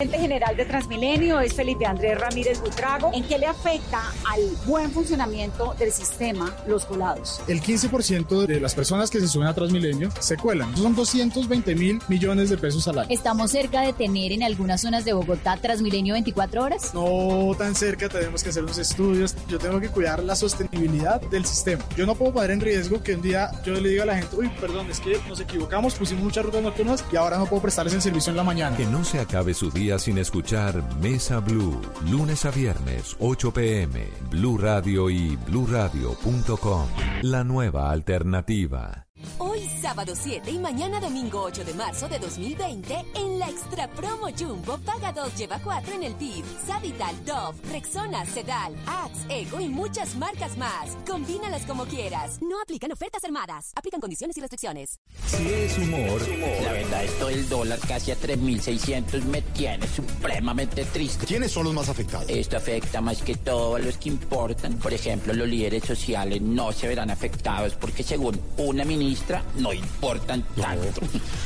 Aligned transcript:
gerente 0.00 0.20
general 0.20 0.56
de 0.56 0.64
Transmilenio 0.64 1.40
es 1.40 1.54
Felipe 1.54 1.84
Andrés 1.84 2.20
Ramírez 2.20 2.60
Butrago. 2.60 3.10
¿En 3.12 3.24
qué 3.24 3.36
le 3.36 3.46
afecta 3.46 4.00
al 4.32 4.42
buen 4.64 4.92
funcionamiento 4.92 5.74
del 5.76 5.90
sistema 5.90 6.54
los 6.68 6.84
colados? 6.84 7.40
El 7.48 7.60
15% 7.60 8.46
de 8.46 8.60
las 8.60 8.76
personas 8.76 9.10
que 9.10 9.18
se 9.18 9.26
suben 9.26 9.48
a 9.48 9.54
Transmilenio 9.54 10.10
se 10.20 10.36
cuelan. 10.36 10.76
Son 10.76 10.94
220 10.94 11.74
mil 11.74 12.00
millones 12.06 12.48
de 12.48 12.58
pesos 12.58 12.86
al 12.86 13.00
año. 13.00 13.08
¿Estamos 13.10 13.50
cerca 13.50 13.80
de 13.80 13.92
tener 13.92 14.30
en 14.30 14.44
algunas 14.44 14.82
zonas 14.82 15.04
de 15.04 15.14
Bogotá 15.14 15.56
Transmilenio 15.56 16.14
24 16.14 16.62
horas? 16.62 16.94
No 16.94 17.56
tan 17.58 17.74
cerca, 17.74 18.08
tenemos 18.08 18.44
que 18.44 18.50
hacer 18.50 18.62
unos 18.62 18.78
estudios. 18.78 19.34
Yo 19.48 19.58
tengo 19.58 19.80
que 19.80 19.88
cuidar 19.88 20.22
la 20.22 20.36
sostenibilidad 20.36 21.20
del 21.22 21.44
sistema. 21.44 21.84
Yo 21.96 22.06
no 22.06 22.14
puedo 22.14 22.34
poner 22.34 22.52
en 22.52 22.60
riesgo 22.60 23.02
que 23.02 23.16
un 23.16 23.22
día 23.22 23.50
yo 23.64 23.72
le 23.72 23.88
diga 23.88 24.04
a 24.04 24.06
la 24.06 24.16
gente, 24.16 24.36
uy, 24.36 24.48
perdón, 24.60 24.88
es 24.88 25.00
que 25.00 25.18
nos 25.28 25.40
equivocamos, 25.40 25.96
pusimos 25.96 26.22
muchas 26.22 26.44
rutas 26.44 26.62
nocturnas 26.62 27.04
y 27.10 27.16
ahora 27.16 27.36
no 27.36 27.46
puedo 27.46 27.62
prestarles 27.62 27.94
el 27.94 28.02
servicio 28.02 28.30
en 28.30 28.36
la 28.36 28.44
mañana. 28.44 28.76
Que 28.76 28.86
no 28.86 29.04
se 29.04 29.18
acabe 29.18 29.54
su 29.54 29.72
día 29.72 29.87
sin 29.96 30.18
escuchar 30.18 30.82
Mesa 31.00 31.38
Blue, 31.40 31.80
lunes 32.10 32.44
a 32.44 32.50
viernes, 32.50 33.16
8 33.20 33.52
pm, 33.52 34.06
Blue 34.28 34.58
Radio 34.58 35.08
y 35.08 35.36
bluradio.com. 35.36 36.88
La 37.22 37.44
nueva 37.44 37.90
alternativa. 37.90 39.07
Hoy 39.38 39.68
sábado 39.80 40.14
7 40.16 40.50
y 40.50 40.58
mañana 40.58 41.00
domingo 41.00 41.42
8 41.42 41.64
de 41.64 41.74
marzo 41.74 42.08
de 42.08 42.18
2020 42.18 43.04
en 43.14 43.38
la 43.38 43.48
Extra 43.48 43.88
Promo 43.88 44.28
Jumbo 44.36 44.78
paga 44.78 45.12
2 45.12 45.36
lleva 45.36 45.58
4 45.62 45.94
en 45.94 46.02
el 46.04 46.14
PIB. 46.14 46.44
Savital, 46.66 47.24
Dove, 47.24 47.58
Rexona, 47.70 48.24
Sedal, 48.26 48.76
Axe, 48.86 49.26
Ego 49.28 49.60
y 49.60 49.68
muchas 49.68 50.14
marcas 50.16 50.56
más. 50.56 50.96
Combínalas 51.06 51.66
como 51.66 51.84
quieras. 51.86 52.40
No 52.42 52.60
aplican 52.60 52.92
ofertas 52.92 53.24
armadas. 53.24 53.72
Aplican 53.74 54.00
condiciones 54.00 54.36
y 54.36 54.40
restricciones. 54.40 55.00
Si 55.26 55.48
es 55.48 55.78
humor, 55.78 56.20
La 56.62 56.72
verdad, 56.72 57.04
esto 57.04 57.26
del 57.26 57.48
dólar 57.48 57.78
casi 57.86 58.10
a 58.10 58.16
3.600 58.16 59.22
me 59.24 59.42
tiene 59.42 59.86
supremamente 59.88 60.84
triste. 60.84 61.26
¿Quiénes 61.26 61.52
son 61.52 61.64
los 61.64 61.74
más 61.74 61.88
afectados? 61.88 62.28
Esto 62.28 62.56
afecta 62.56 63.00
más 63.00 63.22
que 63.22 63.36
todo 63.36 63.76
a 63.76 63.78
los 63.78 63.96
que 63.98 64.08
importan. 64.08 64.74
Por 64.78 64.92
ejemplo, 64.92 65.32
los 65.32 65.48
líderes 65.48 65.84
sociales 65.84 66.40
no 66.40 66.72
se 66.72 66.88
verán 66.88 67.10
afectados 67.10 67.74
porque 67.74 68.02
según 68.02 68.40
una 68.56 68.84
ministra 68.84 69.07
no 69.56 69.72
importan 69.72 70.44
tanto. 70.60 71.00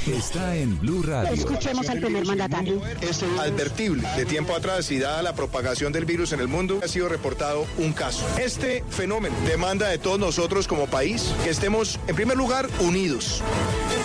está 0.07 0.57
en 0.57 0.81
Blue 0.81 1.03
Radio. 1.03 1.33
Escuchemos 1.33 1.89
al 1.89 2.01
primer 2.01 2.27
mandatario. 2.27 2.81
Es 3.01 3.23
advertible. 3.23 4.09
De 4.17 4.25
tiempo 4.25 4.55
atrás 4.55 4.91
y 4.91 4.99
dada 4.99 5.23
la 5.23 5.35
propagación 5.35 5.93
del 5.93 6.05
virus 6.05 6.33
en 6.33 6.41
el 6.41 6.49
mundo, 6.49 6.81
ha 6.83 6.89
sido 6.89 7.09
reportado 7.09 7.67
un 7.79 7.93
caso. 7.93 8.27
Este 8.39 8.85
fenómeno 8.91 9.37
demanda 9.47 9.89
de 9.89 9.99
todos 9.99 10.19
nosotros 10.19 10.67
como 10.67 10.87
país 10.87 11.33
que 11.45 11.51
estemos, 11.51 12.01
en 12.09 12.17
primer 12.17 12.37
lugar, 12.37 12.69
unidos. 12.81 13.43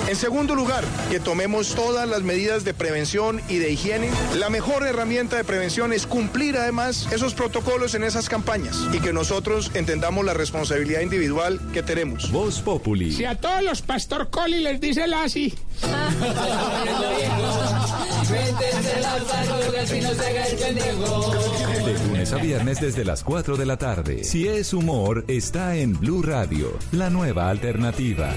En 0.08 0.16
segundo 0.16 0.56
lugar, 0.56 0.84
que 1.10 1.20
tomemos 1.20 1.74
todas 1.74 2.08
las 2.08 2.22
medidas 2.22 2.64
de 2.64 2.74
prevención 2.74 3.42
y 3.50 3.58
de 3.58 3.72
higiene. 3.72 4.10
La 4.38 4.50
mejor 4.50 4.86
herramienta 4.86 5.36
de 5.36 5.44
prevención 5.44 5.94
es 5.94 6.06
cumplir 6.06 6.58
además 6.58 7.08
esos 7.12 7.34
protocolos 7.34 7.96
en 7.96 8.04
esas 8.04 8.30
campañas 8.30 8.78
y 8.94 9.00
que 9.00 9.14
nosotros 9.14 9.72
entendamos 9.74 10.24
la 10.24 10.34
responsabilidad 10.34 11.02
individual 11.02 11.60
que 11.74 11.84
tenemos. 11.84 12.32
Voz 12.32 12.62
Populi. 12.62 13.12
Si 13.12 13.26
a 13.26 13.36
los 13.62 13.82
Pastor 13.82 14.30
Coli 14.30 14.60
les 14.60 14.80
dice 14.80 15.04
el 15.04 15.14
así. 15.14 15.54
De 21.86 21.94
lunes 22.06 22.34
a 22.34 22.38
viernes 22.38 22.82
desde 22.82 23.06
las 23.06 23.24
4 23.24 23.58
de 23.58 23.66
la 23.66 23.78
tarde. 23.78 24.24
Si 24.24 24.48
es 24.48 24.74
humor, 24.74 25.26
está 25.28 25.76
en 25.76 26.00
Blue 26.00 26.22
Radio, 26.22 26.78
la 26.92 27.10
nueva 27.10 27.50
alternativa. 27.50 28.34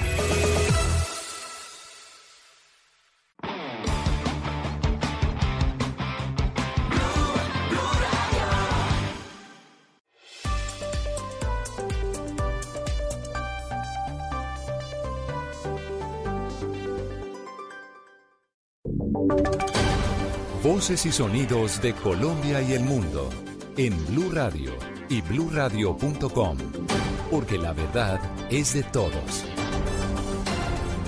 Y 20.88 21.12
sonidos 21.12 21.82
de 21.82 21.92
Colombia 21.92 22.62
y 22.62 22.72
el 22.72 22.80
mundo 22.80 23.28
en 23.76 23.94
Blue 24.06 24.30
Radio 24.32 24.72
y 25.10 25.20
bluradio.com, 25.20 26.56
porque 27.30 27.58
la 27.58 27.74
verdad 27.74 28.18
es 28.50 28.72
de 28.72 28.82
todos. 28.84 29.44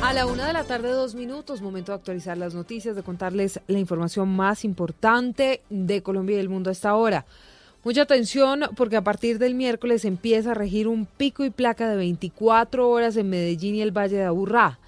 A 0.03 0.13
la 0.13 0.27
una 0.27 0.47
de 0.47 0.53
la 0.53 0.65
tarde, 0.65 0.91
dos 0.91 1.15
minutos, 1.15 1.63
momento 1.63 1.91
de 1.91 1.97
actualizar 1.97 2.37
las 2.37 2.55
noticias, 2.55 2.95
de 2.95 3.03
contarles 3.03 3.61
la 3.67 3.79
información 3.79 4.29
más 4.29 4.67
importante 4.67 5.63
de 5.71 6.03
Colombia 6.03 6.37
y 6.37 6.41
el 6.41 6.51
mundo 6.51 6.69
a 6.69 6.75
esta 6.75 6.95
hora. 6.95 7.25
Mucha 7.83 8.03
atención 8.03 8.65
porque 8.77 8.97
a 8.97 9.03
partir 9.03 9.39
del 9.39 9.55
miércoles 9.55 10.05
empieza 10.05 10.51
a 10.51 10.55
regir 10.55 10.87
un 10.87 11.07
pico 11.07 11.45
y 11.45 11.51
placa 11.51 11.89
de 11.89 11.97
24 11.97 12.91
horas 12.91 13.17
en 13.17 13.31
Medellín 13.31 13.77
y 13.77 13.81
el 13.81 13.91
Valle 13.91 14.19
de 14.19 14.25
Aburrá. 14.25 14.79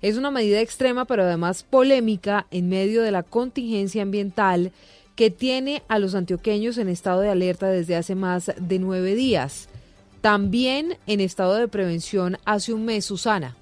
Es 0.00 0.16
una 0.16 0.30
medida 0.30 0.60
extrema, 0.60 1.04
pero 1.04 1.24
además 1.24 1.64
polémica 1.64 2.46
en 2.50 2.68
medio 2.68 3.02
de 3.02 3.10
la 3.10 3.22
contingencia 3.22 4.02
ambiental 4.02 4.72
que 5.16 5.30
tiene 5.30 5.82
a 5.88 5.98
los 5.98 6.14
antioqueños 6.14 6.78
en 6.78 6.88
estado 6.88 7.20
de 7.20 7.30
alerta 7.30 7.66
desde 7.66 7.96
hace 7.96 8.14
más 8.14 8.52
de 8.56 8.78
nueve 8.78 9.16
días. 9.16 9.68
También 10.20 10.96
en 11.08 11.20
estado 11.20 11.54
de 11.54 11.66
prevención 11.66 12.38
hace 12.44 12.72
un 12.72 12.84
mes, 12.84 13.04
Susana. 13.04 13.57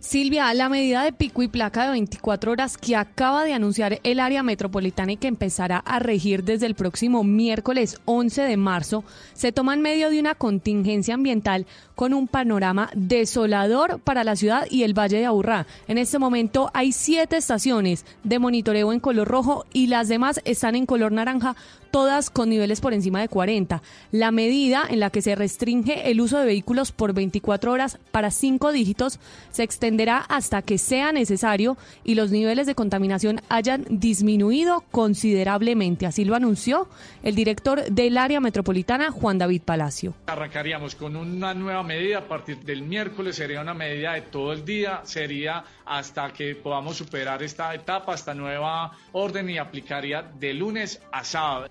Silvia, 0.00 0.54
la 0.54 0.70
medida 0.70 1.04
de 1.04 1.12
pico 1.12 1.42
y 1.42 1.48
placa 1.48 1.84
de 1.84 1.90
24 1.90 2.52
horas 2.52 2.78
que 2.78 2.96
acaba 2.96 3.44
de 3.44 3.52
anunciar 3.52 4.00
el 4.02 4.18
área 4.18 4.42
metropolitana 4.42 5.12
y 5.12 5.16
que 5.18 5.28
empezará 5.28 5.76
a 5.76 5.98
regir 5.98 6.42
desde 6.42 6.64
el 6.64 6.74
próximo 6.74 7.22
miércoles 7.22 8.00
11 8.06 8.40
de 8.40 8.56
marzo 8.56 9.04
se 9.34 9.52
toma 9.52 9.74
en 9.74 9.82
medio 9.82 10.08
de 10.08 10.18
una 10.18 10.34
contingencia 10.34 11.12
ambiental 11.12 11.66
con 11.94 12.14
un 12.14 12.28
panorama 12.28 12.88
desolador 12.94 14.00
para 14.00 14.24
la 14.24 14.36
ciudad 14.36 14.66
y 14.70 14.84
el 14.84 14.98
Valle 14.98 15.18
de 15.18 15.26
Aburrá. 15.26 15.66
En 15.86 15.98
este 15.98 16.18
momento 16.18 16.70
hay 16.72 16.92
siete 16.92 17.36
estaciones 17.36 18.06
de 18.24 18.38
monitoreo 18.38 18.94
en 18.94 19.00
color 19.00 19.28
rojo 19.28 19.66
y 19.70 19.88
las 19.88 20.08
demás 20.08 20.40
están 20.46 20.76
en 20.76 20.86
color 20.86 21.12
naranja, 21.12 21.56
todas 21.90 22.30
con 22.30 22.48
niveles 22.48 22.80
por 22.80 22.94
encima 22.94 23.20
de 23.20 23.28
40. 23.28 23.82
La 24.12 24.30
medida 24.30 24.84
en 24.88 25.00
la 25.00 25.10
que 25.10 25.20
se 25.20 25.34
restringe 25.34 26.10
el 26.10 26.22
uso 26.22 26.38
de 26.38 26.46
vehículos 26.46 26.90
por 26.90 27.12
24 27.12 27.70
horas 27.70 27.98
para 28.12 28.30
cinco 28.30 28.72
dígitos 28.72 29.20
se 29.50 29.62
extenderá 29.90 30.18
hasta 30.18 30.62
que 30.62 30.78
sea 30.78 31.10
necesario 31.10 31.76
y 32.04 32.14
los 32.14 32.30
niveles 32.30 32.68
de 32.68 32.76
contaminación 32.76 33.40
hayan 33.48 33.84
disminuido 33.88 34.84
considerablemente. 34.92 36.06
Así 36.06 36.24
lo 36.24 36.36
anunció 36.36 36.88
el 37.24 37.34
director 37.34 37.84
del 37.90 38.16
área 38.16 38.38
metropolitana, 38.38 39.10
Juan 39.10 39.38
David 39.38 39.62
Palacio. 39.62 40.14
Arrancaríamos 40.28 40.94
con 40.94 41.16
una 41.16 41.54
nueva 41.54 41.82
medida 41.82 42.18
a 42.18 42.28
partir 42.28 42.58
del 42.60 42.82
miércoles, 42.82 43.34
sería 43.34 43.60
una 43.62 43.74
medida 43.74 44.12
de 44.12 44.22
todo 44.22 44.52
el 44.52 44.64
día, 44.64 45.00
sería 45.02 45.64
hasta 45.84 46.32
que 46.32 46.54
podamos 46.54 46.96
superar 46.96 47.42
esta 47.42 47.74
etapa, 47.74 48.14
esta 48.14 48.32
nueva 48.32 48.92
orden 49.10 49.50
y 49.50 49.58
aplicaría 49.58 50.22
de 50.22 50.54
lunes 50.54 51.00
a 51.10 51.24
sábado. 51.24 51.66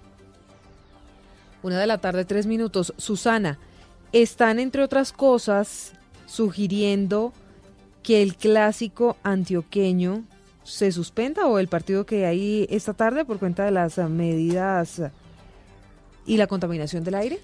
Una 1.63 1.79
de 1.79 1.87
la 1.87 1.99
tarde, 1.99 2.25
tres 2.25 2.45
minutos. 2.47 2.93
Susana, 2.97 3.59
están 4.11 4.59
entre 4.59 4.83
otras 4.83 5.13
cosas 5.13 5.93
sugiriendo 6.25 7.31
que 8.03 8.21
el 8.21 8.35
clásico 8.35 9.17
antioqueño 9.23 10.23
se 10.63 10.91
suspenda 10.91 11.47
o 11.47 11.59
el 11.59 11.67
partido 11.67 12.05
que 12.05 12.25
hay 12.25 12.67
esta 12.69 12.93
tarde 12.93 13.25
por 13.25 13.39
cuenta 13.39 13.65
de 13.65 13.71
las 13.71 13.97
medidas 13.97 15.01
y 16.25 16.37
la 16.37 16.47
contaminación 16.47 17.03
del 17.03 17.15
aire? 17.15 17.39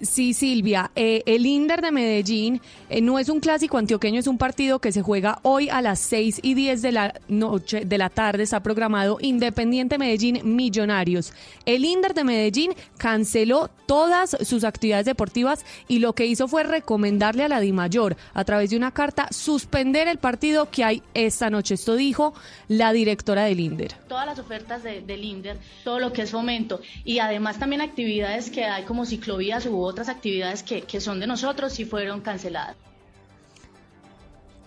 Sí, 0.00 0.32
Silvia. 0.32 0.90
Eh, 0.94 1.22
el 1.26 1.44
Inder 1.44 1.82
de 1.82 1.92
Medellín 1.92 2.62
eh, 2.88 3.02
no 3.02 3.18
es 3.18 3.28
un 3.28 3.38
clásico 3.38 3.76
antioqueño, 3.76 4.18
es 4.18 4.26
un 4.26 4.38
partido 4.38 4.78
que 4.78 4.92
se 4.92 5.02
juega 5.02 5.40
hoy 5.42 5.68
a 5.68 5.82
las 5.82 5.98
6 5.98 6.40
y 6.42 6.54
10 6.54 6.80
de 6.80 6.92
la 6.92 7.14
noche, 7.28 7.84
de 7.84 7.98
la 7.98 8.08
tarde, 8.08 8.44
está 8.44 8.62
programado 8.62 9.18
Independiente 9.20 9.98
Medellín 9.98 10.40
Millonarios. 10.56 11.34
El 11.66 11.84
Inder 11.84 12.14
de 12.14 12.24
Medellín 12.24 12.72
canceló 12.96 13.68
todas 13.84 14.36
sus 14.42 14.64
actividades 14.64 15.04
deportivas 15.04 15.66
y 15.86 15.98
lo 15.98 16.14
que 16.14 16.24
hizo 16.24 16.48
fue 16.48 16.62
recomendarle 16.62 17.44
a 17.44 17.48
la 17.48 17.60
DIMAYOR, 17.60 18.16
a 18.32 18.44
través 18.44 18.70
de 18.70 18.76
una 18.76 18.92
carta, 18.92 19.28
suspender 19.32 20.08
el 20.08 20.18
partido 20.18 20.70
que 20.70 20.84
hay 20.84 21.02
esta 21.12 21.50
noche. 21.50 21.74
Esto 21.74 21.96
dijo 21.96 22.32
la 22.68 22.92
directora 22.92 23.44
del 23.44 23.60
Inder. 23.60 23.94
Todas 24.08 24.26
las 24.26 24.38
ofertas 24.38 24.82
de, 24.82 25.02
del 25.02 25.24
Inder, 25.24 25.58
todo 25.84 25.98
lo 25.98 26.12
que 26.12 26.22
es 26.22 26.30
fomento 26.30 26.80
y 27.04 27.18
además 27.18 27.58
también 27.58 27.82
actividades 27.82 28.48
que 28.48 28.64
hay 28.64 28.84
como 28.84 29.04
ciclovías 29.04 29.66
u 29.66 29.89
otras 29.90 30.08
actividades 30.08 30.62
que, 30.62 30.82
que 30.82 31.00
son 31.00 31.20
de 31.20 31.26
nosotros 31.26 31.78
y 31.80 31.84
fueron 31.84 32.20
canceladas. 32.20 32.76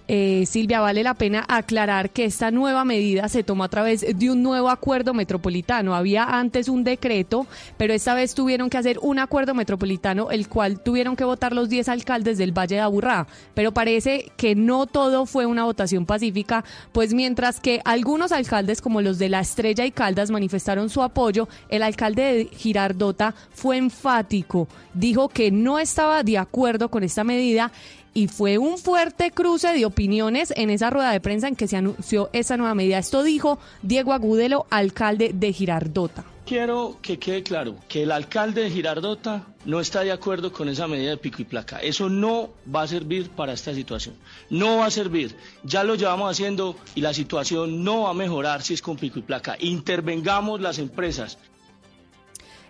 Eh, 0.10 0.44
Silvia, 0.46 0.82
vale 0.82 1.02
la 1.02 1.14
pena 1.14 1.46
aclarar 1.48 2.10
que 2.10 2.26
esta 2.26 2.52
nueva 2.52 2.84
medida 2.84 3.30
se 3.30 3.44
tomó 3.44 3.64
a 3.64 3.70
través 3.70 4.02
de 4.02 4.30
un 4.30 4.44
nuevo 4.44 4.70
acuerdo 4.70 5.14
metropolitano. 5.14 5.96
Había 5.96 6.26
antes 6.26 6.68
un 6.68 6.84
decreto, 6.84 7.48
pero 7.78 7.94
esta 7.94 8.14
vez 8.14 8.34
tuvieron 8.34 8.70
que 8.70 8.78
hacer 8.78 9.00
un 9.02 9.20
acuerdo 9.20 9.54
metropolitano, 9.54 10.30
el 10.30 10.50
cual 10.50 10.82
tuvieron 10.82 11.16
que 11.16 11.24
votar 11.24 11.54
los 11.54 11.70
10 11.70 11.88
alcaldes 11.88 12.38
del 12.38 12.52
Valle 12.52 12.76
de 12.76 12.82
Aburrá. 12.82 13.28
Pero 13.54 13.74
parece 13.74 14.32
que 14.36 14.56
no 14.56 14.88
todo 14.88 15.26
fue 15.26 15.46
una 15.46 15.64
votación 15.64 16.06
pacífica, 16.06 16.66
pues 16.92 17.14
mientras 17.14 17.62
que 17.62 17.82
algunos 17.86 18.34
alcaldes, 18.34 18.82
como 18.82 19.02
los 19.02 19.20
de 19.20 19.30
La 19.30 19.40
Estrella 19.40 19.86
y 19.86 19.92
Caldas, 19.92 20.32
manifestaron 20.32 20.90
su 20.90 21.02
apoyo, 21.02 21.48
el 21.70 21.82
alcalde 21.82 22.22
de 22.22 22.46
Girardota 22.46 23.34
fue 23.52 23.78
enfático. 23.78 24.68
Dijo 24.94 25.30
que 25.30 25.50
no 25.50 25.80
estaba 25.80 26.24
de 26.24 26.38
acuerdo 26.38 26.90
con 26.90 27.04
esta 27.04 27.24
medida 27.24 27.72
y 28.14 28.28
fue 28.28 28.58
un 28.58 28.78
fuerte 28.78 29.32
cruce 29.32 29.74
de 29.74 29.86
opiniones 29.86 30.54
en 30.56 30.70
esa 30.70 30.90
rueda 30.90 31.12
de 31.12 31.20
prensa 31.20 31.48
en 31.48 31.56
que 31.56 31.68
se 31.68 31.78
anunció 31.78 32.30
esa 32.34 32.58
nueva 32.58 32.76
medida. 32.76 32.98
Esto 32.98 33.24
dijo 33.24 33.60
Diego 33.82 34.14
Agudelo, 34.14 34.66
alcalde 34.70 35.32
de 35.34 35.54
Girardota. 35.54 36.26
Quiero 36.46 36.98
que 37.02 37.20
quede 37.20 37.42
claro 37.42 37.78
que 37.88 38.04
el 38.04 38.12
alcalde 38.12 38.64
de 38.64 38.70
Girardota 38.70 39.48
no 39.66 39.80
está 39.80 40.02
de 40.02 40.12
acuerdo 40.12 40.52
con 40.52 40.68
esa 40.68 40.90
medida 40.90 41.12
de 41.12 41.18
pico 41.18 41.42
y 41.42 41.46
placa. 41.46 41.80
Eso 41.80 42.10
no 42.10 42.50
va 42.74 42.82
a 42.82 42.88
servir 42.88 43.30
para 43.30 43.54
esta 43.54 43.74
situación. 43.74 44.16
No 44.50 44.80
va 44.80 44.88
a 44.88 44.92
servir. 44.92 45.38
Ya 45.64 45.86
lo 45.86 45.96
llevamos 45.96 46.30
haciendo 46.30 46.76
y 46.96 47.02
la 47.02 47.14
situación 47.14 47.86
no 47.86 48.04
va 48.04 48.10
a 48.10 48.14
mejorar 48.14 48.62
si 48.62 48.74
es 48.74 48.82
con 48.82 48.98
pico 48.98 49.20
y 49.20 49.22
placa. 49.22 49.56
Intervengamos 49.58 50.60
las 50.60 50.80
empresas. 50.80 51.38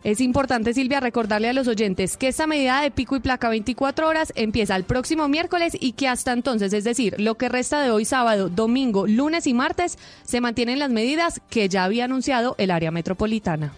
Es 0.04 0.20
importante, 0.20 0.74
Silvia, 0.74 1.00
recordarle 1.00 1.48
a 1.48 1.54
los 1.54 1.70
oyentes 1.70 2.18
que 2.18 2.28
esta 2.28 2.46
medida 2.46 2.82
de 2.82 2.92
pico 2.92 3.16
y 3.16 3.22
placa 3.22 3.48
24 3.48 4.06
horas 4.06 4.34
empieza 4.36 4.76
el 4.76 4.84
próximo 4.84 5.30
miércoles 5.30 5.78
y 5.80 5.94
que 5.94 6.10
hasta 6.10 6.34
entonces, 6.34 6.74
es 6.74 6.84
decir, 6.84 7.16
lo 7.20 7.36
que 7.36 7.48
resta 7.48 7.82
de 7.82 7.90
hoy 7.90 8.04
sábado, 8.04 8.50
domingo, 8.50 9.08
lunes 9.08 9.48
y 9.48 9.54
martes, 9.54 9.98
se 10.24 10.42
mantienen 10.42 10.80
las 10.80 10.90
medidas 10.90 11.40
que 11.50 11.70
ya 11.70 11.86
había 11.86 12.04
anunciado 12.04 12.56
el 12.58 12.72
área 12.72 12.92
metropolitana. 12.92 13.72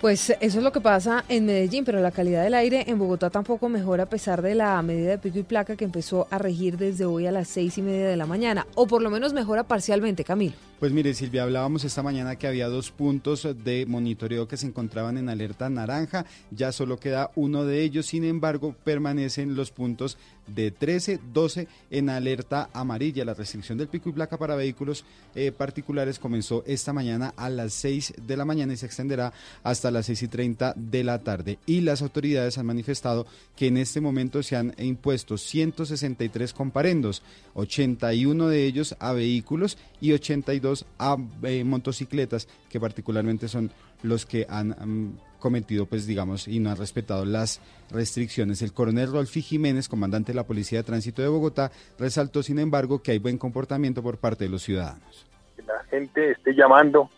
Pues 0.00 0.30
eso 0.40 0.58
es 0.58 0.64
lo 0.64 0.72
que 0.72 0.80
pasa 0.80 1.26
en 1.28 1.44
Medellín, 1.44 1.84
pero 1.84 2.00
la 2.00 2.10
calidad 2.10 2.42
del 2.42 2.54
aire 2.54 2.84
en 2.86 2.98
Bogotá 2.98 3.28
tampoco 3.28 3.68
mejora 3.68 4.04
a 4.04 4.08
pesar 4.08 4.40
de 4.40 4.54
la 4.54 4.80
medida 4.80 5.10
de 5.10 5.18
pico 5.18 5.40
y 5.40 5.42
placa 5.42 5.76
que 5.76 5.84
empezó 5.84 6.26
a 6.30 6.38
regir 6.38 6.78
desde 6.78 7.04
hoy 7.04 7.26
a 7.26 7.32
las 7.32 7.48
seis 7.48 7.76
y 7.76 7.82
media 7.82 8.08
de 8.08 8.16
la 8.16 8.24
mañana, 8.24 8.66
o 8.76 8.86
por 8.86 9.02
lo 9.02 9.10
menos 9.10 9.34
mejora 9.34 9.64
parcialmente, 9.64 10.24
Camilo. 10.24 10.69
Pues 10.80 10.92
mire, 10.92 11.12
Silvia, 11.12 11.42
hablábamos 11.42 11.84
esta 11.84 12.02
mañana 12.02 12.36
que 12.36 12.46
había 12.46 12.66
dos 12.70 12.90
puntos 12.90 13.46
de 13.64 13.84
monitoreo 13.86 14.48
que 14.48 14.56
se 14.56 14.66
encontraban 14.66 15.18
en 15.18 15.28
alerta 15.28 15.68
naranja, 15.68 16.24
ya 16.50 16.72
solo 16.72 16.98
queda 16.98 17.32
uno 17.34 17.66
de 17.66 17.82
ellos, 17.82 18.06
sin 18.06 18.24
embargo, 18.24 18.74
permanecen 18.82 19.56
los 19.56 19.72
puntos 19.72 20.16
de 20.46 20.70
13, 20.70 21.20
12 21.32 21.68
en 21.90 22.08
alerta 22.08 22.70
amarilla. 22.72 23.26
La 23.26 23.34
restricción 23.34 23.76
del 23.76 23.88
pico 23.88 24.08
y 24.08 24.12
placa 24.12 24.38
para 24.38 24.56
vehículos 24.56 25.04
eh, 25.34 25.52
particulares 25.52 26.18
comenzó 26.18 26.64
esta 26.66 26.94
mañana 26.94 27.34
a 27.36 27.50
las 27.50 27.74
6 27.74 28.14
de 28.26 28.36
la 28.38 28.46
mañana 28.46 28.72
y 28.72 28.76
se 28.76 28.86
extenderá 28.86 29.34
hasta 29.62 29.90
las 29.90 30.06
6 30.06 30.22
y 30.22 30.28
30 30.28 30.72
de 30.76 31.04
la 31.04 31.18
tarde. 31.18 31.58
Y 31.66 31.82
las 31.82 32.00
autoridades 32.00 32.56
han 32.56 32.66
manifestado 32.66 33.26
que 33.54 33.66
en 33.66 33.76
este 33.76 34.00
momento 34.00 34.42
se 34.42 34.56
han 34.56 34.74
impuesto 34.78 35.36
163 35.36 36.54
comparendos, 36.54 37.22
81 37.52 38.48
de 38.48 38.64
ellos 38.64 38.96
a 38.98 39.12
vehículos 39.12 39.76
y 40.00 40.12
82 40.12 40.69
a 40.98 41.16
eh, 41.42 41.64
motocicletas, 41.64 42.48
que 42.68 42.80
particularmente 42.80 43.48
son 43.48 43.70
los 44.02 44.26
que 44.26 44.46
han 44.48 45.18
cometido, 45.38 45.86
pues 45.86 46.06
digamos, 46.06 46.46
y 46.46 46.60
no 46.60 46.70
han 46.70 46.76
respetado 46.76 47.24
las 47.24 47.60
restricciones. 47.90 48.62
El 48.62 48.72
coronel 48.72 49.12
Rolfi 49.12 49.42
Jiménez, 49.42 49.88
comandante 49.88 50.32
de 50.32 50.36
la 50.36 50.44
Policía 50.44 50.78
de 50.78 50.84
Tránsito 50.84 51.22
de 51.22 51.28
Bogotá, 51.28 51.70
resaltó, 51.98 52.42
sin 52.42 52.58
embargo, 52.58 53.02
que 53.02 53.12
hay 53.12 53.18
buen 53.18 53.38
comportamiento 53.38 54.02
por 54.02 54.18
parte 54.18 54.44
de 54.44 54.50
los 54.50 54.62
ciudadanos. 54.62 55.26
La 55.66 55.82
gente 55.90 56.32
esté 56.32 56.54
llamando, 56.54 57.10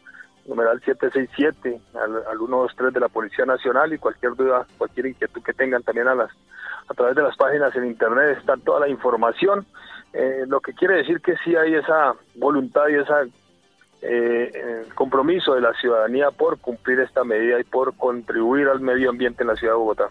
numeral 0.46 0.80
767, 0.84 1.80
al, 1.94 2.16
al 2.16 2.38
123 2.38 2.94
de 2.94 3.00
la 3.00 3.08
Policía 3.08 3.44
Nacional 3.44 3.92
y 3.92 3.98
cualquier 3.98 4.34
duda, 4.34 4.66
cualquier 4.78 5.06
inquietud 5.06 5.42
que 5.42 5.52
tengan 5.52 5.82
también 5.82 6.08
a 6.08 6.14
las 6.14 6.30
a 6.88 6.94
través 6.94 7.14
de 7.14 7.22
las 7.22 7.36
páginas 7.36 7.74
en 7.76 7.86
internet 7.86 8.36
está 8.38 8.56
toda 8.56 8.80
la 8.80 8.88
información, 8.88 9.64
eh, 10.12 10.44
lo 10.46 10.60
que 10.60 10.74
quiere 10.74 10.96
decir 10.96 11.20
que 11.20 11.36
sí 11.44 11.56
hay 11.56 11.74
esa 11.74 12.14
voluntad 12.34 12.88
y 12.88 12.96
esa 12.96 13.24
eh, 14.02 14.84
compromiso 14.94 15.54
de 15.54 15.60
la 15.60 15.72
ciudadanía 15.80 16.30
por 16.30 16.58
cumplir 16.58 17.00
esta 17.00 17.24
medida 17.24 17.60
y 17.60 17.64
por 17.64 17.94
contribuir 17.94 18.66
al 18.68 18.80
medio 18.80 19.10
ambiente 19.10 19.42
en 19.42 19.48
la 19.48 19.56
ciudad 19.56 19.74
de 19.74 19.78
Bogotá. 19.78 20.08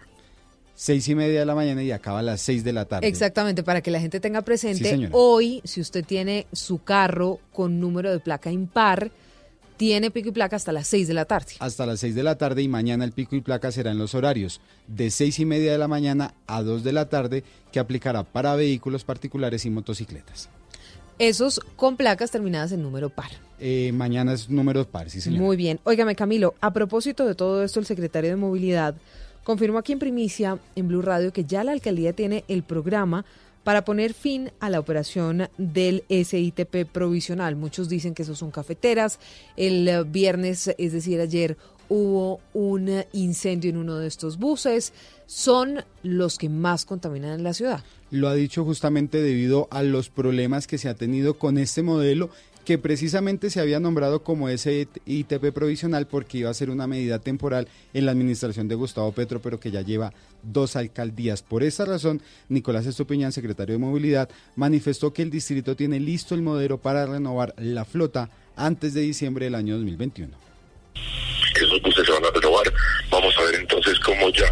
Seis 0.73 1.07
y 1.09 1.15
media 1.15 1.41
de 1.41 1.45
la 1.45 1.53
mañana 1.53 1.83
y 1.83 1.91
acaba 1.91 2.19
a 2.19 2.23
las 2.23 2.41
seis 2.41 2.63
de 2.63 2.73
la 2.73 2.85
tarde. 2.85 3.05
Exactamente, 3.07 3.63
para 3.63 3.81
que 3.81 3.91
la 3.91 3.99
gente 3.99 4.19
tenga 4.19 4.41
presente, 4.41 5.09
hoy, 5.11 5.61
si 5.65 5.81
usted 5.81 6.03
tiene 6.05 6.47
su 6.53 6.83
carro 6.83 7.39
con 7.53 7.79
número 7.79 8.11
de 8.11 8.19
placa 8.19 8.49
impar, 8.49 9.11
tiene 9.75 10.09
pico 10.09 10.29
y 10.29 10.31
placa 10.31 10.55
hasta 10.55 10.71
las 10.71 10.87
seis 10.87 11.07
de 11.07 11.13
la 11.13 11.25
tarde. 11.25 11.53
Hasta 11.59 11.85
las 11.85 11.99
seis 11.99 12.15
de 12.15 12.23
la 12.23 12.37
tarde 12.37 12.61
y 12.61 12.67
mañana 12.67 13.03
el 13.03 13.11
pico 13.11 13.35
y 13.35 13.41
placa 13.41 13.71
será 13.71 13.91
en 13.91 13.97
los 13.97 14.15
horarios 14.15 14.61
de 14.87 15.11
seis 15.11 15.39
y 15.39 15.45
media 15.45 15.71
de 15.71 15.77
la 15.77 15.87
mañana 15.87 16.33
a 16.47 16.63
dos 16.63 16.83
de 16.83 16.93
la 16.93 17.09
tarde 17.09 17.43
que 17.71 17.79
aplicará 17.79 18.23
para 18.23 18.55
vehículos 18.55 19.03
particulares 19.03 19.65
y 19.65 19.69
motocicletas. 19.69 20.49
Esos 21.21 21.61
con 21.75 21.97
placas 21.97 22.31
terminadas 22.31 22.71
en 22.71 22.81
número 22.81 23.11
par. 23.11 23.29
Eh, 23.59 23.91
mañana 23.93 24.33
es 24.33 24.49
número 24.49 24.87
par, 24.87 25.11
sí 25.11 25.21
señor. 25.21 25.39
Muy 25.39 25.55
bien. 25.55 25.79
Óigame 25.83 26.15
Camilo, 26.15 26.55
a 26.61 26.73
propósito 26.73 27.27
de 27.27 27.35
todo 27.35 27.63
esto, 27.63 27.79
el 27.79 27.85
secretario 27.85 28.31
de 28.31 28.37
Movilidad 28.37 28.95
confirmó 29.43 29.77
aquí 29.77 29.93
en 29.93 29.99
primicia 29.99 30.57
en 30.75 30.87
Blue 30.87 31.03
Radio 31.03 31.31
que 31.31 31.45
ya 31.45 31.63
la 31.63 31.73
alcaldía 31.73 32.13
tiene 32.13 32.43
el 32.47 32.63
programa 32.63 33.23
para 33.63 33.85
poner 33.85 34.15
fin 34.15 34.49
a 34.59 34.71
la 34.71 34.79
operación 34.79 35.47
del 35.59 36.05
SITP 36.09 36.87
provisional. 36.91 37.55
Muchos 37.55 37.87
dicen 37.87 38.15
que 38.15 38.23
esos 38.23 38.39
son 38.39 38.49
cafeteras. 38.49 39.19
El 39.55 40.05
viernes, 40.05 40.73
es 40.75 40.91
decir, 40.91 41.21
ayer, 41.21 41.55
hubo 41.91 42.39
un 42.53 43.03
incendio 43.11 43.69
en 43.69 43.75
uno 43.75 43.97
de 43.97 44.07
estos 44.07 44.39
buses. 44.39 44.93
Son 45.25 45.83
los 46.03 46.37
que 46.37 46.47
más 46.47 46.85
contaminan 46.85 47.33
en 47.33 47.43
la 47.43 47.53
ciudad. 47.53 47.83
Lo 48.11 48.29
ha 48.29 48.33
dicho 48.33 48.63
justamente 48.63 49.21
debido 49.21 49.67
a 49.71 49.83
los 49.83 50.09
problemas 50.09 50.67
que 50.67 50.77
se 50.77 50.87
ha 50.87 50.95
tenido 50.95 51.37
con 51.37 51.57
este 51.57 51.83
modelo 51.83 52.29
que 52.63 52.77
precisamente 52.77 53.49
se 53.49 53.59
había 53.59 53.79
nombrado 53.79 54.23
como 54.23 54.47
ese 54.47 54.87
ITP 55.05 55.51
provisional 55.51 56.07
porque 56.07 56.37
iba 56.37 56.49
a 56.49 56.53
ser 56.53 56.69
una 56.69 56.87
medida 56.87 57.19
temporal 57.19 57.67
en 57.93 58.05
la 58.05 58.11
administración 58.11 58.67
de 58.67 58.75
Gustavo 58.75 59.11
Petro, 59.11 59.41
pero 59.41 59.59
que 59.59 59.71
ya 59.71 59.81
lleva 59.81 60.13
dos 60.43 60.75
alcaldías. 60.75 61.41
Por 61.41 61.63
esa 61.63 61.85
razón, 61.85 62.21
Nicolás 62.49 62.85
Estupiñán, 62.85 63.31
secretario 63.31 63.73
de 63.73 63.79
Movilidad, 63.79 64.29
manifestó 64.55 65.11
que 65.11 65.23
el 65.23 65.31
distrito 65.31 65.75
tiene 65.75 65.99
listo 65.99 66.35
el 66.35 66.43
modelo 66.43 66.77
para 66.77 67.05
renovar 67.05 67.53
la 67.57 67.83
flota 67.83 68.29
antes 68.55 68.93
de 68.93 69.01
diciembre 69.01 69.45
del 69.45 69.55
año 69.55 69.75
2021 69.75 70.51
Vamos 73.11 73.37
a 73.37 73.43
ver 73.43 73.55
entonces 73.55 73.99
cómo 73.99 74.29
ya 74.31 74.51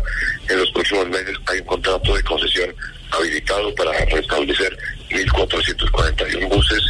en 0.50 0.60
los 0.60 0.70
próximos 0.72 1.08
meses 1.08 1.36
hay 1.48 1.60
un 1.60 1.66
contrato 1.66 2.16
de 2.16 2.24
concesión 2.24 2.76
habilitado 3.12 3.74
para 3.76 3.92
restablecer 4.06 4.78
1.441 5.10 6.50
buses 6.50 6.84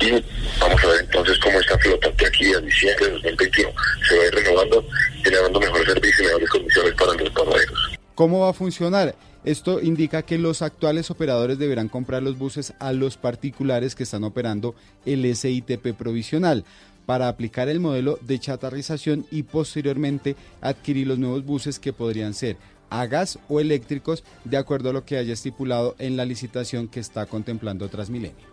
y 0.00 0.12
vamos 0.58 0.82
a 0.82 0.86
ver 0.88 1.00
entonces 1.00 1.38
cómo 1.38 1.60
esta 1.60 1.78
flota 1.78 2.10
de 2.10 2.26
aquí 2.26 2.54
a 2.54 2.60
diciembre 2.60 3.06
de 3.06 3.12
2021 3.12 3.70
se 4.08 4.16
va 4.16 4.22
a 4.22 4.26
ir 4.26 4.34
renovando, 4.34 4.84
generando 5.22 5.60
mejores 5.60 5.86
servicios 5.86 6.20
y 6.20 6.24
mejores 6.24 6.50
condiciones 6.50 6.94
para 6.94 7.12
los 7.12 7.30
pasajeros. 7.30 7.98
¿Cómo 8.14 8.40
va 8.40 8.50
a 8.50 8.54
funcionar? 8.54 9.14
Esto 9.44 9.80
indica 9.80 10.22
que 10.22 10.36
los 10.36 10.60
actuales 10.60 11.10
operadores 11.10 11.58
deberán 11.58 11.88
comprar 11.88 12.22
los 12.22 12.36
buses 12.36 12.74
a 12.78 12.92
los 12.92 13.16
particulares 13.16 13.94
que 13.94 14.02
están 14.02 14.24
operando 14.24 14.74
el 15.06 15.34
SITP 15.34 15.94
provisional 15.96 16.64
para 17.10 17.26
aplicar 17.26 17.68
el 17.68 17.80
modelo 17.80 18.20
de 18.22 18.38
chatarrización 18.38 19.26
y 19.32 19.42
posteriormente 19.42 20.36
adquirir 20.60 21.08
los 21.08 21.18
nuevos 21.18 21.44
buses 21.44 21.80
que 21.80 21.92
podrían 21.92 22.34
ser 22.34 22.56
a 22.88 23.04
gas 23.06 23.36
o 23.48 23.58
eléctricos 23.58 24.22
de 24.44 24.56
acuerdo 24.56 24.90
a 24.90 24.92
lo 24.92 25.04
que 25.04 25.16
haya 25.16 25.32
estipulado 25.32 25.96
en 25.98 26.16
la 26.16 26.24
licitación 26.24 26.86
que 26.86 27.00
está 27.00 27.26
contemplando 27.26 27.88
Transmilenio. 27.88 28.46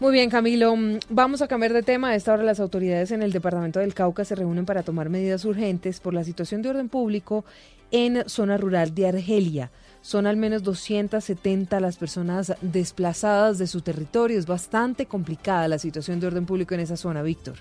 Muy 0.00 0.14
bien, 0.14 0.30
Camilo. 0.30 0.74
Mm, 0.74 1.00
vamos 1.10 1.42
a 1.42 1.46
cambiar 1.46 1.74
de 1.74 1.82
tema. 1.82 2.08
A 2.08 2.14
esta 2.14 2.32
hora 2.32 2.42
las 2.42 2.58
autoridades 2.58 3.10
en 3.10 3.22
el 3.22 3.32
departamento 3.32 3.80
del 3.80 3.92
Cauca 3.92 4.24
se 4.24 4.34
reúnen 4.34 4.64
para 4.64 4.82
tomar 4.82 5.10
medidas 5.10 5.44
urgentes 5.44 6.00
por 6.00 6.14
la 6.14 6.24
situación 6.24 6.62
de 6.62 6.70
orden 6.70 6.88
público 6.88 7.44
en 7.90 8.26
zona 8.30 8.56
rural 8.56 8.94
de 8.94 9.08
Argelia. 9.08 9.70
Son 10.02 10.26
al 10.26 10.36
menos 10.36 10.64
270 10.64 11.78
las 11.80 11.96
personas 11.96 12.52
desplazadas 12.60 13.58
de 13.58 13.68
su 13.68 13.80
territorio. 13.80 14.38
Es 14.38 14.46
bastante 14.46 15.06
complicada 15.06 15.68
la 15.68 15.78
situación 15.78 16.18
de 16.18 16.26
orden 16.26 16.44
público 16.44 16.74
en 16.74 16.80
esa 16.80 16.96
zona, 16.96 17.22
Víctor. 17.22 17.54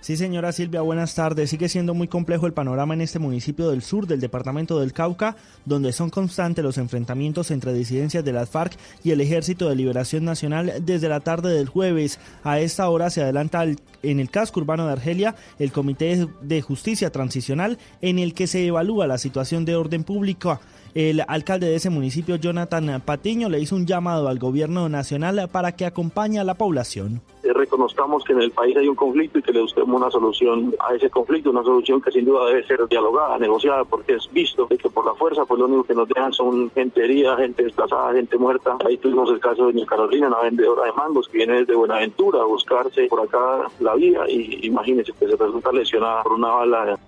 Sí, 0.00 0.16
señora 0.16 0.52
Silvia, 0.52 0.80
buenas 0.80 1.14
tardes. 1.16 1.50
Sigue 1.50 1.68
siendo 1.68 1.92
muy 1.92 2.06
complejo 2.06 2.46
el 2.46 2.52
panorama 2.52 2.94
en 2.94 3.00
este 3.00 3.18
municipio 3.18 3.68
del 3.68 3.82
sur 3.82 4.06
del 4.06 4.20
departamento 4.20 4.78
del 4.78 4.92
Cauca, 4.92 5.36
donde 5.64 5.92
son 5.92 6.08
constantes 6.08 6.64
los 6.64 6.78
enfrentamientos 6.78 7.50
entre 7.50 7.74
disidencias 7.74 8.24
de 8.24 8.32
las 8.32 8.48
FARC 8.48 8.78
y 9.02 9.10
el 9.10 9.20
Ejército 9.20 9.68
de 9.68 9.74
Liberación 9.74 10.24
Nacional 10.24 10.72
desde 10.82 11.08
la 11.08 11.20
tarde 11.20 11.52
del 11.52 11.68
jueves. 11.68 12.20
A 12.44 12.60
esta 12.60 12.88
hora 12.88 13.10
se 13.10 13.22
adelanta 13.22 13.64
en 13.64 14.20
el 14.20 14.30
casco 14.30 14.60
urbano 14.60 14.86
de 14.86 14.92
Argelia 14.92 15.34
el 15.58 15.72
Comité 15.72 16.28
de 16.42 16.62
Justicia 16.62 17.10
Transicional 17.10 17.76
en 18.00 18.20
el 18.20 18.34
que 18.34 18.46
se 18.46 18.64
evalúa 18.64 19.08
la 19.08 19.18
situación 19.18 19.64
de 19.64 19.74
orden 19.76 20.04
público. 20.04 20.60
El 20.94 21.22
alcalde 21.26 21.68
de 21.68 21.76
ese 21.76 21.90
municipio, 21.90 22.36
Jonathan 22.36 23.02
Patiño, 23.04 23.48
le 23.48 23.60
hizo 23.60 23.76
un 23.76 23.86
llamado 23.86 24.28
al 24.28 24.38
gobierno 24.38 24.88
nacional 24.88 25.48
para 25.50 25.72
que 25.72 25.86
acompañe 25.86 26.38
a 26.38 26.44
la 26.44 26.54
población. 26.54 27.20
Reconozcamos 27.52 28.24
que 28.24 28.32
en 28.32 28.42
el 28.42 28.50
país 28.50 28.76
hay 28.76 28.88
un 28.88 28.94
conflicto 28.94 29.38
y 29.38 29.42
que 29.42 29.52
le 29.52 29.62
busquemos 29.62 30.00
una 30.00 30.10
solución 30.10 30.74
a 30.86 30.94
ese 30.94 31.10
conflicto, 31.10 31.50
una 31.50 31.62
solución 31.62 32.00
que 32.00 32.10
sin 32.10 32.24
duda 32.24 32.46
debe 32.46 32.66
ser 32.66 32.86
dialogada, 32.88 33.38
negociada, 33.38 33.84
porque 33.84 34.14
es 34.14 34.28
visto 34.32 34.66
que 34.66 34.76
por 34.88 35.04
la 35.04 35.14
fuerza, 35.14 35.44
pues 35.44 35.58
lo 35.58 35.66
único 35.66 35.84
que 35.84 35.94
nos 35.94 36.08
dejan 36.08 36.32
son 36.32 36.70
gente 36.70 37.04
herida, 37.04 37.36
gente 37.36 37.64
desplazada, 37.64 38.12
gente 38.12 38.36
muerta. 38.38 38.76
Ahí 38.86 38.96
tuvimos 38.96 39.30
el 39.30 39.40
caso 39.40 39.66
de 39.66 39.72
Doña 39.72 39.86
Carolina, 39.86 40.28
una 40.28 40.42
vendedora 40.42 40.84
de 40.84 40.92
mangos 40.92 41.28
que 41.28 41.38
viene 41.38 41.60
desde 41.60 41.74
Buenaventura 41.74 42.40
a 42.40 42.44
buscarse 42.44 43.06
por 43.06 43.20
acá 43.20 43.70
la 43.80 43.94
vida 43.94 44.28
y 44.28 44.66
imagínense 44.66 45.12
que 45.12 45.26
se 45.26 45.36
resulta 45.36 45.72
lesionada 45.72 46.22
por 46.22 46.32
una 46.32 46.48
bala 46.48 46.98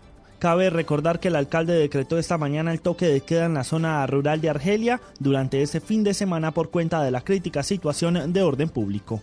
Cabe 0.41 0.71
recordar 0.71 1.21
que 1.21 1.29
el 1.29 1.37
alcalde 1.37 1.75
decretó 1.75 2.17
esta 2.17 2.39
mañana 2.39 2.73
el 2.73 2.81
toque 2.81 3.07
de 3.07 3.21
queda 3.21 3.45
en 3.45 3.53
la 3.53 3.63
zona 3.63 4.07
rural 4.07 4.41
de 4.41 4.49
Argelia 4.49 4.99
durante 5.19 5.61
este 5.61 5.81
fin 5.81 6.03
de 6.03 6.15
semana 6.15 6.53
por 6.53 6.71
cuenta 6.71 7.03
de 7.03 7.11
la 7.11 7.21
crítica 7.21 7.63
situación 7.63 8.33
de 8.33 8.43
orden 8.43 8.71
público. 8.71 9.21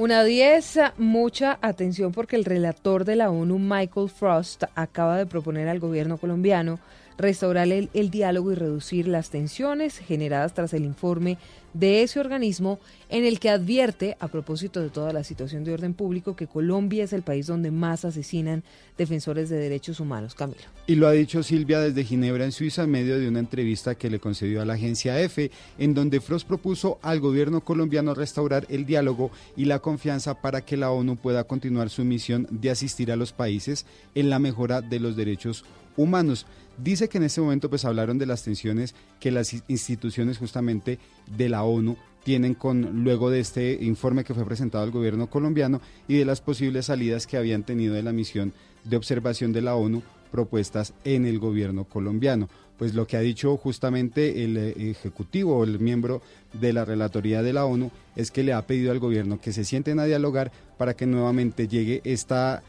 Una 0.00 0.24
10, 0.24 0.78
mucha 0.96 1.58
atención 1.60 2.10
porque 2.12 2.34
el 2.34 2.46
relator 2.46 3.04
de 3.04 3.16
la 3.16 3.30
ONU, 3.30 3.58
Michael 3.58 4.08
Frost, 4.08 4.64
acaba 4.74 5.18
de 5.18 5.26
proponer 5.26 5.68
al 5.68 5.78
gobierno 5.78 6.16
colombiano 6.16 6.80
restaurar 7.18 7.68
el, 7.68 7.90
el, 7.92 8.08
diálogo 8.08 8.50
y 8.50 8.54
reducir 8.54 9.06
las 9.06 9.28
tensiones 9.28 9.98
generadas 9.98 10.54
tras 10.54 10.72
el 10.72 10.86
informe 10.86 11.36
de 11.74 12.02
ese 12.02 12.20
organismo 12.20 12.78
en 13.08 13.24
el 13.24 13.40
que 13.40 13.50
advierte, 13.50 14.16
a 14.20 14.28
propósito 14.28 14.80
de 14.80 14.90
toda 14.90 15.12
la 15.12 15.24
situación 15.24 15.64
de 15.64 15.72
orden 15.72 15.94
público, 15.94 16.36
que 16.36 16.46
Colombia 16.46 17.04
es 17.04 17.12
el 17.12 17.22
país 17.22 17.46
donde 17.46 17.70
más 17.70 18.04
asesinan 18.04 18.62
defensores 18.96 19.48
de 19.48 19.56
derechos 19.56 20.00
humanos. 20.00 20.34
Camilo. 20.34 20.60
Y 20.86 20.94
lo 20.94 21.08
ha 21.08 21.12
dicho 21.12 21.42
Silvia 21.42 21.80
desde 21.80 22.04
Ginebra, 22.04 22.44
en 22.44 22.52
Suiza, 22.52 22.84
en 22.84 22.90
medio 22.90 23.18
de 23.18 23.28
una 23.28 23.38
entrevista 23.38 23.94
que 23.94 24.10
le 24.10 24.20
concedió 24.20 24.60
a 24.60 24.64
la 24.64 24.74
agencia 24.74 25.20
EFE, 25.20 25.50
en 25.78 25.94
donde 25.94 26.20
Frost 26.20 26.46
propuso 26.46 26.98
al 27.02 27.20
gobierno 27.20 27.62
colombiano 27.62 28.14
restaurar 28.14 28.66
el 28.68 28.86
diálogo 28.86 29.30
y 29.56 29.64
la 29.64 29.78
confianza 29.78 30.40
para 30.40 30.62
que 30.62 30.76
la 30.76 30.90
ONU 30.90 31.16
pueda 31.16 31.44
continuar 31.44 31.90
su 31.90 32.04
misión 32.04 32.46
de 32.50 32.70
asistir 32.70 33.10
a 33.12 33.16
los 33.16 33.32
países 33.32 33.86
en 34.14 34.30
la 34.30 34.38
mejora 34.38 34.80
de 34.80 35.00
los 35.00 35.16
derechos 35.16 35.64
humanos. 35.96 36.46
Dice 36.82 37.08
que 37.08 37.18
en 37.18 37.24
este 37.24 37.40
momento 37.40 37.68
pues 37.68 37.84
hablaron 37.84 38.16
de 38.18 38.26
las 38.26 38.42
tensiones 38.42 38.94
que 39.18 39.30
las 39.30 39.54
instituciones 39.68 40.38
justamente 40.38 40.98
de 41.36 41.48
la 41.48 41.62
ONU 41.62 41.96
tienen 42.24 42.54
con 42.54 43.04
luego 43.04 43.30
de 43.30 43.40
este 43.40 43.78
informe 43.82 44.24
que 44.24 44.34
fue 44.34 44.46
presentado 44.46 44.84
al 44.84 44.90
gobierno 44.90 45.28
colombiano 45.28 45.80
y 46.08 46.16
de 46.16 46.24
las 46.24 46.40
posibles 46.40 46.86
salidas 46.86 47.26
que 47.26 47.36
habían 47.36 47.64
tenido 47.64 47.94
de 47.94 48.02
la 48.02 48.12
misión 48.12 48.52
de 48.84 48.96
observación 48.96 49.52
de 49.52 49.62
la 49.62 49.74
ONU 49.74 50.02
propuestas 50.30 50.94
en 51.04 51.26
el 51.26 51.38
gobierno 51.38 51.84
colombiano. 51.84 52.48
Pues 52.78 52.94
lo 52.94 53.06
que 53.06 53.18
ha 53.18 53.20
dicho 53.20 53.56
justamente 53.58 54.42
el 54.44 54.56
eh, 54.56 54.90
ejecutivo 54.90 55.58
o 55.58 55.64
el 55.64 55.80
miembro 55.80 56.22
de 56.54 56.72
la 56.72 56.86
relatoría 56.86 57.42
de 57.42 57.52
la 57.52 57.66
ONU 57.66 57.90
es 58.16 58.30
que 58.30 58.42
le 58.42 58.54
ha 58.54 58.66
pedido 58.66 58.90
al 58.90 59.00
gobierno 59.00 59.38
que 59.38 59.52
se 59.52 59.64
sienten 59.64 59.98
a 59.98 60.04
dialogar 60.04 60.50
para 60.78 60.94
que 60.94 61.04
nuevamente 61.04 61.68
llegue 61.68 62.00
esta 62.04 62.62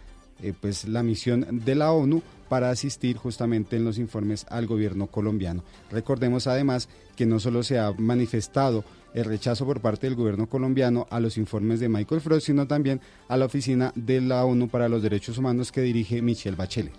eh, 0.44 0.53
pues 0.60 0.86
la 0.88 1.01
misión 1.01 1.62
de 1.63 1.75
la 1.75 1.94
ONU 1.94 2.22
para 2.51 2.70
asistir 2.70 3.15
justamente 3.15 3.77
en 3.77 3.86
los 3.86 3.98
informes 3.98 4.46
al 4.50 4.67
gobierno 4.67 5.08
colombiano. 5.08 5.63
Recordemos 5.89 6.48
además 6.48 6.89
que 7.15 7.25
no 7.25 7.39
solo 7.39 7.63
se 7.63 7.79
ha 7.79 7.93
manifestado 7.93 8.84
el 9.13 9.24
rechazo 9.24 9.65
por 9.65 9.79
parte 9.79 10.08
del 10.08 10.17
gobierno 10.17 10.50
colombiano 10.50 11.08
a 11.12 11.22
los 11.22 11.38
informes 11.38 11.79
de 11.79 11.88
Michael 11.88 12.20
Frost, 12.20 12.48
sino 12.48 12.67
también 12.67 13.00
a 13.29 13.38
la 13.38 13.46
oficina 13.46 13.93
de 13.96 14.20
la 14.20 14.43
ONU 14.43 14.67
para 14.67 14.89
los 14.89 15.01
Derechos 15.01 15.38
Humanos 15.38 15.72
que 15.72 15.79
dirige 15.79 16.22
Michelle 16.22 16.58
Bachelet. 16.58 16.91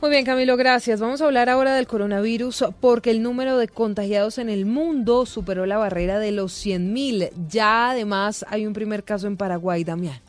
Muy 0.00 0.10
bien, 0.10 0.24
Camilo, 0.24 0.56
gracias. 0.56 1.00
Vamos 1.00 1.20
a 1.20 1.24
hablar 1.24 1.48
ahora 1.48 1.74
del 1.74 1.88
coronavirus 1.88 2.66
porque 2.80 3.10
el 3.10 3.24
número 3.24 3.58
de 3.58 3.66
contagiados 3.66 4.38
en 4.38 4.48
el 4.48 4.66
mundo 4.66 5.26
superó 5.26 5.66
la 5.66 5.78
barrera 5.78 6.20
de 6.20 6.30
los 6.30 6.52
100.000. 6.64 7.32
Ya 7.48 7.90
además 7.90 8.46
hay 8.48 8.68
un 8.68 8.72
primer 8.72 9.02
caso 9.02 9.26
en 9.26 9.36
Paraguay, 9.36 9.82
Damián. 9.82 10.20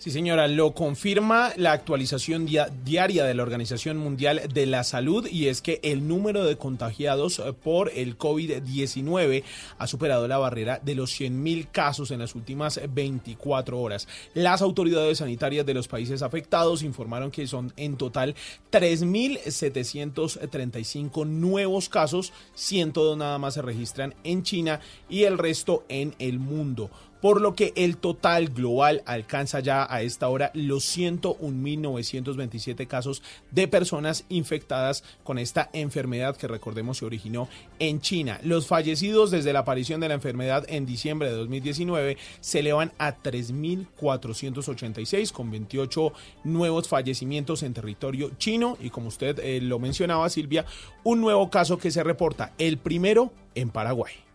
Sí, 0.00 0.10
señora, 0.10 0.48
lo 0.48 0.72
confirma 0.72 1.52
la 1.56 1.70
actualización 1.72 2.46
diaria 2.46 3.24
de 3.26 3.34
la 3.34 3.42
Organización 3.42 3.98
Mundial 3.98 4.40
de 4.50 4.64
la 4.64 4.82
Salud 4.82 5.26
y 5.26 5.48
es 5.48 5.60
que 5.60 5.78
el 5.82 6.08
número 6.08 6.46
de 6.46 6.56
contagiados 6.56 7.38
eh, 7.38 7.52
por 7.52 7.92
el 7.94 8.16
COVID-19 8.16 9.44
ha 9.76 9.86
superado 9.86 10.26
la 10.26 10.38
barrera 10.38 10.80
de 10.82 10.94
los 10.94 11.20
100.000 11.20 11.68
casos 11.70 12.10
en 12.12 12.20
las 12.20 12.34
últimas 12.34 12.80
24 12.88 13.78
horas. 13.78 14.08
Las 14.32 14.62
autoridades 14.62 15.18
sanitarias 15.18 15.66
de 15.66 15.74
los 15.74 15.86
países 15.86 16.22
afectados 16.22 16.82
informaron 16.82 17.30
que 17.30 17.46
son 17.46 17.70
en 17.76 17.98
total 17.98 18.34
3.735 18.72 21.26
nuevos 21.26 21.90
casos, 21.90 22.32
102 22.54 23.18
nada 23.18 23.36
más 23.36 23.52
se 23.52 23.60
registran 23.60 24.14
en 24.24 24.44
China 24.44 24.80
y 25.10 25.24
el 25.24 25.36
resto 25.36 25.84
en 25.90 26.14
el 26.18 26.38
mundo 26.38 26.90
por 27.20 27.40
lo 27.40 27.54
que 27.54 27.72
el 27.76 27.96
total 27.96 28.48
global 28.48 29.02
alcanza 29.06 29.60
ya 29.60 29.86
a 29.88 30.02
esta 30.02 30.28
hora 30.28 30.50
los 30.54 30.84
101.927 30.96 32.86
casos 32.86 33.22
de 33.50 33.66
personas 33.68 34.24
infectadas 34.28 35.04
con 35.24 35.38
esta 35.38 35.70
enfermedad 35.72 36.36
que 36.36 36.48
recordemos 36.48 36.98
se 36.98 37.06
originó 37.06 37.48
en 37.78 38.00
China. 38.00 38.40
Los 38.42 38.66
fallecidos 38.66 39.30
desde 39.30 39.52
la 39.52 39.60
aparición 39.60 40.00
de 40.00 40.08
la 40.08 40.14
enfermedad 40.14 40.64
en 40.68 40.86
diciembre 40.86 41.28
de 41.28 41.36
2019 41.36 42.16
se 42.40 42.58
elevan 42.60 42.92
a 42.98 43.16
3.486 43.16 45.32
con 45.32 45.50
28 45.50 46.12
nuevos 46.44 46.88
fallecimientos 46.88 47.62
en 47.62 47.74
territorio 47.74 48.30
chino 48.38 48.78
y 48.80 48.88
como 48.90 49.08
usted 49.08 49.38
eh, 49.40 49.60
lo 49.60 49.78
mencionaba 49.78 50.28
Silvia, 50.28 50.64
un 51.04 51.20
nuevo 51.20 51.50
caso 51.50 51.78
que 51.78 51.90
se 51.90 52.02
reporta, 52.02 52.52
el 52.58 52.78
primero 52.78 53.32
en 53.54 53.70
Paraguay. 53.70 54.29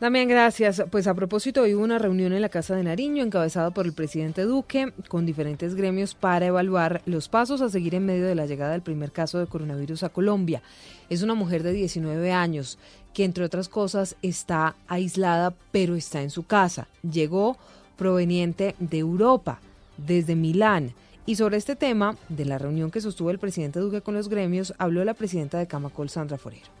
Damián, 0.00 0.28
gracias. 0.28 0.82
Pues 0.90 1.06
a 1.06 1.12
propósito, 1.12 1.60
hoy 1.60 1.74
hubo 1.74 1.84
una 1.84 1.98
reunión 1.98 2.32
en 2.32 2.40
la 2.40 2.48
Casa 2.48 2.74
de 2.74 2.82
Nariño 2.82 3.22
encabezada 3.22 3.70
por 3.70 3.84
el 3.84 3.92
presidente 3.92 4.44
Duque 4.44 4.94
con 5.08 5.26
diferentes 5.26 5.74
gremios 5.74 6.14
para 6.14 6.46
evaluar 6.46 7.02
los 7.04 7.28
pasos 7.28 7.60
a 7.60 7.68
seguir 7.68 7.94
en 7.94 8.06
medio 8.06 8.24
de 8.24 8.34
la 8.34 8.46
llegada 8.46 8.72
del 8.72 8.80
primer 8.80 9.12
caso 9.12 9.38
de 9.38 9.46
coronavirus 9.46 10.04
a 10.04 10.08
Colombia. 10.08 10.62
Es 11.10 11.20
una 11.20 11.34
mujer 11.34 11.62
de 11.62 11.72
19 11.72 12.32
años 12.32 12.78
que, 13.12 13.24
entre 13.24 13.44
otras 13.44 13.68
cosas, 13.68 14.16
está 14.22 14.74
aislada, 14.88 15.52
pero 15.70 15.94
está 15.96 16.22
en 16.22 16.30
su 16.30 16.44
casa. 16.44 16.88
Llegó 17.02 17.58
proveniente 17.98 18.76
de 18.78 19.00
Europa, 19.00 19.60
desde 19.98 20.34
Milán. 20.34 20.94
Y 21.26 21.36
sobre 21.36 21.58
este 21.58 21.76
tema, 21.76 22.16
de 22.30 22.46
la 22.46 22.56
reunión 22.56 22.90
que 22.90 23.02
sostuvo 23.02 23.30
el 23.30 23.38
presidente 23.38 23.80
Duque 23.80 24.00
con 24.00 24.14
los 24.14 24.30
gremios, 24.30 24.72
habló 24.78 25.04
la 25.04 25.12
presidenta 25.12 25.58
de 25.58 25.66
Camacol, 25.66 26.08
Sandra 26.08 26.38
Forero 26.38 26.79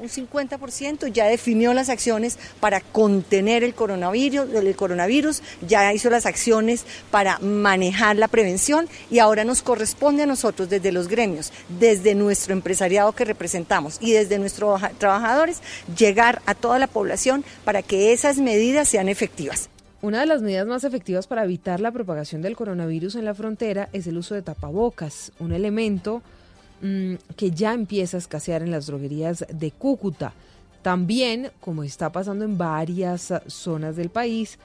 un 0.00 0.08
50% 0.08 1.12
ya 1.12 1.26
definió 1.26 1.72
las 1.74 1.88
acciones 1.88 2.38
para 2.60 2.80
contener 2.80 3.62
el 3.62 3.74
coronavirus, 3.74 4.52
el 4.54 4.76
coronavirus, 4.76 5.42
ya 5.66 5.92
hizo 5.92 6.10
las 6.10 6.26
acciones 6.26 6.84
para 7.10 7.38
manejar 7.38 8.16
la 8.16 8.28
prevención 8.28 8.88
y 9.10 9.18
ahora 9.18 9.44
nos 9.44 9.62
corresponde 9.62 10.24
a 10.24 10.26
nosotros 10.26 10.68
desde 10.68 10.92
los 10.92 11.08
gremios, 11.08 11.52
desde 11.78 12.14
nuestro 12.14 12.52
empresariado 12.52 13.12
que 13.12 13.24
representamos 13.24 13.98
y 14.00 14.12
desde 14.12 14.38
nuestros 14.38 14.80
trabajadores 14.98 15.62
llegar 15.96 16.42
a 16.46 16.54
toda 16.54 16.78
la 16.78 16.86
población 16.86 17.44
para 17.64 17.82
que 17.82 18.12
esas 18.12 18.38
medidas 18.38 18.88
sean 18.88 19.08
efectivas. 19.08 19.68
Una 20.00 20.18
de 20.18 20.26
las 20.26 20.42
medidas 20.42 20.66
más 20.66 20.82
efectivas 20.82 21.28
para 21.28 21.44
evitar 21.44 21.78
la 21.78 21.92
propagación 21.92 22.42
del 22.42 22.56
coronavirus 22.56 23.14
en 23.14 23.24
la 23.24 23.34
frontera 23.34 23.88
es 23.92 24.08
el 24.08 24.18
uso 24.18 24.34
de 24.34 24.42
tapabocas, 24.42 25.30
un 25.38 25.52
elemento 25.52 26.22
Mm, 26.82 27.14
que 27.36 27.52
ya 27.52 27.74
empieza 27.74 28.16
a 28.16 28.18
escasear 28.18 28.60
en 28.62 28.72
las 28.72 28.86
droguerías 28.86 29.46
de 29.48 29.70
Cúcuta. 29.70 30.34
También, 30.82 31.52
como 31.60 31.84
está 31.84 32.10
pasando 32.10 32.44
en 32.44 32.58
varias 32.58 33.32
zonas 33.46 33.94
del 33.94 34.10
país, 34.10 34.58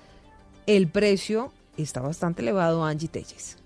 el 0.66 0.88
precio 0.88 1.54
está 1.78 2.02
bastante 2.02 2.42
elevado, 2.42 2.84
Angie 2.84 3.08
Telles. 3.08 3.58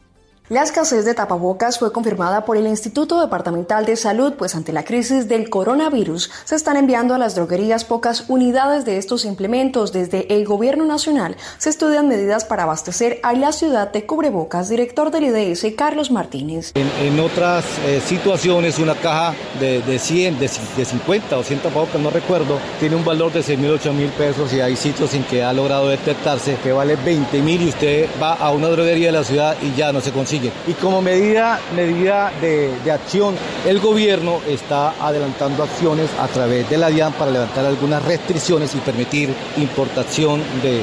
La 0.51 0.63
escasez 0.63 1.05
de 1.05 1.13
tapabocas 1.13 1.79
fue 1.79 1.93
confirmada 1.93 2.43
por 2.43 2.57
el 2.57 2.67
Instituto 2.67 3.21
Departamental 3.21 3.85
de 3.85 3.95
Salud, 3.95 4.33
pues 4.37 4.53
ante 4.53 4.73
la 4.73 4.83
crisis 4.83 5.29
del 5.29 5.49
coronavirus 5.49 6.29
se 6.43 6.57
están 6.57 6.75
enviando 6.75 7.15
a 7.15 7.17
las 7.17 7.35
droguerías 7.35 7.85
pocas 7.85 8.25
unidades 8.27 8.83
de 8.83 8.97
estos 8.97 9.23
implementos. 9.23 9.93
Desde 9.93 10.35
el 10.35 10.43
Gobierno 10.43 10.83
Nacional 10.83 11.37
se 11.57 11.69
estudian 11.69 12.09
medidas 12.09 12.43
para 12.43 12.63
abastecer 12.63 13.21
a 13.23 13.31
la 13.31 13.53
ciudad 13.53 13.93
de 13.93 14.05
cubrebocas. 14.05 14.67
Director 14.67 15.09
del 15.09 15.23
IDS, 15.23 15.67
Carlos 15.77 16.11
Martínez. 16.11 16.73
En, 16.75 17.17
otras 17.21 17.63
eh, 17.85 18.01
situaciones, 18.05 18.77
una 18.77 18.95
caja 18.95 19.33
de, 19.57 19.81
de 19.81 19.99
100, 19.99 20.37
de, 20.37 20.49
de, 20.75 20.83
50 20.83 21.37
o 21.37 21.43
100 21.43 21.59
tapabocas, 21.61 22.01
no 22.01 22.09
recuerdo, 22.09 22.59
tiene 22.77 22.97
un 22.97 23.05
valor 23.05 23.31
de 23.31 23.41
6 23.41 23.57
mil, 23.57 23.71
8 23.71 23.93
mil 23.93 24.09
pesos 24.09 24.51
y 24.51 24.59
hay 24.59 24.75
sitios 24.75 25.13
en 25.13 25.23
que 25.23 25.43
ha 25.43 25.53
logrado 25.53 25.87
detectarse 25.87 26.57
que 26.61 26.73
vale 26.73 26.97
20 26.97 27.41
mil 27.41 27.61
y 27.61 27.69
usted 27.69 28.09
va 28.21 28.33
a 28.33 28.51
una 28.51 28.67
droguería 28.67 29.05
de 29.05 29.13
la 29.13 29.23
ciudad 29.23 29.55
y 29.61 29.73
ya 29.77 29.93
no 29.93 30.01
se 30.01 30.11
consigue. 30.11 30.40
Y 30.67 30.73
como 30.73 31.01
medida, 31.01 31.59
medida 31.75 32.31
de, 32.41 32.91
acción, 32.91 33.35
el 33.65 33.79
gobierno 33.79 34.39
está 34.47 34.93
adelantando 34.99 35.63
acciones 35.63 36.09
a 36.19 36.27
través 36.27 36.69
de 36.69 36.77
la 36.77 36.89
DIAN 36.89 37.13
para 37.13 37.31
levantar 37.31 37.65
algunas 37.65 38.03
restricciones 38.03 38.73
y 38.75 38.79
permitir 38.79 39.33
importación 39.57 40.41
de, 40.61 40.81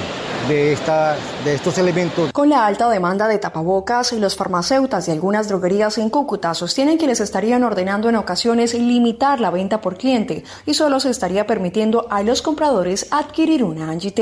de, 0.49 0.77
de 1.45 1.55
estos 1.55 1.79
elementos. 1.79 2.33
Con 2.33 2.49
la 2.49 2.67
alta 2.67 2.89
demanda 2.89 3.29
de 3.29 3.39
tapabocas, 3.39 4.13
los 4.13 4.37
farmacéuticos 4.37 5.09
y 5.09 5.11
algunas 5.11 5.49
droguerías 5.49 5.99
en 5.99 6.11
Cúcuta 6.11 6.55
sostienen 6.55 6.99
que 6.99 7.07
les 7.07 7.21
estarían 7.21 7.65
ordenando 7.65 8.09
en 8.09 8.17
ocasiones 8.17 8.75
limitar 8.75 9.41
la 9.41 9.51
venta 9.51 9.81
por 9.81 9.97
cliente 9.97 10.45
y 10.67 10.75
solo 10.75 11.01
se 11.01 11.11
estaría 11.11 11.47
permitiendo 11.47 12.07
a 12.11 12.23
los 12.23 12.43
compradores 12.43 13.09
adquirir 13.11 13.65
una. 13.65 13.91
Angie 13.91 14.13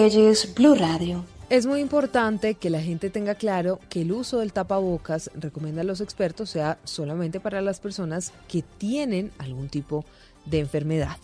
Blue 0.57 0.75
Radio. 0.75 1.36
Es 1.49 1.65
muy 1.65 1.79
importante 1.79 2.55
que 2.55 2.71
la 2.71 2.81
gente 2.81 3.09
tenga 3.09 3.37
claro 3.37 3.79
que 3.89 4.03
el 4.03 4.11
uso 4.11 4.41
del 4.41 4.53
tapabocas, 4.53 5.31
recomiendan 5.33 5.87
los 5.87 6.01
expertos, 6.01 6.51
sea 6.51 6.77
solamente 6.83 7.39
para 7.39 7.63
las 7.63 7.79
personas 7.79 8.33
que 8.49 8.63
tienen 8.63 9.31
algún 9.39 9.69
tipo 9.69 10.05
de 10.45 10.59
enfermedad. 10.59 11.19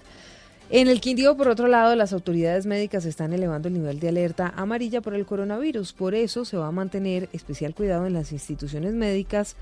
En 0.70 0.86
el 0.86 1.00
Quindío, 1.00 1.36
por 1.36 1.48
otro 1.48 1.66
lado, 1.66 1.96
las 1.96 2.12
autoridades 2.12 2.66
médicas 2.66 3.04
están 3.04 3.32
elevando 3.32 3.66
el 3.66 3.74
nivel 3.74 3.98
de 3.98 4.10
alerta 4.10 4.54
amarilla 4.56 5.00
por 5.00 5.14
el 5.14 5.26
coronavirus. 5.26 5.92
Por 5.92 6.14
eso 6.14 6.44
se 6.44 6.56
va 6.56 6.68
a 6.68 6.72
mantener 6.72 7.28
especial 7.32 7.74
cuidado 7.74 8.06
en 8.06 8.12
las 8.12 8.30
instituciones 8.30 8.94
médicas 8.94 9.56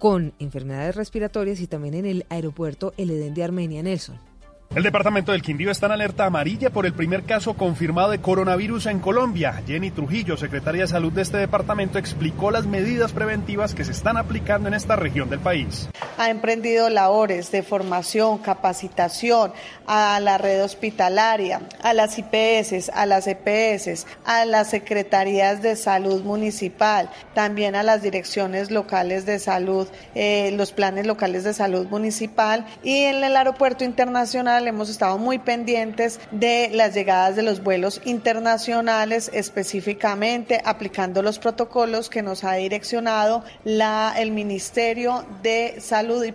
con 0.00 0.32
enfermedades 0.40 0.96
respiratorias 0.96 1.60
y 1.60 1.68
también 1.68 1.94
en 1.94 2.06
el 2.06 2.26
aeropuerto 2.28 2.92
El 2.96 3.12
Edén 3.12 3.34
de 3.34 3.44
Armenia, 3.44 3.84
Nelson. 3.84 4.31
El 4.74 4.84
departamento 4.84 5.32
del 5.32 5.42
Quindío 5.42 5.70
está 5.70 5.84
en 5.84 5.92
alerta 5.92 6.24
amarilla 6.24 6.70
por 6.70 6.86
el 6.86 6.94
primer 6.94 7.24
caso 7.24 7.52
confirmado 7.58 8.10
de 8.10 8.22
coronavirus 8.22 8.86
en 8.86 9.00
Colombia. 9.00 9.62
Jenny 9.66 9.90
Trujillo, 9.90 10.38
secretaria 10.38 10.80
de 10.80 10.88
salud 10.88 11.12
de 11.12 11.20
este 11.20 11.36
departamento, 11.36 11.98
explicó 11.98 12.50
las 12.50 12.64
medidas 12.64 13.12
preventivas 13.12 13.74
que 13.74 13.84
se 13.84 13.92
están 13.92 14.16
aplicando 14.16 14.68
en 14.68 14.74
esta 14.74 14.96
región 14.96 15.28
del 15.28 15.40
país. 15.40 15.90
Ha 16.16 16.30
emprendido 16.30 16.88
labores 16.88 17.52
de 17.52 17.62
formación, 17.62 18.38
capacitación 18.38 19.52
a 19.86 20.18
la 20.20 20.38
red 20.38 20.64
hospitalaria, 20.64 21.60
a 21.82 21.92
las 21.92 22.18
IPS, 22.18 22.88
a 22.94 23.04
las 23.04 23.26
EPS, 23.26 24.06
a 24.24 24.46
las 24.46 24.70
secretarías 24.70 25.60
de 25.60 25.76
salud 25.76 26.22
municipal, 26.22 27.10
también 27.34 27.74
a 27.74 27.82
las 27.82 28.00
direcciones 28.00 28.70
locales 28.70 29.26
de 29.26 29.38
salud, 29.38 29.86
eh, 30.14 30.50
los 30.56 30.72
planes 30.72 31.06
locales 31.06 31.44
de 31.44 31.52
salud 31.52 31.88
municipal 31.88 32.64
y 32.82 33.02
en 33.02 33.22
el 33.22 33.36
aeropuerto 33.36 33.84
internacional 33.84 34.61
hemos 34.68 34.88
estado 34.88 35.18
muy 35.18 35.38
pendientes 35.38 36.20
de 36.30 36.70
las 36.72 36.94
llegadas 36.94 37.36
de 37.36 37.42
los 37.42 37.62
vuelos 37.62 38.00
internacionales, 38.04 39.30
específicamente 39.32 40.60
aplicando 40.64 41.22
los 41.22 41.38
protocolos 41.38 42.08
que 42.08 42.22
nos 42.22 42.44
ha 42.44 42.54
direccionado 42.54 43.44
el 43.64 44.30
Ministerio 44.30 45.24
de 45.42 45.76
Salud. 45.80 46.26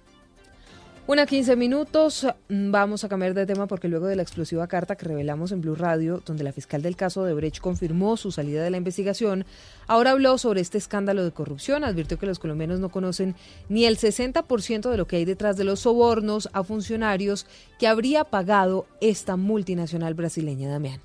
Una 1.07 1.25
15 1.25 1.55
minutos, 1.55 2.27
mm, 2.49 2.69
vamos 2.69 3.05
a 3.05 3.07
cambiar 3.07 3.33
de 3.33 3.45
tema 3.45 3.65
porque 3.65 3.87
luego 3.87 4.07
de 4.07 4.17
la 4.17 4.23
explosiva 4.23 4.67
carta 4.67 4.97
que 4.97 5.05
revelamos 5.05 5.53
en 5.53 5.61
Blue 5.61 5.73
Radio, 5.73 6.21
donde 6.25 6.43
la 6.43 6.51
fiscal 6.51 6.81
del 6.81 6.97
caso 6.97 7.23
de 7.23 7.33
Brecht 7.33 7.61
confirmó 7.61 8.17
su 8.17 8.29
salida 8.29 8.61
de 8.61 8.71
la 8.71 8.75
investigación, 8.75 9.45
ahora 9.87 10.11
habló 10.11 10.37
sobre 10.37 10.59
este 10.59 10.77
escándalo 10.77 11.23
de 11.23 11.31
corrupción, 11.31 11.85
advirtió 11.85 12.19
que 12.19 12.25
los 12.25 12.39
colombianos 12.39 12.81
no 12.81 12.89
conocen 12.89 13.35
ni 13.69 13.85
el 13.85 13.97
60% 13.97 14.91
de 14.91 14.97
lo 14.97 15.07
que 15.07 15.15
hay 15.15 15.23
detrás 15.23 15.55
de 15.55 15.63
los 15.63 15.79
sobornos 15.79 16.49
a 16.51 16.65
funcionarios 16.65 17.45
que 17.79 17.87
habría 17.87 18.25
pagado 18.25 18.85
esta 18.99 19.37
multinacional 19.37 20.13
brasileña, 20.13 20.69
Damián. 20.69 20.99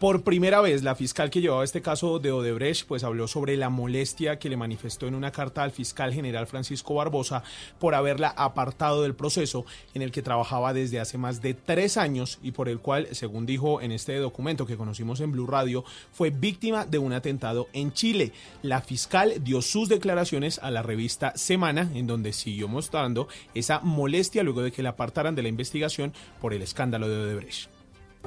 Por 0.00 0.22
primera 0.22 0.62
vez, 0.62 0.82
la 0.82 0.94
fiscal 0.94 1.28
que 1.28 1.42
llevaba 1.42 1.62
este 1.62 1.82
caso 1.82 2.18
de 2.20 2.32
Odebrecht 2.32 2.86
pues 2.86 3.04
habló 3.04 3.28
sobre 3.28 3.58
la 3.58 3.68
molestia 3.68 4.38
que 4.38 4.48
le 4.48 4.56
manifestó 4.56 5.06
en 5.06 5.14
una 5.14 5.30
carta 5.30 5.62
al 5.62 5.72
fiscal 5.72 6.14
general 6.14 6.46
Francisco 6.46 6.94
Barbosa 6.94 7.42
por 7.78 7.94
haberla 7.94 8.28
apartado 8.28 9.02
del 9.02 9.14
proceso 9.14 9.66
en 9.92 10.00
el 10.00 10.10
que 10.10 10.22
trabajaba 10.22 10.72
desde 10.72 11.00
hace 11.00 11.18
más 11.18 11.42
de 11.42 11.52
tres 11.52 11.98
años 11.98 12.38
y 12.42 12.52
por 12.52 12.70
el 12.70 12.78
cual, 12.78 13.08
según 13.12 13.44
dijo 13.44 13.82
en 13.82 13.92
este 13.92 14.16
documento 14.16 14.64
que 14.64 14.78
conocimos 14.78 15.20
en 15.20 15.32
Blue 15.32 15.46
Radio, 15.46 15.84
fue 16.12 16.30
víctima 16.30 16.86
de 16.86 16.96
un 16.96 17.12
atentado 17.12 17.68
en 17.74 17.92
Chile. 17.92 18.32
La 18.62 18.80
fiscal 18.80 19.34
dio 19.44 19.60
sus 19.60 19.90
declaraciones 19.90 20.60
a 20.60 20.70
la 20.70 20.82
revista 20.82 21.34
Semana, 21.36 21.90
en 21.94 22.06
donde 22.06 22.32
siguió 22.32 22.68
mostrando 22.68 23.28
esa 23.52 23.80
molestia 23.80 24.44
luego 24.44 24.62
de 24.62 24.72
que 24.72 24.82
la 24.82 24.90
apartaran 24.90 25.34
de 25.34 25.42
la 25.42 25.50
investigación 25.50 26.14
por 26.40 26.54
el 26.54 26.62
escándalo 26.62 27.06
de 27.06 27.16
Odebrecht. 27.16 27.79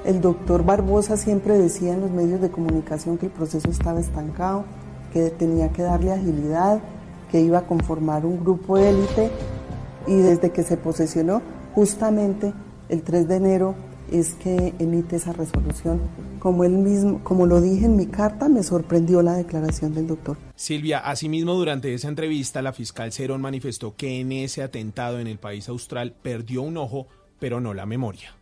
El 0.04 0.20
doctor 0.20 0.64
Barbosa 0.64 1.16
siempre 1.16 1.56
decía 1.56 1.94
en 1.94 2.02
los 2.02 2.10
medios 2.10 2.40
de 2.40 2.50
comunicación 2.50 3.16
que 3.16 3.26
el 3.26 3.32
proceso 3.32 3.70
estaba 3.70 4.00
estancado, 4.00 4.64
que 5.14 5.30
tenía 5.30 5.70
que 5.72 5.82
darle 5.82 6.12
agilidad, 6.12 6.80
que 7.30 7.40
iba 7.40 7.60
a 7.60 7.66
conformar 7.66 8.26
un 8.26 8.38
grupo 8.40 8.76
élite 8.76 9.30
y 10.06 10.14
desde 10.16 10.50
que 10.50 10.62
se 10.62 10.76
posesionó, 10.76 11.40
justamente 11.74 12.52
el 12.90 13.02
3 13.02 13.28
de 13.28 13.36
enero 13.36 13.74
es 14.12 14.34
que 14.34 14.74
emite 14.78 15.16
esa 15.16 15.32
resolución. 15.32 16.02
Como 16.38 16.64
él 16.64 16.72
mismo, 16.72 17.24
como 17.24 17.46
lo 17.46 17.62
dije 17.62 17.86
en 17.86 17.96
mi 17.96 18.06
carta, 18.06 18.50
me 18.50 18.62
sorprendió 18.62 19.22
la 19.22 19.34
declaración 19.34 19.94
del 19.94 20.06
doctor. 20.06 20.36
Silvia, 20.54 20.98
asimismo 20.98 21.54
durante 21.54 21.94
esa 21.94 22.08
entrevista 22.08 22.60
la 22.60 22.74
fiscal 22.74 23.10
Cerón 23.10 23.40
manifestó 23.40 23.96
que 23.96 24.20
en 24.20 24.32
ese 24.32 24.62
atentado 24.62 25.18
en 25.18 25.28
el 25.28 25.38
país 25.38 25.70
austral 25.70 26.12
perdió 26.12 26.60
un 26.60 26.76
ojo, 26.76 27.06
pero 27.38 27.62
no 27.62 27.72
la 27.72 27.86
memoria 27.86 28.34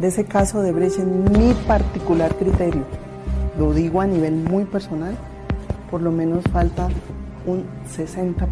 de 0.00 0.08
ese 0.08 0.24
caso 0.24 0.62
de 0.62 0.72
Brecht 0.72 0.98
en 0.98 1.30
mi 1.30 1.52
particular 1.66 2.34
criterio, 2.36 2.84
lo 3.58 3.74
digo 3.74 4.00
a 4.00 4.06
nivel 4.06 4.32
muy 4.32 4.64
personal, 4.64 5.14
por 5.90 6.00
lo 6.00 6.10
menos 6.10 6.42
falta 6.50 6.88
un 7.44 7.66
60%. 7.86 8.48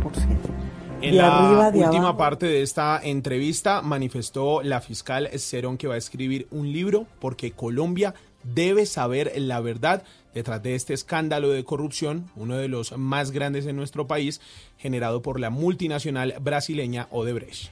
En 1.01 1.17
la 1.17 1.71
última 1.73 2.17
parte 2.17 2.47
de 2.47 2.61
esta 2.61 3.01
entrevista 3.03 3.81
manifestó 3.81 4.63
la 4.63 4.81
fiscal 4.81 5.29
Cerón 5.39 5.79
que 5.79 5.87
va 5.87 5.95
a 5.95 5.99
escribir 5.99 6.49
un 6.51 6.71
libro 6.71 7.07
porque 7.21 7.53
Colombia 7.53 8.15
debe 8.43 8.85
saber 8.85 9.33
la 9.37 9.61
verdad 9.61 10.03
detrás 10.35 10.63
de 10.63 10.75
este 10.75 10.93
escándalo 10.93 11.49
de 11.49 11.65
corrupción, 11.65 12.27
uno 12.37 12.57
de 12.57 12.69
los 12.69 12.97
más 12.99 13.31
grandes 13.31 13.65
en 13.67 13.77
nuestro 13.77 14.07
país, 14.07 14.41
generado 14.77 15.23
por 15.23 15.41
la 15.41 15.51
multinacional 15.51 16.35
brasileña 16.41 17.09
Odebrecht. 17.11 17.71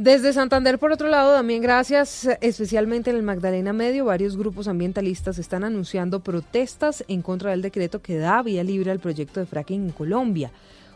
Desde 0.00 0.32
Santander, 0.32 0.78
por 0.78 0.92
otro 0.92 1.08
lado, 1.08 1.34
también 1.34 1.60
gracias, 1.60 2.26
especialmente 2.40 3.10
en 3.10 3.16
el 3.16 3.22
Magdalena 3.22 3.74
Medio, 3.74 4.06
varios 4.06 4.34
grupos 4.34 4.66
ambientalistas 4.66 5.36
están 5.36 5.62
anunciando 5.62 6.20
protestas 6.20 7.04
en 7.06 7.20
contra 7.20 7.50
del 7.50 7.60
decreto 7.60 8.00
que 8.00 8.16
da 8.16 8.42
vía 8.42 8.64
libre 8.64 8.90
al 8.92 8.98
proyecto 8.98 9.40
de 9.40 9.44
fracking 9.44 9.88
en 9.88 9.90
Colombia. 9.90 10.52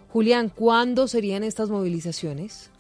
Julián, 0.08 0.48
¿cuándo 0.48 1.06
serían 1.06 1.44
estas 1.44 1.68
movilizaciones? 1.68 2.70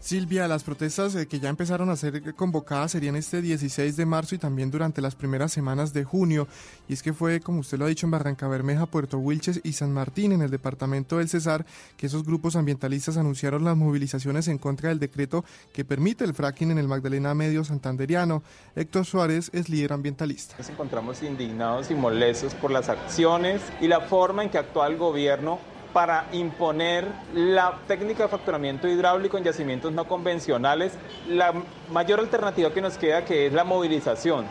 Silvia, 0.00 0.46
las 0.46 0.62
protestas 0.62 1.14
eh, 1.16 1.26
que 1.26 1.40
ya 1.40 1.48
empezaron 1.48 1.90
a 1.90 1.96
ser 1.96 2.34
convocadas 2.34 2.92
serían 2.92 3.16
este 3.16 3.42
16 3.42 3.96
de 3.96 4.06
marzo 4.06 4.36
y 4.36 4.38
también 4.38 4.70
durante 4.70 5.02
las 5.02 5.16
primeras 5.16 5.52
semanas 5.52 5.92
de 5.92 6.04
junio. 6.04 6.46
Y 6.88 6.92
es 6.92 7.02
que 7.02 7.12
fue, 7.12 7.40
como 7.40 7.60
usted 7.60 7.78
lo 7.78 7.84
ha 7.84 7.88
dicho, 7.88 8.06
en 8.06 8.12
Barranca 8.12 8.46
Bermeja, 8.46 8.86
Puerto 8.86 9.18
Wilches 9.18 9.60
y 9.64 9.72
San 9.72 9.92
Martín, 9.92 10.32
en 10.32 10.42
el 10.42 10.50
departamento 10.50 11.18
del 11.18 11.28
Cesar, 11.28 11.66
que 11.96 12.06
esos 12.06 12.24
grupos 12.24 12.54
ambientalistas 12.54 13.16
anunciaron 13.16 13.64
las 13.64 13.76
movilizaciones 13.76 14.46
en 14.46 14.58
contra 14.58 14.90
del 14.90 15.00
decreto 15.00 15.44
que 15.72 15.84
permite 15.84 16.24
el 16.24 16.32
fracking 16.32 16.70
en 16.70 16.78
el 16.78 16.86
Magdalena 16.86 17.34
Medio 17.34 17.64
Santanderiano. 17.64 18.44
Héctor 18.76 19.04
Suárez 19.04 19.50
es 19.52 19.68
líder 19.68 19.92
ambientalista. 19.92 20.54
Nos 20.58 20.68
encontramos 20.70 21.22
indignados 21.24 21.90
y 21.90 21.96
molestos 21.96 22.54
por 22.54 22.70
las 22.70 22.88
acciones 22.88 23.60
y 23.80 23.88
la 23.88 24.00
forma 24.00 24.44
en 24.44 24.50
que 24.50 24.58
actúa 24.58 24.86
el 24.86 24.96
gobierno 24.96 25.58
para 25.92 26.28
imponer 26.32 27.06
la 27.34 27.78
técnica 27.86 28.24
de 28.24 28.28
fracturamiento 28.28 28.88
hidráulico 28.88 29.38
en 29.38 29.44
yacimientos 29.44 29.92
no 29.92 30.06
convencionales, 30.06 30.92
la 31.28 31.52
mayor 31.90 32.20
alternativa 32.20 32.72
que 32.72 32.80
nos 32.80 32.98
queda 32.98 33.24
que 33.24 33.46
es 33.46 33.52
la 33.52 33.64
movilización. 33.64 34.46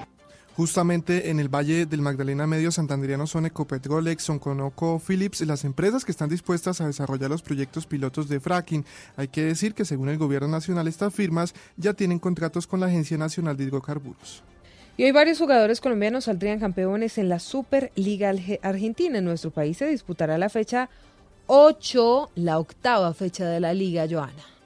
Justamente 0.58 1.30
en 1.30 1.40
el 1.40 1.50
Valle 1.50 1.86
del 1.86 2.02
Magdalena 2.02 2.48
Medio 2.48 2.72
Santanderiano 2.72 3.28
son 3.28 3.46
Ecopetrol, 3.46 4.08
Exxon, 4.08 4.40
Conoco, 4.40 5.00
Philips, 5.00 5.42
las 5.42 5.64
empresas 5.64 6.04
que 6.04 6.12
están 6.12 6.30
dispuestas 6.30 6.82
a 6.82 6.88
desarrollar 6.88 7.30
los 7.30 7.44
proyectos 7.44 7.86
pilotos 7.86 8.28
de 8.28 8.40
fracking. 8.40 8.84
Hay 9.18 9.28
que 9.28 9.44
decir 9.44 9.76
que 9.76 9.86
según 9.86 10.10
el 10.10 10.18
gobierno 10.18 10.48
nacional 10.48 10.88
estas 10.88 11.14
firmas 11.14 11.54
ya 11.76 11.94
tienen 11.94 12.18
contratos 12.18 12.66
con 12.66 12.80
la 12.80 12.88
Agencia 12.88 13.20
Nacional 13.20 13.56
de 13.56 13.66
Hidrocarburos. 13.66 14.44
Y 14.98 15.04
hoy 15.04 15.12
varios 15.12 15.38
jugadores 15.38 15.80
colombianos 15.80 16.24
saldrían 16.24 16.60
campeones 16.60 17.20
en 17.20 17.30
la 17.30 17.38
Superliga 17.38 18.34
Argentina. 18.64 19.20
En 19.20 19.26
nuestro 19.26 19.52
país 19.52 19.78
se 19.78 19.86
disputará 19.86 20.40
la 20.40 20.50
fecha 20.50 20.90
8, 21.48 22.32
la 22.36 22.60
octava 22.60 23.14
fecha 23.14 23.46
de 23.46 23.60
la 23.62 23.74
liga, 23.74 24.06
Joana. 24.06 24.57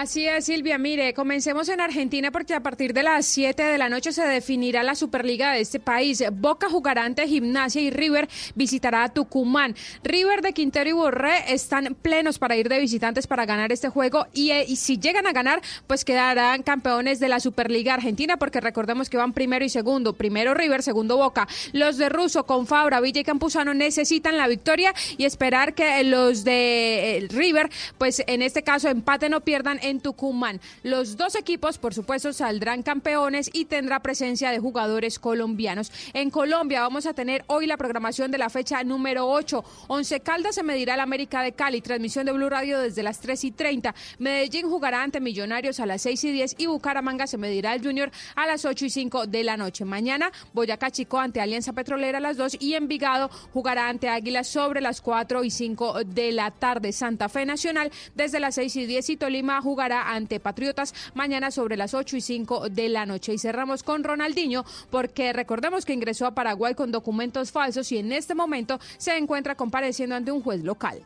Así 0.00 0.28
es, 0.28 0.44
Silvia. 0.44 0.78
Mire, 0.78 1.12
comencemos 1.12 1.68
en 1.68 1.80
Argentina 1.80 2.30
porque 2.30 2.54
a 2.54 2.62
partir 2.62 2.92
de 2.94 3.02
las 3.02 3.26
7 3.26 3.60
de 3.60 3.78
la 3.78 3.88
noche 3.88 4.12
se 4.12 4.22
definirá 4.22 4.84
la 4.84 4.94
Superliga 4.94 5.52
de 5.52 5.60
este 5.60 5.80
país. 5.80 6.22
Boca 6.34 6.70
jugará 6.70 7.02
ante 7.04 7.26
Gimnasia 7.26 7.82
y 7.82 7.90
River 7.90 8.28
visitará 8.54 9.02
a 9.02 9.08
Tucumán. 9.08 9.74
River 10.04 10.40
de 10.40 10.52
Quintero 10.52 10.88
y 10.88 10.92
Borré 10.92 11.52
están 11.52 11.96
plenos 12.00 12.38
para 12.38 12.54
ir 12.54 12.68
de 12.68 12.78
visitantes 12.78 13.26
para 13.26 13.44
ganar 13.44 13.72
este 13.72 13.88
juego 13.88 14.28
y, 14.32 14.52
eh, 14.52 14.66
y 14.68 14.76
si 14.76 15.00
llegan 15.00 15.26
a 15.26 15.32
ganar, 15.32 15.62
pues 15.88 16.04
quedarán 16.04 16.62
campeones 16.62 17.18
de 17.18 17.26
la 17.26 17.40
Superliga 17.40 17.94
Argentina 17.94 18.36
porque 18.36 18.60
recordemos 18.60 19.10
que 19.10 19.16
van 19.16 19.32
primero 19.32 19.64
y 19.64 19.68
segundo. 19.68 20.12
Primero 20.12 20.54
River, 20.54 20.84
segundo 20.84 21.16
Boca. 21.16 21.48
Los 21.72 21.96
de 21.96 22.08
Russo 22.08 22.46
con 22.46 22.68
Fabra, 22.68 23.00
Villa 23.00 23.22
y 23.22 23.24
Campuzano 23.24 23.74
necesitan 23.74 24.36
la 24.36 24.46
victoria 24.46 24.94
y 25.16 25.24
esperar 25.24 25.74
que 25.74 26.04
los 26.04 26.44
de 26.44 27.16
eh, 27.16 27.28
River, 27.30 27.68
pues 27.98 28.22
en 28.28 28.42
este 28.42 28.62
caso 28.62 28.88
empaten 28.88 29.34
o 29.34 29.40
pierdan 29.40 29.80
en 29.88 30.00
Tucumán. 30.00 30.60
Los 30.82 31.16
dos 31.16 31.34
equipos, 31.34 31.78
por 31.78 31.94
supuesto, 31.94 32.32
saldrán 32.32 32.82
campeones 32.82 33.50
y 33.52 33.64
tendrá 33.64 34.00
presencia 34.00 34.50
de 34.50 34.58
jugadores 34.58 35.18
colombianos. 35.18 35.90
En 36.12 36.30
Colombia 36.30 36.82
vamos 36.82 37.06
a 37.06 37.14
tener 37.14 37.44
hoy 37.46 37.66
la 37.66 37.76
programación 37.76 38.30
de 38.30 38.38
la 38.38 38.50
fecha 38.50 38.82
número 38.84 39.28
8. 39.28 39.64
Once 39.88 40.20
Caldas 40.20 40.54
se 40.54 40.62
medirá 40.62 40.94
al 40.94 41.00
América 41.00 41.42
de 41.42 41.52
Cali, 41.52 41.80
transmisión 41.80 42.26
de 42.26 42.32
Blue 42.32 42.48
Radio 42.48 42.80
desde 42.80 43.02
las 43.02 43.20
3 43.20 43.44
y 43.44 43.50
30. 43.50 43.94
Medellín 44.18 44.68
jugará 44.68 45.02
ante 45.02 45.20
Millonarios 45.20 45.80
a 45.80 45.86
las 45.86 46.02
6 46.02 46.24
y 46.24 46.32
10 46.32 46.54
y 46.58 46.66
Bucaramanga 46.66 47.26
se 47.26 47.38
medirá 47.38 47.72
al 47.72 47.82
Junior 47.82 48.10
a 48.34 48.46
las 48.46 48.64
8 48.64 48.84
y 48.86 48.90
5 48.90 49.26
de 49.26 49.44
la 49.44 49.56
noche. 49.56 49.84
Mañana 49.84 50.30
Boyacá 50.52 50.90
Chico 50.90 51.18
ante 51.18 51.40
Alianza 51.40 51.72
Petrolera 51.72 52.18
a 52.18 52.20
las 52.20 52.36
2 52.36 52.58
y 52.60 52.74
Envigado 52.74 53.30
jugará 53.52 53.88
ante 53.88 54.08
Águilas 54.08 54.48
sobre 54.48 54.80
las 54.80 55.00
4 55.00 55.44
y 55.44 55.50
5 55.50 56.04
de 56.04 56.32
la 56.32 56.50
tarde. 56.50 56.92
Santa 56.92 57.28
Fe 57.28 57.46
Nacional 57.46 57.90
desde 58.14 58.40
las 58.40 58.54
6 58.56 58.76
y 58.76 58.86
10 58.86 59.10
y 59.10 59.16
Tolima 59.16 59.60
jugará 59.68 60.14
ante 60.14 60.40
Patriotas 60.40 60.94
mañana 61.14 61.50
sobre 61.50 61.76
las 61.76 61.92
8 61.92 62.16
y 62.16 62.20
5 62.22 62.70
de 62.70 62.88
la 62.88 63.04
noche. 63.04 63.34
Y 63.34 63.38
cerramos 63.38 63.82
con 63.82 64.02
Ronaldinho 64.02 64.64
porque 64.88 65.34
recordemos 65.34 65.84
que 65.84 65.92
ingresó 65.92 66.24
a 66.24 66.34
Paraguay 66.34 66.74
con 66.74 66.90
documentos 66.90 67.52
falsos 67.52 67.92
y 67.92 67.98
en 67.98 68.12
este 68.12 68.34
momento 68.34 68.80
se 68.96 69.14
encuentra 69.18 69.56
compareciendo 69.56 70.14
ante 70.14 70.32
un 70.32 70.42
juez 70.42 70.64
local. 70.64 71.02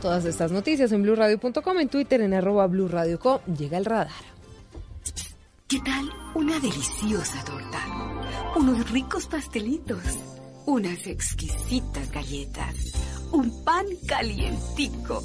Todas 0.00 0.24
estas 0.24 0.50
noticias 0.52 0.90
en 0.92 1.02
blurradio.com, 1.02 1.78
en 1.78 1.88
Twitter, 1.88 2.22
en 2.22 2.32
arroba 2.32 2.66
blurradio.com. 2.66 3.40
Llega 3.54 3.76
el 3.76 3.84
radar. 3.84 4.36
¿Qué 5.68 5.80
tal 5.80 6.08
una 6.34 6.58
deliciosa 6.60 7.44
torta? 7.44 7.80
Unos 8.56 8.88
ricos 8.90 9.26
pastelitos, 9.26 10.00
unas 10.64 11.06
exquisitas 11.06 12.10
galletas, 12.12 12.74
un 13.32 13.64
pan 13.64 13.84
calientico, 14.06 15.24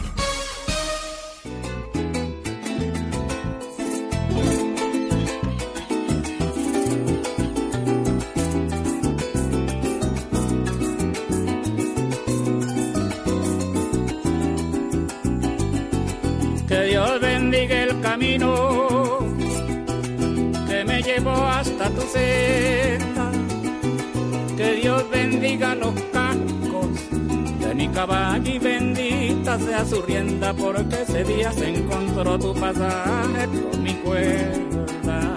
Caballo 27.93 28.51
y 28.51 28.59
bendita 28.59 29.59
sea 29.59 29.85
su 29.85 30.01
rienda 30.01 30.53
porque 30.53 31.01
ese 31.01 31.23
día 31.23 31.51
se 31.51 31.69
encontró 31.69 32.37
tu 32.39 32.53
pasaje 32.53 33.47
con 33.47 33.83
mi 33.83 33.93
cuerda. 33.95 35.35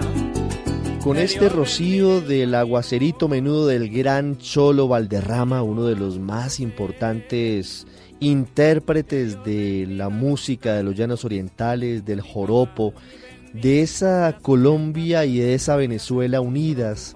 Con 1.03 1.17
este 1.17 1.49
rocío 1.49 2.21
del 2.21 2.55
aguacerito 2.55 3.27
menudo 3.27 3.67
del 3.67 3.89
gran 3.89 4.37
Cholo 4.37 4.87
Valderrama, 4.87 5.61
uno 5.61 5.85
de 5.85 5.95
los 5.95 6.17
más 6.17 6.59
importantes 6.59 7.85
intérpretes 8.19 9.43
de 9.43 9.85
la 9.87 10.09
música 10.09 10.73
de 10.73 10.83
los 10.83 10.95
llanos 10.95 11.23
orientales, 11.23 12.05
del 12.05 12.21
joropo, 12.21 12.93
de 13.53 13.81
esa 13.81 14.37
Colombia 14.41 15.25
y 15.25 15.37
de 15.37 15.53
esa 15.53 15.75
Venezuela 15.75 16.41
unidas 16.41 17.15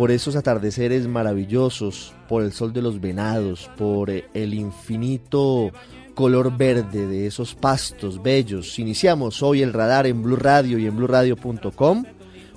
por 0.00 0.10
esos 0.10 0.34
atardeceres 0.34 1.06
maravillosos, 1.06 2.14
por 2.26 2.42
el 2.42 2.54
sol 2.54 2.72
de 2.72 2.80
los 2.80 3.02
venados, 3.02 3.70
por 3.76 4.08
el 4.08 4.54
infinito 4.54 5.72
color 6.14 6.56
verde 6.56 7.06
de 7.06 7.26
esos 7.26 7.54
pastos 7.54 8.22
bellos. 8.22 8.78
Iniciamos 8.78 9.42
hoy 9.42 9.60
el 9.60 9.74
radar 9.74 10.06
en 10.06 10.22
Blue 10.22 10.36
Radio 10.36 10.78
y 10.78 10.86
en 10.86 10.96
bluradio.com. 10.96 12.06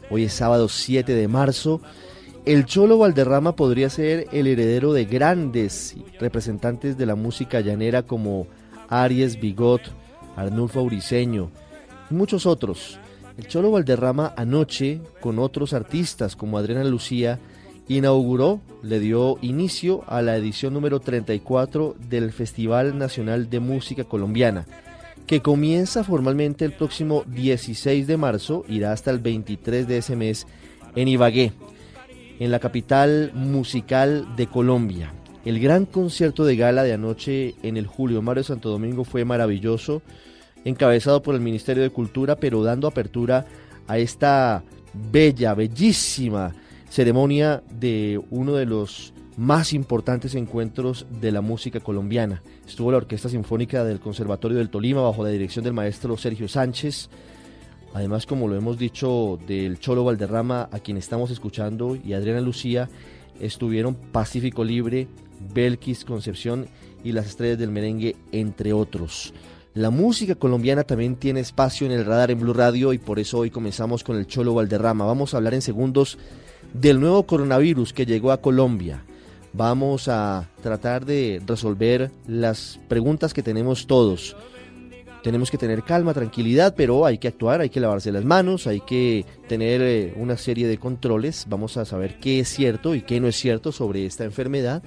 Hoy 0.10 0.23
es 0.23 0.34
sábado 0.34 0.69
7 0.69 1.13
de 1.13 1.27
marzo. 1.27 1.82
El 2.45 2.63
Cholo 2.63 2.97
Valderrama 2.97 3.58
podría 3.58 3.89
ser 3.89 4.29
el 4.32 4.47
heredero 4.47 4.93
de 4.93 5.03
grandes 5.03 5.97
representantes 6.21 6.97
de 6.97 7.06
la 7.06 7.15
música 7.15 7.60
llanera 7.60 8.03
como 8.03 8.47
Aries 8.88 9.38
Bigot, 9.38 9.82
Arnulfo 10.38 10.79
Auriseño 10.79 11.51
y 12.10 12.13
muchos 12.13 12.45
otros. 12.45 13.01
El 13.38 13.48
Cholo 13.48 13.72
Valderrama 13.72 14.34
anoche, 14.38 15.02
con 15.19 15.39
otros 15.39 15.74
artistas 15.74 16.36
como 16.36 16.58
Adriana 16.58 16.84
Lucía, 16.84 17.39
inauguró, 17.88 18.62
le 18.82 19.00
dio 19.00 19.38
inicio 19.41 20.04
a 20.08 20.22
la 20.22 20.38
edición 20.38 20.74
número 20.74 21.00
34 21.00 21.96
del 22.10 22.32
Festival 22.32 22.98
Nacional 22.98 23.50
de 23.50 23.60
Música 23.60 24.04
Colombiana, 24.04 24.65
que 25.26 25.41
comienza 25.41 26.04
formalmente 26.04 26.63
el 26.63 26.74
próximo 26.74 27.24
16 27.28 28.06
de 28.06 28.17
marzo, 28.17 28.65
irá 28.67 28.91
hasta 28.91 29.10
el 29.10 29.19
23 29.19 29.88
de 29.88 29.98
ese 29.98 30.15
mes 30.15 30.46
en 30.96 31.08
Ibagué, 31.08 31.54
en 32.39 32.52
la 32.52 32.60
capital 32.60 33.32
musical 33.34 34.36
de 34.36 34.48
Colombia. 34.48 35.13
El 35.43 35.60
gran 35.60 35.86
concierto 35.86 36.46
de 36.46 36.56
gala 36.56 36.84
de 36.84 36.93
anoche 36.93 37.56
en 37.63 37.78
el 37.78 37.88
Julio 37.88 38.22
Mario 38.22 38.43
Santo 38.43 38.69
Domingo 38.69 39.04
fue 39.04 39.26
maravilloso, 39.26 40.02
encabezado 40.65 41.21
por 41.21 41.36
el 41.36 41.41
Ministerio 41.41 41.84
de 41.84 41.89
Cultura, 41.89 42.36
pero 42.36 42.63
dando 42.63 42.88
apertura 42.88 43.45
a 43.88 43.97
esta 43.97 44.63
bella, 45.12 45.54
bellísima 45.54 46.54
ceremonia 46.89 47.63
de 47.71 48.21
uno 48.30 48.54
de 48.54 48.65
los 48.65 49.13
más 49.36 49.73
importantes 49.73 50.36
encuentros 50.36 51.08
de 51.19 51.32
la 51.32 51.41
música 51.41 51.80
colombiana. 51.80 52.43
Estuvo 52.67 52.91
la 52.91 52.97
Orquesta 52.97 53.30
Sinfónica 53.30 53.84
del 53.84 53.99
Conservatorio 53.99 54.60
del 54.60 54.69
Tolima 54.69 55.02
bajo 55.02 55.23
la 55.23 55.30
dirección 55.30 55.63
del 55.63 55.73
maestro 55.73 56.17
Sergio 56.17 56.47
Sánchez, 56.47 57.10
Además, 57.93 58.26
como 58.26 58.47
lo 58.47 58.56
hemos 58.56 58.78
dicho, 58.78 59.39
del 59.45 59.80
Cholo 59.80 60.04
Valderrama, 60.04 60.67
a 60.71 60.80
quien 60.80 60.97
estamos 60.97 61.30
escuchando, 61.30 61.95
y 61.95 62.13
Adriana 62.13 62.41
Lucía, 62.41 62.89
estuvieron 63.39 63.93
Pacífico 63.93 64.63
Libre, 64.63 65.08
Belkis 65.54 66.04
Concepción 66.04 66.67
y 67.04 67.12
las 67.12 67.28
estrellas 67.28 67.60
del 67.60 67.69
merengue, 67.69 68.15
entre 68.32 68.73
otros. 68.73 69.34
La 69.76 69.90
música 69.90 70.36
colombiana 70.36 70.84
también 70.84 71.16
tiene 71.16 71.40
espacio 71.40 71.88
en 71.88 71.94
el 71.94 72.06
radar 72.06 72.30
en 72.30 72.40
Blue 72.40 72.54
Radio 72.54 72.94
y 72.94 73.00
por 73.00 73.18
eso 73.18 73.40
hoy 73.40 73.50
comenzamos 73.50 74.04
con 74.04 74.18
el 74.18 74.28
Cholo 74.28 74.54
Valderrama. 74.54 75.06
Vamos 75.06 75.34
a 75.34 75.38
hablar 75.38 75.56
en 75.56 75.64
segundos 75.64 76.20
del 76.74 77.00
nuevo 77.00 77.24
coronavirus 77.24 77.92
que 77.92 78.06
llegó 78.06 78.32
a 78.32 78.40
Colombia. 78.40 79.04
Vamos 79.52 80.08
a 80.10 80.48
tratar 80.62 81.06
de 81.06 81.42
resolver 81.48 82.12
las 82.28 82.80
preguntas 82.88 83.34
que 83.34 83.42
tenemos 83.42 83.88
todos 83.88 84.36
tenemos 85.24 85.50
que 85.50 85.58
tener 85.58 85.84
calma, 85.84 86.14
tranquilidad, 86.14 86.76
pero 86.76 87.06
hay 87.06 87.18
que 87.18 87.30
actuar, 87.30 87.62
hay 87.62 87.70
que 87.70 87.80
lavarse 87.80 88.12
las 88.12 88.26
manos, 88.26 88.68
hay 88.68 88.82
que 88.82 89.26
tener 89.48 89.82
eh, 89.82 90.14
una 90.18 90.36
serie 90.36 90.68
de 90.68 90.78
controles. 90.78 91.46
Vamos 91.48 91.78
a 91.78 91.86
saber 91.86 92.20
qué 92.20 92.42
es 92.42 92.50
cierto 92.50 92.94
y 92.94 93.04
qué 93.04 93.22
no 93.22 93.30
es 93.30 93.38
cierto 93.38 93.72
sobre 93.72 94.06
esta 94.06 94.26
enfermedad 94.26 94.84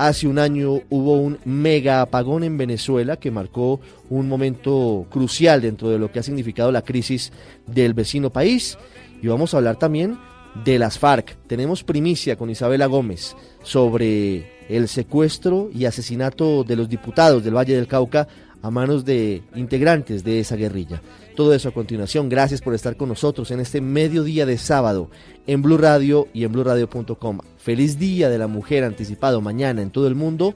Hace 0.00 0.26
un 0.26 0.38
año 0.38 0.80
hubo 0.88 1.18
un 1.18 1.38
mega 1.44 2.00
apagón 2.00 2.42
en 2.42 2.56
Venezuela 2.56 3.18
que 3.18 3.30
marcó 3.30 3.82
un 4.08 4.28
momento 4.28 5.04
crucial 5.10 5.60
dentro 5.60 5.90
de 5.90 5.98
lo 5.98 6.10
que 6.10 6.18
ha 6.18 6.22
significado 6.22 6.72
la 6.72 6.80
crisis 6.80 7.30
del 7.66 7.92
vecino 7.92 8.30
país. 8.30 8.78
Y 9.20 9.26
vamos 9.26 9.52
a 9.52 9.58
hablar 9.58 9.76
también 9.76 10.16
de 10.64 10.78
las 10.78 10.98
FARC. 10.98 11.36
Tenemos 11.46 11.84
primicia 11.84 12.36
con 12.36 12.48
Isabela 12.48 12.86
Gómez 12.86 13.36
sobre 13.62 14.50
el 14.70 14.88
secuestro 14.88 15.68
y 15.70 15.84
asesinato 15.84 16.64
de 16.64 16.76
los 16.76 16.88
diputados 16.88 17.44
del 17.44 17.58
Valle 17.58 17.76
del 17.76 17.86
Cauca 17.86 18.26
a 18.62 18.70
manos 18.70 19.04
de 19.04 19.42
integrantes 19.54 20.24
de 20.24 20.40
esa 20.40 20.56
guerrilla. 20.56 21.02
Todo 21.36 21.54
eso 21.54 21.68
a 21.68 21.72
continuación. 21.72 22.28
Gracias 22.28 22.60
por 22.60 22.74
estar 22.74 22.96
con 22.96 23.08
nosotros 23.08 23.50
en 23.50 23.60
este 23.60 23.80
mediodía 23.80 24.46
de 24.46 24.58
sábado 24.58 25.10
en 25.46 25.62
Blue 25.62 25.78
Radio 25.78 26.28
y 26.32 26.44
en 26.44 26.52
BlueRadio.com. 26.52 27.38
Feliz 27.58 27.98
Día 27.98 28.28
de 28.28 28.38
la 28.38 28.46
Mujer 28.46 28.84
anticipado 28.84 29.40
mañana 29.40 29.82
en 29.82 29.90
todo 29.90 30.06
el 30.06 30.14
mundo. 30.14 30.54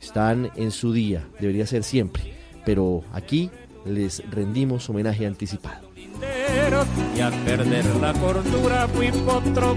Están 0.00 0.50
en 0.56 0.70
su 0.70 0.92
día, 0.92 1.28
debería 1.38 1.66
ser 1.66 1.84
siempre, 1.84 2.34
pero 2.64 3.02
aquí 3.12 3.50
les 3.84 4.22
rendimos 4.30 4.88
homenaje 4.88 5.26
anticipado. 5.26 5.90
Y 7.16 7.20
a 7.20 7.30
perder 7.44 7.84
la 7.96 8.12
cordura 8.14 8.88
fui 8.88 9.10
potro 9.10 9.76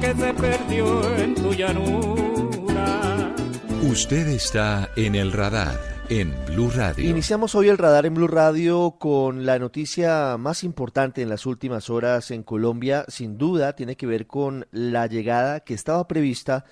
que 0.00 0.14
se 0.14 0.34
perdió 0.34 1.16
en 1.16 1.34
tu 1.34 1.52
llanura. 1.52 3.34
Usted 3.82 4.28
está 4.28 4.90
en 4.96 5.14
el 5.14 5.32
radar 5.32 5.95
en 6.08 6.34
Blue 6.46 6.70
Radio. 6.70 7.08
Iniciamos 7.08 7.54
hoy 7.54 7.68
el 7.68 7.78
radar 7.78 8.06
en 8.06 8.14
Blue 8.14 8.28
Radio 8.28 8.96
con 8.98 9.46
la 9.46 9.58
noticia 9.58 10.36
más 10.38 10.64
importante 10.64 11.22
en 11.22 11.28
las 11.28 11.46
últimas 11.46 11.90
horas 11.90 12.30
en 12.30 12.42
Colombia. 12.42 13.04
Sin 13.08 13.38
duda 13.38 13.74
tiene 13.74 13.96
que 13.96 14.06
ver 14.06 14.26
con 14.26 14.66
la 14.70 15.06
llegada 15.06 15.60
que 15.60 15.74
estaba 15.74 16.06
prevista 16.06 16.64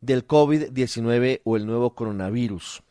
del 0.00 0.26
COVID-19 0.26 1.42
o 1.44 1.56
el 1.56 1.66
nuevo 1.66 1.94
coronavirus. 1.94 2.82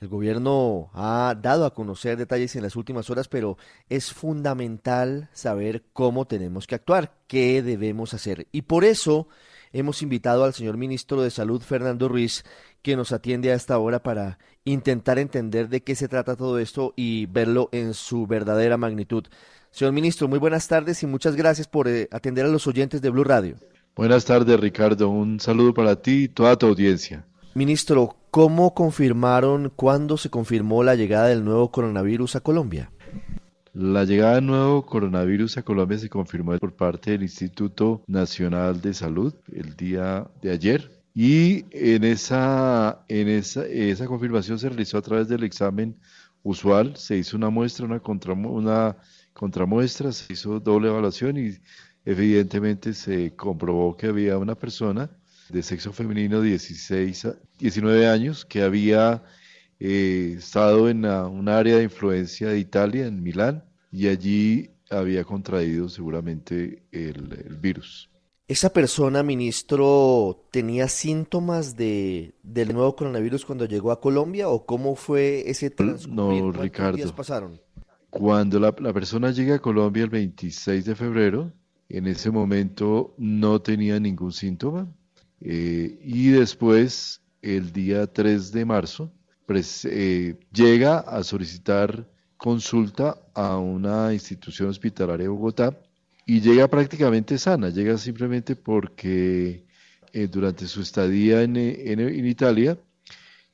El 0.00 0.08
gobierno 0.08 0.90
ha 0.92 1.34
dado 1.40 1.66
a 1.66 1.74
conocer 1.74 2.16
detalles 2.16 2.56
en 2.56 2.62
las 2.62 2.76
últimas 2.76 3.08
horas, 3.10 3.28
pero 3.28 3.56
es 3.88 4.12
fundamental 4.12 5.30
saber 5.32 5.84
cómo 5.92 6.26
tenemos 6.26 6.66
que 6.66 6.74
actuar, 6.74 7.14
qué 7.26 7.62
debemos 7.62 8.12
hacer. 8.12 8.46
Y 8.52 8.62
por 8.62 8.84
eso 8.84 9.28
hemos 9.72 10.02
invitado 10.02 10.44
al 10.44 10.54
señor 10.54 10.76
ministro 10.76 11.22
de 11.22 11.30
Salud, 11.30 11.62
Fernando 11.62 12.08
Ruiz, 12.08 12.44
que 12.84 12.96
nos 12.96 13.12
atiende 13.12 13.50
a 13.50 13.54
esta 13.54 13.78
hora 13.78 14.02
para 14.02 14.38
intentar 14.64 15.18
entender 15.18 15.70
de 15.70 15.82
qué 15.82 15.96
se 15.96 16.06
trata 16.06 16.36
todo 16.36 16.58
esto 16.58 16.92
y 16.96 17.24
verlo 17.26 17.70
en 17.72 17.94
su 17.94 18.26
verdadera 18.26 18.76
magnitud. 18.76 19.24
Señor 19.70 19.94
ministro, 19.94 20.28
muy 20.28 20.38
buenas 20.38 20.68
tardes 20.68 21.02
y 21.02 21.06
muchas 21.06 21.34
gracias 21.34 21.66
por 21.66 21.88
eh, 21.88 22.08
atender 22.12 22.44
a 22.44 22.48
los 22.48 22.66
oyentes 22.66 23.00
de 23.00 23.08
Blue 23.08 23.24
Radio. 23.24 23.56
Buenas 23.96 24.26
tardes, 24.26 24.60
Ricardo. 24.60 25.08
Un 25.08 25.40
saludo 25.40 25.72
para 25.72 25.96
ti 25.96 26.24
y 26.24 26.28
toda 26.28 26.56
tu 26.56 26.66
audiencia. 26.66 27.24
Ministro, 27.54 28.16
¿cómo 28.30 28.74
confirmaron, 28.74 29.72
cuándo 29.74 30.18
se 30.18 30.28
confirmó 30.28 30.84
la 30.84 30.94
llegada 30.94 31.28
del 31.28 31.42
nuevo 31.42 31.70
coronavirus 31.70 32.36
a 32.36 32.40
Colombia? 32.40 32.90
La 33.72 34.04
llegada 34.04 34.34
del 34.34 34.46
nuevo 34.46 34.84
coronavirus 34.84 35.56
a 35.56 35.62
Colombia 35.62 35.96
se 35.96 36.10
confirmó 36.10 36.58
por 36.58 36.74
parte 36.74 37.12
del 37.12 37.22
Instituto 37.22 38.02
Nacional 38.06 38.82
de 38.82 38.92
Salud 38.92 39.34
el 39.50 39.74
día 39.74 40.26
de 40.42 40.50
ayer. 40.50 40.93
Y 41.14 41.64
en 41.70 42.02
esa, 42.04 43.04
en 43.08 43.28
esa, 43.28 43.64
esa 43.66 44.06
confirmación 44.06 44.58
se 44.58 44.68
realizó 44.68 44.98
a 44.98 45.02
través 45.02 45.28
del 45.28 45.44
examen 45.44 45.96
usual, 46.42 46.96
se 46.96 47.16
hizo 47.16 47.36
una 47.36 47.50
muestra, 47.50 47.86
una, 47.86 48.00
contra, 48.00 48.32
una 48.34 48.96
contramuestra, 49.32 50.12
se 50.12 50.32
hizo 50.32 50.58
doble 50.60 50.88
evaluación 50.88 51.38
y 51.38 51.56
evidentemente 52.04 52.92
se 52.94 53.34
comprobó 53.36 53.96
que 53.96 54.08
había 54.08 54.38
una 54.38 54.56
persona 54.56 55.10
de 55.50 55.62
sexo 55.62 55.92
femenino 55.92 56.40
de 56.40 56.50
16 56.50 57.28
19 57.58 58.08
años 58.08 58.44
que 58.44 58.62
había 58.62 59.22
eh, 59.78 60.34
estado 60.38 60.88
en 60.88 61.04
un 61.04 61.48
área 61.48 61.76
de 61.76 61.84
influencia 61.84 62.48
de 62.48 62.58
Italia, 62.58 63.06
en 63.06 63.22
Milán, 63.22 63.64
y 63.92 64.08
allí 64.08 64.70
había 64.90 65.24
contraído 65.24 65.88
seguramente 65.88 66.82
el 66.92 67.56
virus. 67.60 68.10
¿Esa 68.46 68.74
persona, 68.74 69.22
ministro, 69.22 70.46
tenía 70.50 70.88
síntomas 70.88 71.76
de, 71.76 72.34
del 72.42 72.74
nuevo 72.74 72.94
coronavirus 72.94 73.46
cuando 73.46 73.64
llegó 73.64 73.90
a 73.90 74.02
Colombia 74.02 74.50
o 74.50 74.66
cómo 74.66 74.96
fue 74.96 75.48
ese 75.48 75.70
transcurso? 75.70 76.14
No, 76.14 76.52
Ricardo. 76.52 77.14
pasaron? 77.14 77.58
Cuando 78.10 78.60
la, 78.60 78.72
persona 78.72 79.30
llega 79.30 79.54
a 79.54 79.58
Colombia 79.60 80.04
el 80.04 80.10
26 80.10 80.84
de 80.84 80.94
febrero, 80.94 81.52
en 81.88 82.06
ese 82.06 82.30
momento 82.30 83.14
no 83.16 83.62
tenía 83.62 83.98
ningún 83.98 84.32
síntoma 84.32 84.86
eh, 85.40 85.98
y 86.02 86.28
después, 86.28 87.22
el 87.40 87.72
día 87.72 88.06
3 88.06 88.52
de 88.52 88.64
marzo, 88.66 89.10
eh, 89.84 90.38
llega 90.52 90.98
a 90.98 91.22
solicitar 91.22 92.10
consulta 92.36 93.16
a 93.32 93.56
una 93.56 94.12
institución 94.12 94.68
hospitalaria 94.68 95.24
de 95.24 95.28
Bogotá 95.30 95.80
y 96.26 96.40
llega 96.40 96.68
prácticamente 96.68 97.38
sana, 97.38 97.68
llega 97.70 97.98
simplemente 97.98 98.56
porque 98.56 99.64
eh, 100.12 100.28
durante 100.28 100.66
su 100.66 100.80
estadía 100.80 101.42
en, 101.42 101.56
en, 101.56 102.26
Italia 102.26 102.78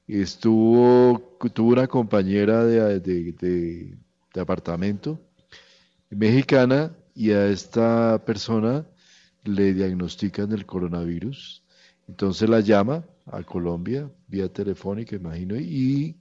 estuvo, 0.06 1.36
tuvo 1.52 1.70
una 1.70 1.86
compañera 1.86 2.64
de, 2.64 3.00
de, 3.00 3.98
apartamento 4.40 5.20
mexicana 6.10 6.94
y 7.14 7.32
a 7.32 7.46
esta 7.48 8.22
persona 8.24 8.86
le 9.44 9.74
diagnostican 9.74 10.52
el 10.52 10.66
coronavirus. 10.66 11.64
Entonces 12.08 12.48
la 12.48 12.60
llama 12.60 13.04
a 13.26 13.42
Colombia 13.42 14.10
vía 14.28 14.52
telefónica, 14.52 15.16
imagino, 15.16 15.56
y 15.56 16.16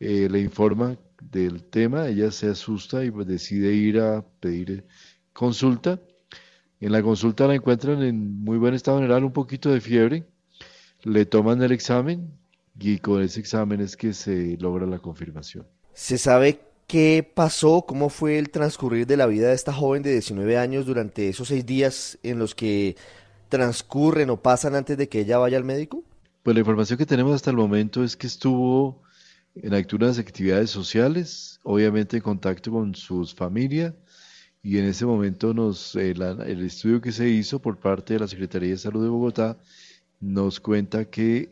eh, 0.00 0.28
le 0.30 0.40
informa 0.40 0.96
del 1.20 1.64
tema. 1.64 2.08
Ella 2.08 2.30
se 2.30 2.48
asusta 2.48 3.04
y 3.04 3.10
decide 3.10 3.72
ir 3.74 4.00
a 4.00 4.24
pedir 4.40 4.84
consulta. 5.32 6.00
En 6.80 6.92
la 6.92 7.02
consulta 7.02 7.46
la 7.46 7.54
encuentran 7.54 8.02
en 8.02 8.42
muy 8.42 8.58
buen 8.58 8.74
estado 8.74 8.98
general, 8.98 9.24
un 9.24 9.32
poquito 9.32 9.70
de 9.70 9.80
fiebre. 9.80 10.24
Le 11.02 11.26
toman 11.26 11.62
el 11.62 11.72
examen 11.72 12.32
y 12.78 12.98
con 12.98 13.22
ese 13.22 13.40
examen 13.40 13.80
es 13.80 13.96
que 13.96 14.12
se 14.12 14.56
logra 14.58 14.86
la 14.86 14.98
confirmación. 14.98 15.66
¿Se 15.92 16.18
sabe 16.18 16.60
qué 16.86 17.28
pasó? 17.34 17.84
¿Cómo 17.86 18.08
fue 18.08 18.38
el 18.38 18.50
transcurrir 18.50 19.06
de 19.06 19.16
la 19.16 19.26
vida 19.26 19.48
de 19.48 19.54
esta 19.54 19.72
joven 19.72 20.02
de 20.02 20.12
19 20.12 20.58
años 20.58 20.86
durante 20.86 21.28
esos 21.28 21.48
seis 21.48 21.64
días 21.66 22.18
en 22.22 22.38
los 22.38 22.54
que 22.54 22.96
transcurren 23.48 24.30
o 24.30 24.40
pasan 24.40 24.74
antes 24.74 24.96
de 24.96 25.08
que 25.08 25.20
ella 25.20 25.38
vaya 25.38 25.58
al 25.58 25.64
médico? 25.64 26.02
Pues 26.42 26.54
la 26.54 26.60
información 26.60 26.98
que 26.98 27.06
tenemos 27.06 27.34
hasta 27.34 27.50
el 27.50 27.56
momento 27.56 28.02
es 28.02 28.16
que 28.16 28.26
estuvo 28.26 29.02
en 29.54 29.74
algunas 29.74 30.18
actividades 30.18 30.70
sociales, 30.70 31.60
obviamente 31.62 32.16
en 32.16 32.22
contacto 32.22 32.72
con 32.72 32.94
sus 32.94 33.34
familias, 33.34 33.94
y 34.62 34.78
en 34.78 34.84
ese 34.84 35.04
momento 35.04 35.52
nos, 35.52 35.96
el, 35.96 36.22
estudio 36.64 37.00
que 37.00 37.10
se 37.10 37.28
hizo 37.28 37.60
por 37.60 37.78
parte 37.78 38.14
de 38.14 38.20
la 38.20 38.28
Secretaría 38.28 38.70
de 38.70 38.78
Salud 38.78 39.02
de 39.02 39.08
Bogotá 39.08 39.58
nos 40.20 40.60
cuenta 40.60 41.04
que 41.06 41.48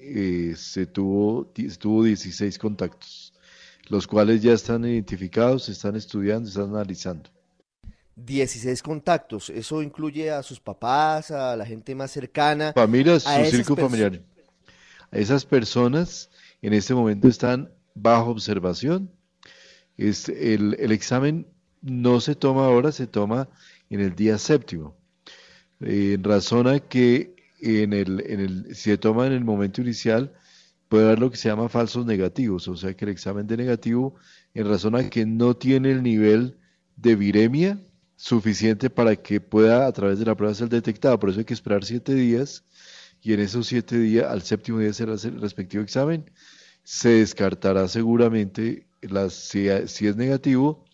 eh, 0.53 0.57
se, 0.57 0.87
tuvo, 0.87 1.53
tuvo 1.81 2.05
16 2.05 2.57
contactos, 2.57 3.35
los 3.89 4.07
cuales 4.07 4.43
ya 4.43 4.53
están 4.53 4.85
identificados, 4.85 5.65
se 5.65 5.73
están 5.73 5.97
estudiando, 5.97 6.49
se 6.49 6.61
están 6.61 6.73
analizando. 6.73 7.29
16 8.15 8.81
contactos, 8.81 9.51
eso 9.51 9.83
incluye 9.83 10.31
a 10.31 10.45
sus 10.45 10.61
papás, 10.61 11.33
a 11.33 11.57
la 11.57 11.67
gente 11.67 11.97
más 11.97 12.13
cercana. 12.13 12.73
Familias, 12.75 13.25
su 13.25 13.57
círculo 13.57 13.89
familiar. 13.89 14.23
Esas 15.11 15.45
personas 15.45 16.31
en 16.63 16.75
este 16.75 16.95
momento 16.95 17.27
están 17.27 17.73
bajo 17.95 18.31
observación. 18.31 19.11
Es 19.97 20.29
el, 20.29 20.77
el 20.79 20.93
examen 20.93 21.47
no 21.83 22.21
se 22.21 22.35
toma 22.35 22.67
ahora, 22.67 22.93
se 22.93 23.07
toma 23.07 23.49
en 23.89 24.01
el 24.01 24.15
día 24.15 24.39
séptimo. 24.39 24.97
en 25.81 26.23
razón 26.25 26.67
a 26.69 26.81
que 26.81 27.35
en 27.61 27.93
el, 27.93 28.23
en 28.27 28.41
el, 28.41 28.75
si 28.75 28.91
se 28.91 28.99
toma 28.99 29.27
en 29.27 29.33
el 29.33 29.45
momento 29.45 29.81
inicial, 29.81 30.33
puede 30.89 31.07
haber 31.07 31.21
lo 31.21 31.31
que 31.31 31.37
se 31.37 31.49
llama 31.49 31.69
falsos 31.69 32.07
negativos, 32.07 32.69
o 32.69 32.77
sea 32.77 32.95
que 32.95 33.05
el 33.05 33.13
examen 33.13 33.47
de 33.47 33.57
negativo, 33.57 34.17
en 34.55 34.69
razón 34.69 34.97
a 34.97 35.09
que 35.09 35.27
no 35.27 35.57
tiene 35.57 35.93
el 35.93 36.03
nivel 36.03 36.59
de 36.97 37.17
viremia 37.17 37.81
suficiente 38.17 38.91
para 38.91 39.17
que 39.17 39.41
pueda 39.41 39.87
a 39.87 39.93
través 39.93 40.19
de 40.19 40.27
la 40.27 40.35
prueba 40.35 40.55
ser 40.55 40.69
detectado. 40.69 41.19
Por 41.19 41.31
eso 41.31 41.39
hay 41.39 41.45
que 41.45 41.55
esperar 41.55 41.85
siete 41.85 42.15
días 42.15 42.65
y 43.23 43.33
en 43.33 43.41
esos 43.41 43.67
siete 43.67 43.99
días, 43.99 44.27
al 44.31 44.43
séptimo 44.43 44.79
día 44.79 44.93
será 44.93 45.15
el 45.15 45.41
respectivo 45.41 45.83
examen, 45.83 46.31
se 46.83 47.11
descartará 47.11 47.89
seguramente 47.89 48.87
las, 49.03 49.33
si 49.35 49.69
es 49.69 50.17
negativo 50.17 50.85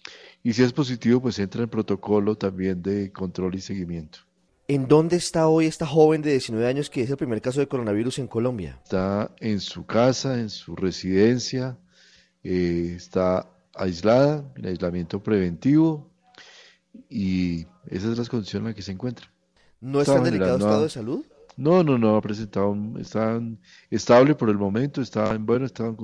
y 0.47 0.53
si 0.53 0.63
es 0.63 0.73
positivo, 0.73 1.21
pues 1.21 1.41
entra 1.41 1.65
en 1.65 1.69
protocolo 1.69 2.37
también 2.37 2.81
de 2.81 3.11
control 3.11 3.57
y 3.57 3.61
seguimiento. 3.61 4.21
¿En 4.69 4.87
dónde 4.87 5.17
está 5.17 5.49
hoy 5.49 5.67
esta 5.67 5.85
joven 5.85 6.23
de 6.23 6.31
19 6.31 6.69
años 6.69 6.89
que 6.89 7.03
es 7.03 7.11
el 7.11 7.17
primer 7.17 7.43
caso 7.43 7.59
de 7.59 7.67
coronavirus 7.67 8.21
en 8.21 8.29
Colombia? 8.29 8.79
Está 8.85 9.35
en 9.41 9.59
su 9.59 9.87
casa, 9.87 10.39
en 10.39 10.49
su 10.49 10.77
residencia, 10.77 11.77
eh, 12.45 12.93
está 12.95 13.51
aislada, 13.75 14.45
en 14.55 14.67
aislamiento 14.67 15.21
preventivo 15.21 16.09
y 17.11 17.67
esas 17.89 18.13
es 18.13 18.19
las 18.19 18.29
condiciones 18.29 18.67
en 18.67 18.67
las 18.67 18.75
que 18.77 18.83
se 18.83 18.93
encuentra. 18.93 19.29
¿No 19.81 20.01
está 20.01 20.19
en 20.19 20.23
delicado 20.23 20.59
estado 20.59 20.83
de 20.85 20.91
salud? 20.91 21.27
No, 21.57 21.83
no, 21.83 21.99
no 21.99 22.15
ha 22.15 22.23
presentado, 22.23 22.73
están 23.01 23.59
estable 23.91 24.37
por 24.37 24.49
el 24.49 24.59
momento, 24.59 25.01
estaban, 25.01 25.45
bueno, 25.45 25.67
estaban 25.67 25.97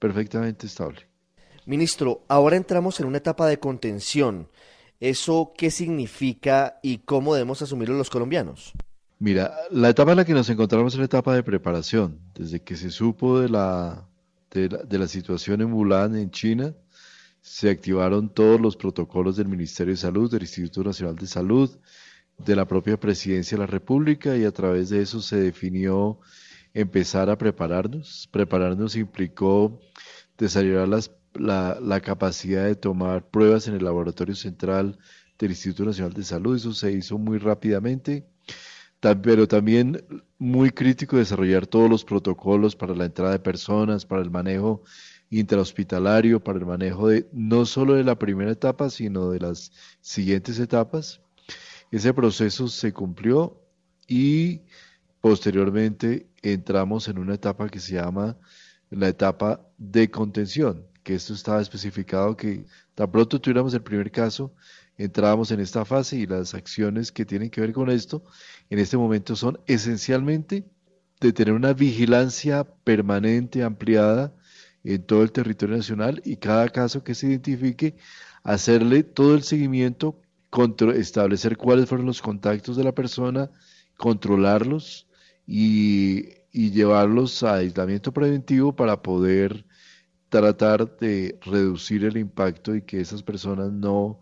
perfectamente 0.00 0.66
estable. 0.66 1.06
Ministro, 1.66 2.24
ahora 2.28 2.56
entramos 2.56 3.00
en 3.00 3.06
una 3.06 3.18
etapa 3.18 3.48
de 3.48 3.58
contención. 3.58 4.48
¿Eso 5.00 5.52
qué 5.58 5.72
significa 5.72 6.78
y 6.80 6.98
cómo 6.98 7.34
debemos 7.34 7.60
asumirlo 7.60 7.98
los 7.98 8.08
colombianos? 8.08 8.72
Mira, 9.18 9.52
la 9.72 9.88
etapa 9.88 10.12
en 10.12 10.18
la 10.18 10.24
que 10.24 10.32
nos 10.32 10.48
encontramos 10.48 10.94
es 10.94 11.00
la 11.00 11.06
etapa 11.06 11.34
de 11.34 11.42
preparación. 11.42 12.20
Desde 12.34 12.62
que 12.62 12.76
se 12.76 12.90
supo 12.90 13.40
de 13.40 13.48
la, 13.48 14.08
de 14.52 14.98
la, 14.98 15.08
situación 15.08 15.60
en 15.60 15.72
Wuhan, 15.72 16.16
en 16.16 16.30
China, 16.30 16.72
se 17.40 17.68
activaron 17.68 18.28
todos 18.32 18.60
los 18.60 18.76
protocolos 18.76 19.36
del 19.36 19.48
Ministerio 19.48 19.92
de 19.92 19.98
Salud, 19.98 20.30
del 20.30 20.42
Instituto 20.42 20.84
Nacional 20.84 21.16
de 21.16 21.26
Salud, 21.26 21.70
de 22.38 22.54
la 22.54 22.66
propia 22.66 22.96
Presidencia 22.96 23.56
de 23.56 23.64
la 23.64 23.66
República 23.66 24.36
y 24.36 24.44
a 24.44 24.52
través 24.52 24.90
de 24.90 25.02
eso 25.02 25.20
se 25.20 25.36
definió 25.36 26.20
empezar 26.74 27.28
a 27.28 27.38
prepararnos. 27.38 28.28
Prepararnos 28.30 28.94
implicó 28.94 29.80
desarrollar 30.38 30.88
las, 30.88 31.10
la, 31.38 32.00
capacidad 32.00 32.64
de 32.64 32.76
tomar 32.76 33.28
pruebas 33.28 33.68
en 33.68 33.74
el 33.74 33.84
laboratorio 33.84 34.34
central 34.34 34.98
del 35.38 35.50
Instituto 35.50 35.84
Nacional 35.84 36.12
de 36.12 36.24
Salud. 36.24 36.56
Eso 36.56 36.72
se 36.72 36.92
hizo 36.92 37.18
muy 37.18 37.38
rápidamente, 37.38 38.26
pero 39.22 39.46
también 39.46 40.04
muy 40.38 40.70
crítico 40.70 41.16
desarrollar 41.16 41.66
todos 41.66 41.88
los 41.88 42.04
protocolos 42.04 42.76
para 42.76 42.94
la 42.94 43.04
entrada 43.04 43.32
de 43.32 43.38
personas, 43.38 44.04
para 44.04 44.22
el 44.22 44.30
manejo 44.30 44.82
intrahospitalario, 45.30 46.42
para 46.42 46.58
el 46.58 46.66
manejo 46.66 47.08
de 47.08 47.28
no 47.32 47.66
solo 47.66 47.94
de 47.94 48.04
la 48.04 48.18
primera 48.18 48.50
etapa, 48.50 48.90
sino 48.90 49.30
de 49.30 49.40
las 49.40 49.72
siguientes 50.00 50.58
etapas. 50.58 51.20
Ese 51.90 52.12
proceso 52.14 52.68
se 52.68 52.92
cumplió 52.92 53.60
y 54.08 54.62
posteriormente 55.20 56.28
entramos 56.42 57.08
en 57.08 57.18
una 57.18 57.34
etapa 57.34 57.68
que 57.68 57.80
se 57.80 57.94
llama 57.94 58.36
la 58.90 59.08
etapa 59.08 59.66
de 59.78 60.10
contención, 60.10 60.86
que 61.06 61.14
esto 61.14 61.34
estaba 61.34 61.62
especificado 61.62 62.36
que 62.36 62.66
tan 62.96 63.08
pronto 63.12 63.40
tuviéramos 63.40 63.72
el 63.74 63.82
primer 63.82 64.10
caso, 64.10 64.52
entrábamos 64.98 65.52
en 65.52 65.60
esta 65.60 65.84
fase 65.84 66.16
y 66.16 66.26
las 66.26 66.52
acciones 66.52 67.12
que 67.12 67.24
tienen 67.24 67.48
que 67.48 67.60
ver 67.60 67.72
con 67.72 67.90
esto 67.90 68.24
en 68.70 68.80
este 68.80 68.96
momento 68.96 69.36
son 69.36 69.60
esencialmente 69.66 70.64
de 71.20 71.32
tener 71.32 71.54
una 71.54 71.74
vigilancia 71.74 72.64
permanente, 72.82 73.62
ampliada 73.62 74.34
en 74.82 75.00
todo 75.04 75.22
el 75.22 75.30
territorio 75.30 75.76
nacional 75.76 76.20
y 76.24 76.38
cada 76.38 76.68
caso 76.70 77.04
que 77.04 77.14
se 77.14 77.28
identifique, 77.28 77.94
hacerle 78.42 79.04
todo 79.04 79.36
el 79.36 79.44
seguimiento 79.44 80.20
establecer 80.96 81.56
cuáles 81.56 81.88
fueron 81.88 82.06
los 82.06 82.20
contactos 82.20 82.76
de 82.76 82.82
la 82.82 82.92
persona, 82.92 83.48
controlarlos 83.96 85.06
y, 85.46 86.34
llevarlos 86.52 87.42
a 87.42 87.56
aislamiento 87.56 88.12
preventivo 88.12 88.74
para 88.74 89.02
poder 89.02 89.66
tratar 90.28 90.96
de 90.98 91.38
reducir 91.42 92.04
el 92.04 92.16
impacto 92.16 92.74
y 92.74 92.82
que 92.82 93.00
esas 93.00 93.22
personas 93.22 93.72
no 93.72 94.20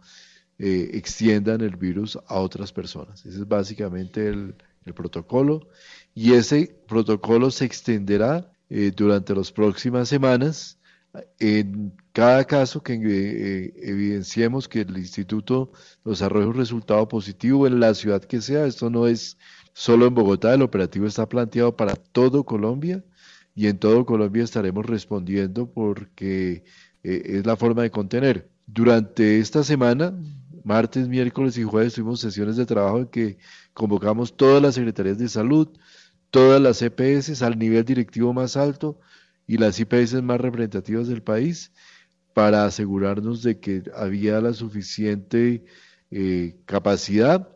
eh, 0.58 0.90
extiendan 0.94 1.60
el 1.60 1.76
virus 1.76 2.18
a 2.26 2.40
otras 2.40 2.72
personas. 2.72 3.24
Ese 3.26 3.38
es 3.38 3.48
básicamente 3.48 4.28
el, 4.28 4.54
protocolo 4.94 5.66
y 6.14 6.34
ese 6.34 6.76
protocolo 6.86 7.50
se 7.50 7.64
extenderá 7.64 8.52
eh, 8.68 8.92
durante 8.94 9.34
las 9.34 9.50
próximas 9.50 10.10
semanas 10.10 10.78
en 11.38 11.92
cada 12.12 12.44
caso 12.44 12.82
que 12.82 12.94
eh, 12.94 13.72
evidenciemos 13.82 14.68
que 14.68 14.80
el 14.82 14.96
instituto 14.98 15.72
nos 16.04 16.22
arroje 16.22 16.46
un 16.48 16.54
resultado 16.54 17.06
positivo 17.08 17.66
en 17.66 17.80
la 17.80 17.94
ciudad 17.94 18.22
que 18.22 18.40
sea, 18.40 18.66
esto 18.66 18.90
no 18.90 19.06
es 19.06 19.38
solo 19.72 20.06
en 20.06 20.14
Bogotá, 20.14 20.54
el 20.54 20.62
operativo 20.62 21.06
está 21.06 21.28
planteado 21.28 21.76
para 21.76 21.94
todo 21.96 22.44
Colombia 22.44 23.02
y 23.54 23.68
en 23.68 23.78
todo 23.78 24.04
Colombia 24.04 24.44
estaremos 24.44 24.86
respondiendo 24.86 25.70
porque 25.70 26.64
eh, 27.02 27.22
es 27.24 27.46
la 27.46 27.56
forma 27.56 27.82
de 27.82 27.90
contener. 27.90 28.50
Durante 28.66 29.38
esta 29.38 29.62
semana, 29.62 30.14
martes, 30.64 31.08
miércoles 31.08 31.56
y 31.58 31.64
jueves 31.64 31.94
tuvimos 31.94 32.20
sesiones 32.20 32.56
de 32.56 32.66
trabajo 32.66 32.98
en 33.00 33.06
que 33.06 33.38
convocamos 33.72 34.36
todas 34.36 34.62
las 34.62 34.74
secretarías 34.74 35.18
de 35.18 35.28
salud, 35.28 35.68
todas 36.30 36.60
las 36.60 36.82
EPS 36.82 37.42
al 37.42 37.58
nivel 37.58 37.84
directivo 37.84 38.32
más 38.32 38.56
alto, 38.56 38.98
y 39.46 39.58
las 39.58 39.78
IPS 39.78 40.22
más 40.22 40.40
representativas 40.40 41.08
del 41.08 41.22
país 41.22 41.72
para 42.32 42.64
asegurarnos 42.64 43.42
de 43.42 43.60
que 43.60 43.82
había 43.94 44.40
la 44.40 44.52
suficiente 44.52 45.64
eh, 46.10 46.56
capacidad 46.66 47.48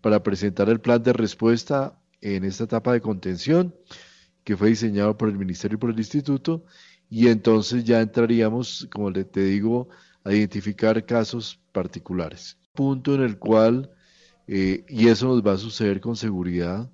para 0.00 0.22
presentar 0.22 0.68
el 0.68 0.80
plan 0.80 1.02
de 1.02 1.12
respuesta 1.12 1.98
en 2.20 2.44
esta 2.44 2.64
etapa 2.64 2.92
de 2.92 3.00
contención 3.00 3.74
que 4.44 4.56
fue 4.56 4.68
diseñado 4.68 5.16
por 5.16 5.28
el 5.28 5.38
Ministerio 5.38 5.76
y 5.76 5.78
por 5.78 5.90
el 5.90 5.98
Instituto 5.98 6.64
y 7.10 7.28
entonces 7.28 7.84
ya 7.84 8.00
entraríamos, 8.00 8.88
como 8.92 9.12
te 9.12 9.44
digo, 9.44 9.88
a 10.24 10.32
identificar 10.32 11.04
casos 11.06 11.60
particulares. 11.72 12.58
Punto 12.72 13.14
en 13.14 13.22
el 13.22 13.38
cual, 13.38 13.90
eh, 14.46 14.84
y 14.88 15.08
eso 15.08 15.28
nos 15.28 15.46
va 15.46 15.52
a 15.52 15.58
suceder 15.58 16.00
con 16.00 16.16
seguridad, 16.16 16.90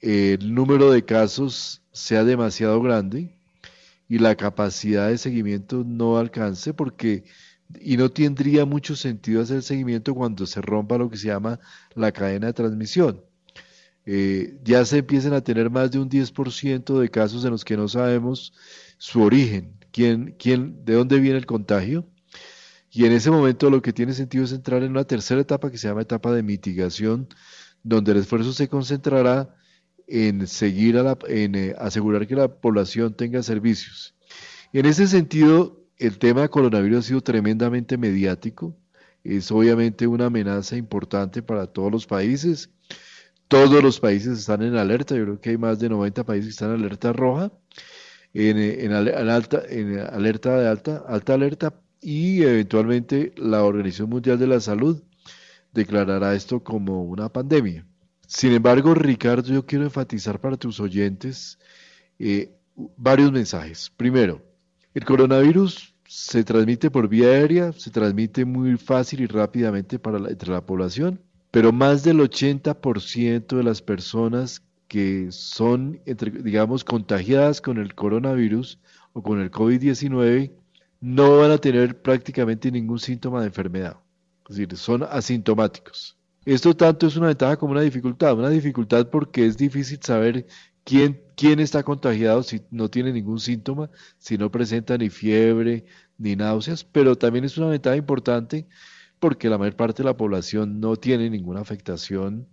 el 0.00 0.54
número 0.54 0.90
de 0.90 1.04
casos 1.04 1.82
sea 1.92 2.24
demasiado 2.24 2.80
grande, 2.82 3.38
y 4.08 4.18
la 4.18 4.36
capacidad 4.36 5.08
de 5.08 5.18
seguimiento 5.18 5.84
no 5.84 6.18
alcance 6.18 6.72
porque 6.72 7.24
y 7.80 7.98
no 7.98 8.10
tendría 8.10 8.64
mucho 8.64 8.96
sentido 8.96 9.42
hacer 9.42 9.62
seguimiento 9.62 10.14
cuando 10.14 10.46
se 10.46 10.62
rompa 10.62 10.96
lo 10.96 11.10
que 11.10 11.18
se 11.18 11.28
llama 11.28 11.60
la 11.94 12.12
cadena 12.12 12.46
de 12.46 12.54
transmisión. 12.54 13.22
Eh, 14.10 14.56
ya 14.64 14.86
se 14.86 14.98
empiezan 14.98 15.34
a 15.34 15.42
tener 15.42 15.68
más 15.68 15.90
de 15.90 15.98
un 15.98 16.08
10% 16.08 16.98
de 16.98 17.10
casos 17.10 17.44
en 17.44 17.50
los 17.50 17.62
que 17.62 17.76
no 17.76 17.88
sabemos 17.88 18.54
su 18.96 19.20
origen, 19.20 19.74
quién, 19.92 20.34
quién, 20.38 20.82
de 20.86 20.94
dónde 20.94 21.20
viene 21.20 21.36
el 21.36 21.44
contagio. 21.44 22.08
Y 22.90 23.04
en 23.04 23.12
ese 23.12 23.30
momento 23.30 23.68
lo 23.68 23.82
que 23.82 23.92
tiene 23.92 24.14
sentido 24.14 24.44
es 24.44 24.52
entrar 24.52 24.82
en 24.82 24.92
una 24.92 25.04
tercera 25.04 25.42
etapa 25.42 25.70
que 25.70 25.76
se 25.76 25.88
llama 25.88 26.00
etapa 26.00 26.32
de 26.32 26.42
mitigación, 26.42 27.28
donde 27.82 28.12
el 28.12 28.18
esfuerzo 28.18 28.54
se 28.54 28.66
concentrará 28.66 29.54
en 30.06 30.46
seguir 30.46 30.96
a 30.96 31.02
la, 31.02 31.18
en 31.28 31.54
eh, 31.54 31.74
asegurar 31.78 32.26
que 32.26 32.34
la 32.34 32.48
población 32.48 33.12
tenga 33.14 33.42
servicios. 33.42 34.14
En 34.72 34.86
ese 34.86 35.06
sentido, 35.06 35.84
el 35.98 36.18
tema 36.18 36.40
de 36.40 36.48
coronavirus 36.48 37.00
ha 37.00 37.08
sido 37.08 37.20
tremendamente 37.20 37.98
mediático. 37.98 38.74
Es 39.22 39.52
obviamente 39.52 40.06
una 40.06 40.26
amenaza 40.26 40.78
importante 40.78 41.42
para 41.42 41.66
todos 41.66 41.92
los 41.92 42.06
países. 42.06 42.70
Todos 43.48 43.82
los 43.82 43.98
países 43.98 44.38
están 44.38 44.62
en 44.62 44.76
alerta. 44.76 45.16
Yo 45.16 45.24
creo 45.24 45.40
que 45.40 45.50
hay 45.50 45.58
más 45.58 45.78
de 45.78 45.88
90 45.88 46.24
países 46.24 46.46
que 46.46 46.50
están 46.50 46.70
en 46.70 46.84
alerta 46.84 47.12
roja, 47.12 47.50
en, 48.34 48.58
en, 48.58 48.92
alta, 48.92 49.62
en 49.68 49.98
alerta 49.98 50.58
de 50.58 50.68
alta, 50.68 51.04
alta 51.08 51.34
alerta 51.34 51.74
y 52.00 52.42
eventualmente 52.42 53.32
la 53.36 53.64
Organización 53.64 54.10
Mundial 54.10 54.38
de 54.38 54.46
la 54.46 54.60
Salud 54.60 55.02
declarará 55.72 56.34
esto 56.34 56.62
como 56.62 57.04
una 57.04 57.28
pandemia. 57.28 57.86
Sin 58.26 58.52
embargo, 58.52 58.94
Ricardo, 58.94 59.52
yo 59.52 59.64
quiero 59.64 59.84
enfatizar 59.84 60.40
para 60.40 60.56
tus 60.56 60.80
oyentes 60.80 61.58
eh, 62.18 62.52
varios 62.96 63.32
mensajes. 63.32 63.90
Primero, 63.96 64.42
el 64.94 65.04
coronavirus 65.04 65.94
se 66.06 66.44
transmite 66.44 66.90
por 66.90 67.08
vía 67.08 67.28
aérea, 67.28 67.72
se 67.72 67.90
transmite 67.90 68.44
muy 68.44 68.76
fácil 68.76 69.20
y 69.20 69.26
rápidamente 69.26 69.98
para 69.98 70.18
entre 70.28 70.50
la 70.50 70.64
población, 70.64 71.20
pero 71.50 71.72
más 71.72 72.02
del 72.02 72.20
80% 72.20 73.56
de 73.56 73.62
las 73.62 73.82
personas 73.82 74.62
que 74.86 75.30
son, 75.30 76.00
digamos, 76.42 76.84
contagiadas 76.84 77.60
con 77.60 77.78
el 77.78 77.94
coronavirus 77.94 78.78
o 79.12 79.22
con 79.22 79.40
el 79.40 79.50
COVID-19 79.50 80.52
no 81.00 81.38
van 81.38 81.50
a 81.50 81.58
tener 81.58 82.00
prácticamente 82.00 82.70
ningún 82.70 82.98
síntoma 82.98 83.40
de 83.40 83.48
enfermedad. 83.48 83.98
Es 84.48 84.56
decir, 84.56 84.76
son 84.76 85.02
asintomáticos. 85.02 86.16
Esto 86.44 86.74
tanto 86.74 87.06
es 87.06 87.16
una 87.16 87.28
ventaja 87.28 87.58
como 87.58 87.72
una 87.72 87.82
dificultad. 87.82 88.38
Una 88.38 88.48
dificultad 88.48 89.08
porque 89.08 89.46
es 89.46 89.58
difícil 89.58 89.98
saber 90.02 90.46
quién, 90.84 91.20
quién 91.36 91.60
está 91.60 91.82
contagiado 91.82 92.42
si 92.42 92.62
no 92.70 92.88
tiene 92.88 93.12
ningún 93.12 93.38
síntoma, 93.38 93.90
si 94.16 94.38
no 94.38 94.50
presenta 94.50 94.96
ni 94.96 95.10
fiebre 95.10 95.84
ni 96.16 96.34
náuseas, 96.34 96.82
pero 96.84 97.16
también 97.16 97.44
es 97.44 97.58
una 97.58 97.68
ventaja 97.68 97.96
importante 97.96 98.66
porque 99.18 99.48
la 99.48 99.58
mayor 99.58 99.76
parte 99.76 100.02
de 100.02 100.08
la 100.08 100.16
población 100.16 100.80
no 100.80 100.96
tiene 100.96 101.30
ninguna 101.30 101.60
afectación 101.60 102.46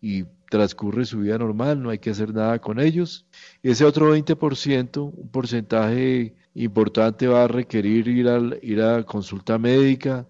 y 0.00 0.24
transcurre 0.50 1.04
su 1.04 1.20
vida 1.20 1.38
normal, 1.38 1.82
no 1.82 1.90
hay 1.90 1.98
que 1.98 2.10
hacer 2.10 2.34
nada 2.34 2.58
con 2.58 2.80
ellos. 2.80 3.26
Ese 3.62 3.84
otro 3.84 4.16
20%, 4.16 5.12
un 5.14 5.28
porcentaje 5.28 6.34
importante 6.54 7.26
va 7.26 7.44
a 7.44 7.48
requerir 7.48 8.08
ir, 8.08 8.26
ir 8.62 8.82
a 8.82 9.04
consulta 9.04 9.58
médica, 9.58 10.26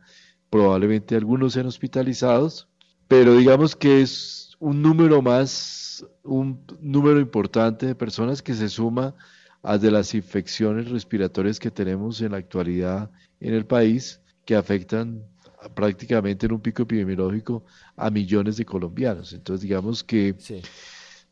probablemente 0.50 1.16
algunos 1.16 1.54
sean 1.54 1.66
hospitalizados, 1.66 2.68
pero 3.08 3.36
digamos 3.36 3.74
que 3.74 4.02
es 4.02 4.56
un 4.58 4.82
número 4.82 5.22
más, 5.22 6.06
un 6.22 6.60
número 6.80 7.20
importante 7.20 7.86
de 7.86 7.94
personas 7.94 8.42
que 8.42 8.54
se 8.54 8.68
suma 8.68 9.14
a 9.62 9.78
de 9.78 9.90
las 9.90 10.14
infecciones 10.14 10.90
respiratorias 10.90 11.58
que 11.58 11.70
tenemos 11.70 12.20
en 12.20 12.32
la 12.32 12.38
actualidad 12.38 13.10
en 13.40 13.54
el 13.54 13.66
país, 13.66 14.20
que 14.44 14.56
afectan 14.56 15.24
prácticamente 15.74 16.46
en 16.46 16.52
un 16.52 16.60
pico 16.60 16.82
epidemiológico 16.82 17.64
a 17.96 18.10
millones 18.10 18.56
de 18.56 18.64
colombianos. 18.64 19.32
Entonces, 19.32 19.62
digamos 19.62 20.02
que 20.02 20.34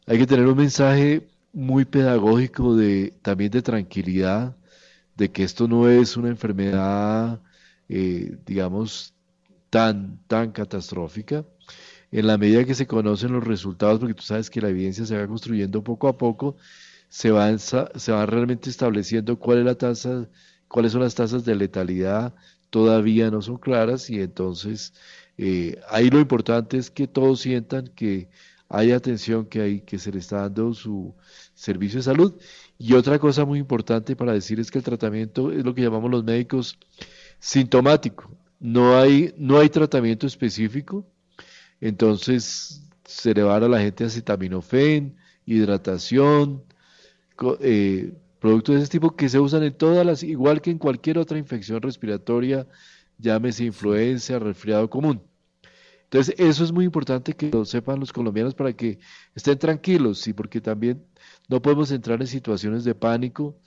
hay 0.07 0.19
que 0.19 0.27
tener 0.27 0.47
un 0.47 0.57
mensaje 0.57 1.27
muy 1.53 1.85
pedagógico 1.85 2.77
de 2.77 3.15
también 3.23 3.51
de 3.51 3.63
tranquilidad, 3.63 4.57
de 5.17 5.31
que 5.31 5.45
esto 5.45 5.67
no 5.69 5.89
es 5.89 6.17
una 6.17 6.29
enfermedad, 6.29 7.41
eh, 7.89 8.37
digamos, 8.47 9.15
tan, 9.71 10.19
tan 10.27 10.53
catastrófica. 10.53 11.45
En 12.11 12.27
la 12.27 12.39
medida 12.39 12.65
que 12.65 12.75
se 12.75 12.87
conocen 12.87 13.33
los 13.33 13.45
resultados, 13.45 14.01
porque 14.01 14.15
tú 14.15 14.23
sabes 14.23 14.51
que 14.51 14.61
la 14.61 14.71
evidencia 14.71 15.05
se 15.07 15.19
va 15.19 15.27
construyendo 15.27 15.83
poco 15.85 16.09
a 16.09 16.17
poco, 16.17 16.57
se 17.09 17.31
va, 17.31 17.57
se 17.59 18.13
va 18.13 18.27
realmente 18.27 18.71
estableciendo 18.71 19.39
cuál 19.39 19.59
es 19.59 19.65
la 19.65 19.75
tasa, 19.75 20.29
cuáles 20.69 20.93
son 20.93 21.03
las 21.03 21.15
tasas 21.15 21.45
de 21.45 21.55
letalidad, 21.55 22.35
todavía 22.71 23.31
no 23.31 23.43
son 23.43 23.59
claras 23.59 24.11
y 24.11 24.21
entonces 24.21 24.93
eh, 25.37 25.81
ahí 25.89 26.11
lo 26.11 26.21
importante 26.21 26.79
es 26.79 26.91
que 26.91 27.07
todos 27.07 27.41
sientan 27.41 27.89
que 27.89 28.29
hay 28.69 28.93
atención, 28.93 29.47
que, 29.47 29.61
hay, 29.63 29.81
que 29.81 29.99
se 29.99 30.13
le 30.13 30.19
está 30.19 30.43
dando 30.43 30.75
su 30.75 31.15
servicio 31.55 32.01
de 32.01 32.03
salud. 32.03 32.35
Y 32.77 32.95
otra 32.95 33.19
cosa 33.19 33.45
muy 33.45 33.59
importante 33.59 34.15
para 34.15 34.33
decir 34.33 34.61
es 34.61 34.71
que 34.71 34.79
el 34.79 34.85
tratamiento 34.85 35.51
es 35.53 35.65
lo 35.65 35.75
que 35.75 35.83
llamamos 35.83 36.11
los 36.11 36.25
médicos 36.25 36.79
sintomático. 37.39 38.31
No 38.61 38.99
hay, 38.99 39.35
no 39.39 39.59
hay 39.59 39.69
tratamiento 39.69 40.27
específico, 40.27 41.07
entonces 41.81 42.83
se 43.05 43.33
le 43.33 43.43
va 43.43 43.57
a, 43.57 43.61
la 43.61 43.81
gente 43.81 44.05
acetaminofén, 44.05 45.17
hidratación, 45.47 46.65
eh, 47.61 48.13
productos 48.41 48.77
de 48.77 48.83
ese 48.83 48.91
tipo 48.91 49.17
que 49.17 49.29
se 49.29 49.41
usan 49.41 49.63
en 49.63 49.75
todas 49.75 50.05
las, 50.07 50.23
igual 50.23 50.61
que 50.61 50.71
en 50.71 50.79
cualquier 50.79 51.19
otra 51.19 51.39
infección 51.39 51.83
respiratoria, 51.83 52.67
llámese 53.19 53.65
influencia, 53.65 54.39
resfriado 54.39 54.89
común. 54.89 55.23
Entonces, 56.05 56.35
eso 56.39 56.65
es 56.65 56.73
muy 56.73 56.87
importante 56.87 57.35
que 57.35 57.51
lo 57.51 57.65
sepan 57.67 58.01
los 58.01 58.13
colombianos 58.13 58.55
para 58.55 58.73
que 58.73 58.99
estén 59.35 59.59
tranquilos, 59.59 60.21
sí, 60.21 60.33
porque 60.33 60.61
también 60.61 61.05
no 61.49 61.61
podemos 61.61 61.91
entrar 61.91 62.21
en 62.21 62.27
situaciones 62.27 62.85
de 62.85 62.95
pánico, 62.95 63.59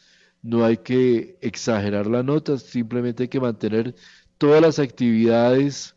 no 0.41 0.65
hay 0.65 0.77
que 0.77 1.37
exagerar 1.41 2.07
la 2.07 2.23
nota, 2.23 2.57
simplemente 2.57 3.23
hay 3.23 3.29
que 3.29 3.39
mantener 3.39 3.93
todas 4.39 4.59
las 4.59 4.79
actividades 4.79 5.95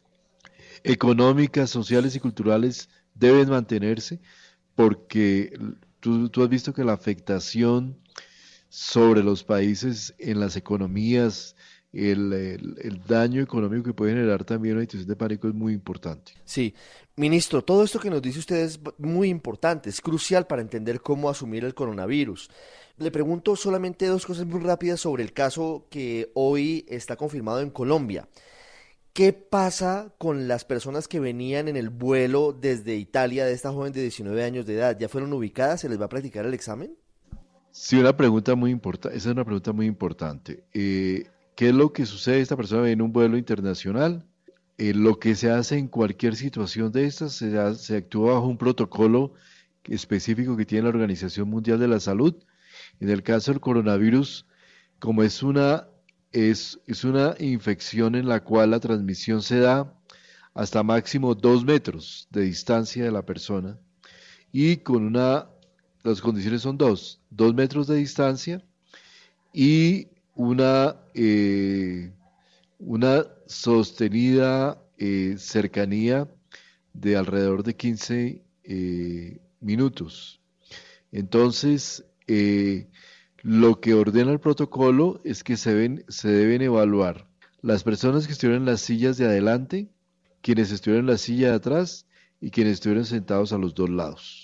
económicas, 0.83 1.71
sociales 1.71 2.15
y 2.15 2.21
culturales 2.21 2.91
deben 3.15 3.49
mantenerse, 3.49 4.21
porque 4.75 5.59
tú 6.01 6.43
has 6.43 6.49
visto 6.51 6.75
que 6.75 6.85
la 6.85 6.93
afectación 6.93 7.97
sobre 8.75 9.23
los 9.23 9.45
países 9.45 10.15
en 10.19 10.41
las 10.41 10.57
economías, 10.57 11.55
el, 11.93 13.01
daño 13.07 13.41
económico 13.41 13.85
que 13.85 13.95
puede 13.95 14.15
generar 14.15 14.43
también 14.43 14.75
una 14.75 14.83
situación 14.83 15.09
de 15.09 15.15
pánico 15.15 15.47
es 15.47 15.55
muy 15.55 15.73
importante. 15.73 16.33
Sí, 16.45 16.75
ministro, 17.15 17.63
todo 17.63 17.85
esto 17.85 18.01
que 18.01 18.11
nos 18.11 18.21
dice 18.21 18.41
usted 18.41 18.57
es 18.57 18.81
muy 18.99 19.29
importante, 19.29 19.91
es 19.91 20.01
crucial 20.01 20.49
para 20.49 20.61
entender 20.61 21.01
cómo 21.03 21.31
asumir 21.31 21.65
el 21.65 21.73
coronavirus. 21.73 22.51
Le 22.97 23.13
pregunto 23.13 23.55
solamente 23.55 24.07
dos 24.07 24.27
cosas 24.27 24.45
muy 24.45 24.59
rápidas 24.59 24.99
sobre 24.99 25.23
el 25.23 25.33
caso 25.33 25.87
que 25.89 26.33
hoy 26.35 26.85
está 26.89 27.15
confirmado 27.15 27.61
en 27.61 27.71
Colombia. 27.71 28.29
¿Qué 29.13 29.33
pasa 29.33 30.13
con 30.19 30.49
las 30.49 30.65
personas 30.65 31.07
que 31.07 31.21
venían 31.21 31.69
en 31.69 31.77
el 31.77 31.91
vuelo 31.91 32.53
desde 32.53 32.97
Italia 32.97 33.47
de 33.47 33.53
esta 33.53 33.71
joven 33.71 33.93
de 33.93 34.03
19 34.03 34.43
años 34.43 34.67
de 34.67 34.75
edad? 34.75 34.99
¿Ya 34.99 35.09
fueron 35.09 35.33
ubicadas? 35.33 35.83
¿Se 35.83 35.89
les 35.89 36.01
va 36.01 36.07
a 36.07 36.09
practicar 36.09 36.45
el 36.45 36.55
examen? 36.55 36.97
Sí, 37.77 37.97
una 37.97 38.17
pregunta 38.17 38.55
muy 38.55 38.71
importante. 38.71 39.19
Esa 39.19 39.31
es 39.31 39.33
una 39.35 39.45
pregunta 39.45 39.73
muy 39.73 39.87
importante. 39.87 40.65
Eh, 40.73 41.25
¿Qué 41.57 41.71
es 41.71 41.75
lo 41.75 41.93
que 41.93 42.07
sucede? 42.07 42.41
Esta 42.41 42.57
persona 42.57 42.89
en 42.89 43.03
un 43.03 43.13
vuelo 43.13 43.37
internacional. 43.37 44.25
Eh, 44.79 44.95
lo 44.95 45.19
que 45.19 45.35
se 45.35 45.51
hace 45.51 45.77
en 45.79 45.89
cualquier 45.89 46.37
situación 46.37 46.93
de 46.93 47.07
estas, 47.07 47.33
se, 47.33 47.75
se 47.75 47.97
actúa 47.97 48.35
bajo 48.35 48.47
un 48.47 48.59
protocolo 48.59 49.35
específico 49.85 50.57
que 50.57 50.65
tiene 50.67 50.85
la 50.85 50.91
Organización 50.91 51.49
Mundial 51.51 51.81
de 51.81 51.89
la 51.89 51.99
Salud. 51.99 52.37
En 53.01 53.11
el 53.11 53.25
caso 53.25 53.51
del 53.51 53.61
coronavirus, 53.61 54.47
como 55.01 55.25
es 55.25 55.43
una, 55.43 55.89
es, 56.31 56.79
es 56.87 57.03
una 57.03 57.35
infección 57.41 58.15
en 58.15 58.29
la 58.29 58.45
cual 58.45 58.71
la 58.71 58.81
transmisión 58.81 59.43
se 59.43 59.59
da 59.59 59.93
hasta 60.55 60.85
máximo 60.85 61.35
dos 61.35 61.65
metros 61.65 62.29
de 62.31 62.43
distancia 62.43 63.03
de 63.03 63.11
la 63.11 63.27
persona 63.27 63.81
y 64.53 64.77
con 64.79 65.05
una, 65.05 65.49
las 66.05 66.21
condiciones 66.21 66.63
son 66.63 66.77
dos, 66.77 67.21
dos 67.31 67.55
metros 67.55 67.87
de 67.87 67.97
distancia 67.97 68.63
y 69.53 70.09
una, 70.35 70.97
eh, 71.15 72.13
una 72.79 73.25
sostenida 73.47 74.81
eh, 74.99 75.37
cercanía 75.39 76.29
de 76.93 77.17
alrededor 77.17 77.63
de 77.63 77.75
15 77.75 78.43
eh, 78.65 79.39
minutos. 79.61 80.41
Entonces, 81.11 82.05
lo 83.43 83.81
que 83.81 83.95
ordena 83.95 84.33
el 84.33 84.41
protocolo 84.41 85.21
es 85.25 85.43
que 85.43 85.57
se, 85.57 85.73
ven, 85.73 86.05
se 86.09 86.29
deben 86.29 86.63
evaluar 86.63 87.27
las 87.63 87.83
personas 87.83 88.27
que 88.27 88.33
estuvieron 88.33 88.63
en 88.63 88.73
las 88.73 88.83
sillas 88.83 89.17
de 89.17 89.25
adelante, 89.25 89.89
quienes 90.43 90.71
estuvieron 90.71 91.07
en 91.07 91.13
la 91.13 91.19
silla 91.19 91.51
de 91.51 91.55
atrás 91.55 92.07
y 92.41 92.51
quienes 92.51 92.75
estuvieron 92.75 93.07
sentados 93.07 93.53
a 93.53 93.59
los 93.59 93.75
dos 93.75 93.89
lados. 93.89 94.44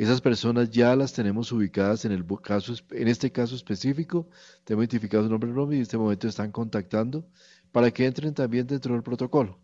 Esas 0.00 0.22
personas 0.22 0.70
ya 0.70 0.96
las 0.96 1.12
tenemos 1.12 1.52
ubicadas 1.52 2.06
en, 2.06 2.12
el 2.12 2.24
caso, 2.42 2.72
en 2.92 3.06
este 3.06 3.30
caso 3.30 3.54
específico, 3.54 4.26
tenemos 4.64 4.84
identificado 4.84 5.24
su 5.24 5.28
nombre 5.28 5.50
y 5.50 5.52
nombre 5.52 5.76
y 5.76 5.80
en 5.80 5.82
este 5.82 5.98
momento 5.98 6.26
están 6.26 6.50
contactando 6.52 7.26
para 7.70 7.90
que 7.90 8.06
entren 8.06 8.32
también 8.32 8.66
dentro 8.66 8.94
del 8.94 9.02
protocolo. 9.02 9.58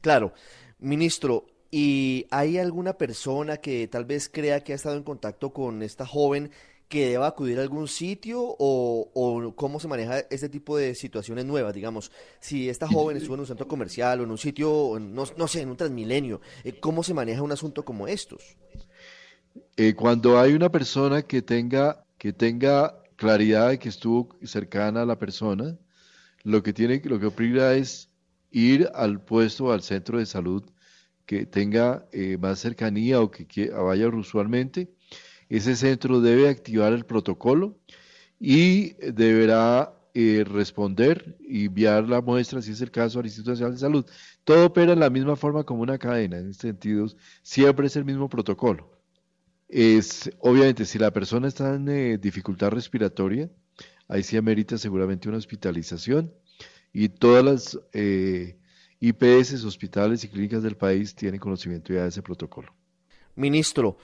Claro, 0.00 0.32
ministro, 0.78 1.44
¿y 1.72 2.24
hay 2.30 2.58
alguna 2.58 2.92
persona 2.92 3.56
que 3.56 3.88
tal 3.88 4.04
vez 4.04 4.28
crea 4.28 4.62
que 4.62 4.74
ha 4.74 4.76
estado 4.76 4.96
en 4.96 5.02
contacto 5.02 5.52
con 5.52 5.82
esta 5.82 6.06
joven 6.06 6.52
que 6.88 7.08
deba 7.08 7.26
acudir 7.26 7.58
a 7.58 7.62
algún 7.62 7.88
sitio 7.88 8.40
o, 8.40 9.52
cómo 9.56 9.80
se 9.80 9.88
maneja 9.88 10.20
este 10.30 10.48
tipo 10.48 10.76
de 10.76 10.94
situaciones 10.94 11.44
nuevas, 11.46 11.74
digamos, 11.74 12.12
si 12.38 12.68
esta 12.68 12.86
joven 12.86 13.16
estuvo 13.16 13.34
en 13.34 13.40
un 13.40 13.46
centro 13.48 13.66
comercial 13.66 14.20
o 14.20 14.22
en 14.22 14.30
un 14.30 14.38
sitio, 14.38 14.98
no, 15.00 15.24
no 15.36 15.48
sé, 15.48 15.62
en 15.62 15.70
un 15.70 15.76
transmilenio, 15.76 16.40
eh, 16.62 16.78
¿cómo 16.78 17.02
se 17.02 17.12
maneja 17.12 17.42
un 17.42 17.50
asunto 17.50 17.84
como 17.84 18.06
estos? 18.06 18.56
Eh, 19.76 19.94
cuando 19.94 20.38
hay 20.38 20.54
una 20.54 20.70
persona 20.70 21.22
que 21.22 21.42
tenga, 21.42 22.04
que 22.18 22.32
tenga 22.32 23.02
claridad 23.16 23.70
de 23.70 23.78
que 23.78 23.88
estuvo 23.88 24.36
cercana 24.44 25.02
a 25.02 25.06
la 25.06 25.18
persona, 25.18 25.76
lo 26.44 26.62
que 26.62 26.72
tiene, 26.72 27.00
lo 27.04 27.20
que 27.20 27.26
obliga 27.26 27.74
es 27.74 28.10
ir 28.50 28.88
al 28.94 29.22
puesto, 29.22 29.72
al 29.72 29.82
centro 29.82 30.18
de 30.18 30.26
salud 30.26 30.64
que 31.26 31.46
tenga 31.46 32.06
eh, 32.12 32.38
más 32.38 32.60
cercanía 32.60 33.20
o 33.20 33.30
que, 33.30 33.70
vaya 33.70 34.08
usualmente. 34.08 34.90
Ese 35.48 35.76
centro 35.76 36.20
debe 36.20 36.48
activar 36.48 36.92
el 36.92 37.04
protocolo 37.06 37.78
y 38.40 38.94
deberá 39.12 39.94
eh, 40.14 40.44
responder 40.46 41.36
y 41.40 41.66
enviar 41.66 42.08
la 42.08 42.22
muestra, 42.22 42.62
si 42.62 42.72
es 42.72 42.80
el 42.80 42.90
caso, 42.90 43.20
al 43.20 43.26
Instituto 43.26 43.52
Nacional 43.52 43.74
de 43.74 43.80
Salud. 43.80 44.06
Todo 44.44 44.66
opera 44.66 44.92
en 44.92 45.00
la 45.00 45.10
misma 45.10 45.36
forma 45.36 45.64
como 45.64 45.82
una 45.82 45.98
cadena, 45.98 46.38
en 46.38 46.50
este 46.50 46.68
sentido, 46.68 47.06
siempre 47.42 47.86
es 47.88 47.96
el 47.96 48.04
mismo 48.04 48.28
protocolo 48.28 48.97
es, 49.68 50.30
obviamente, 50.40 50.84
si 50.86 50.98
la 50.98 51.12
persona 51.12 51.48
está 51.48 51.74
en 51.74 51.88
eh, 51.88 52.18
dificultad 52.18 52.70
respiratoria, 52.70 53.50
ahí 54.08 54.22
sí 54.22 54.36
amerita 54.36 54.78
seguramente 54.78 55.28
una 55.28 55.38
hospitalización 55.38 56.32
y 56.92 57.10
todas 57.10 57.44
las 57.44 57.78
eh, 57.92 58.56
IPS, 59.00 59.64
hospitales 59.64 60.24
y 60.24 60.28
clínicas 60.28 60.62
del 60.62 60.76
país 60.76 61.14
tienen 61.14 61.38
conocimiento 61.38 61.92
ya 61.92 62.02
de 62.02 62.08
ese 62.08 62.22
protocolo. 62.22 62.74
Ministro, 63.36 63.98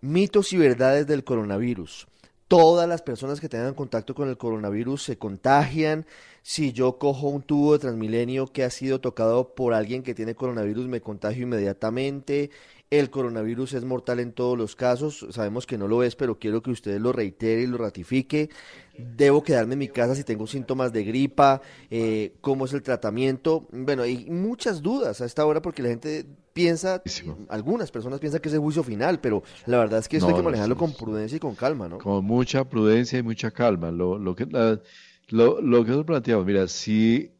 mitos 0.00 0.52
y 0.52 0.56
verdades 0.56 1.06
del 1.06 1.22
coronavirus. 1.22 2.08
Todas 2.48 2.88
las 2.88 3.02
personas 3.02 3.40
que 3.40 3.48
tengan 3.48 3.74
contacto 3.74 4.12
con 4.12 4.28
el 4.28 4.36
coronavirus 4.36 5.04
se 5.04 5.18
contagian. 5.18 6.04
Si 6.42 6.72
yo 6.72 6.98
cojo 6.98 7.28
un 7.28 7.42
tubo 7.42 7.74
de 7.74 7.78
Transmilenio 7.78 8.48
que 8.48 8.64
ha 8.64 8.70
sido 8.70 9.00
tocado 9.00 9.54
por 9.54 9.72
alguien 9.72 10.02
que 10.02 10.16
tiene 10.16 10.34
coronavirus, 10.34 10.88
me 10.88 11.00
contagio 11.00 11.44
inmediatamente 11.44 12.50
el 12.90 13.08
coronavirus 13.08 13.74
es 13.74 13.84
mortal 13.84 14.18
en 14.18 14.32
todos 14.32 14.58
los 14.58 14.74
casos, 14.74 15.24
sabemos 15.30 15.64
que 15.64 15.78
no 15.78 15.86
lo 15.86 16.02
es, 16.02 16.16
pero 16.16 16.40
quiero 16.40 16.60
que 16.60 16.72
usted 16.72 17.00
lo 17.00 17.12
reitere 17.12 17.62
y 17.62 17.66
lo 17.68 17.78
ratifique. 17.78 18.50
Debo 18.98 19.44
quedarme 19.44 19.74
en 19.74 19.78
mi 19.78 19.88
casa 19.88 20.16
si 20.16 20.24
tengo 20.24 20.48
síntomas 20.48 20.92
de 20.92 21.04
gripa, 21.04 21.62
eh, 21.88 22.34
cómo 22.40 22.64
es 22.64 22.72
el 22.72 22.82
tratamiento. 22.82 23.68
Bueno, 23.70 24.02
hay 24.02 24.28
muchas 24.28 24.82
dudas 24.82 25.20
a 25.20 25.24
esta 25.24 25.46
hora 25.46 25.62
porque 25.62 25.82
la 25.84 25.90
gente 25.90 26.26
piensa, 26.52 27.00
algunas 27.48 27.92
personas 27.92 28.18
piensan 28.18 28.40
que 28.40 28.48
es 28.48 28.54
el 28.54 28.60
juicio 28.60 28.82
final, 28.82 29.20
pero 29.20 29.44
la 29.66 29.78
verdad 29.78 30.00
es 30.00 30.08
que 30.08 30.16
esto 30.16 30.28
hay 30.28 30.34
que 30.34 30.42
manejarlo 30.42 30.76
con 30.76 30.92
prudencia 30.92 31.36
y 31.36 31.40
con 31.40 31.54
calma, 31.54 31.88
¿no? 31.88 31.98
Con 31.98 32.24
mucha 32.24 32.64
prudencia 32.64 33.20
y 33.20 33.22
mucha 33.22 33.52
calma. 33.52 33.92
Lo, 33.92 34.18
lo 34.18 34.34
que, 34.34 34.46
lo, 34.46 35.60
lo 35.60 35.84
que 35.84 35.90
nosotros 35.90 36.06
planteamos, 36.06 36.44
mira, 36.44 36.66
si 36.66 37.30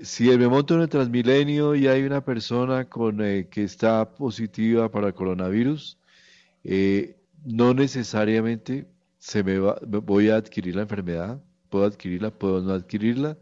si 0.00 0.24
me 0.36 0.48
monto 0.48 0.74
en 0.74 0.82
el 0.82 0.88
Transmilenio 0.88 1.74
y 1.74 1.86
hay 1.86 2.02
una 2.02 2.24
persona 2.24 2.84
con, 2.84 3.22
eh, 3.22 3.48
que 3.50 3.64
está 3.64 4.14
positiva 4.14 4.90
para 4.90 5.08
el 5.08 5.14
coronavirus, 5.14 5.98
eh, 6.64 7.16
no 7.44 7.74
necesariamente 7.74 8.86
se 9.18 9.42
me 9.42 9.58
voy 9.58 10.28
a 10.28 10.36
adquirir 10.36 10.76
la 10.76 10.82
enfermedad, 10.82 11.40
puedo 11.70 11.86
adquirirla, 11.86 12.30
puedo 12.30 12.60
no 12.60 12.72
adquirirla. 12.72 13.38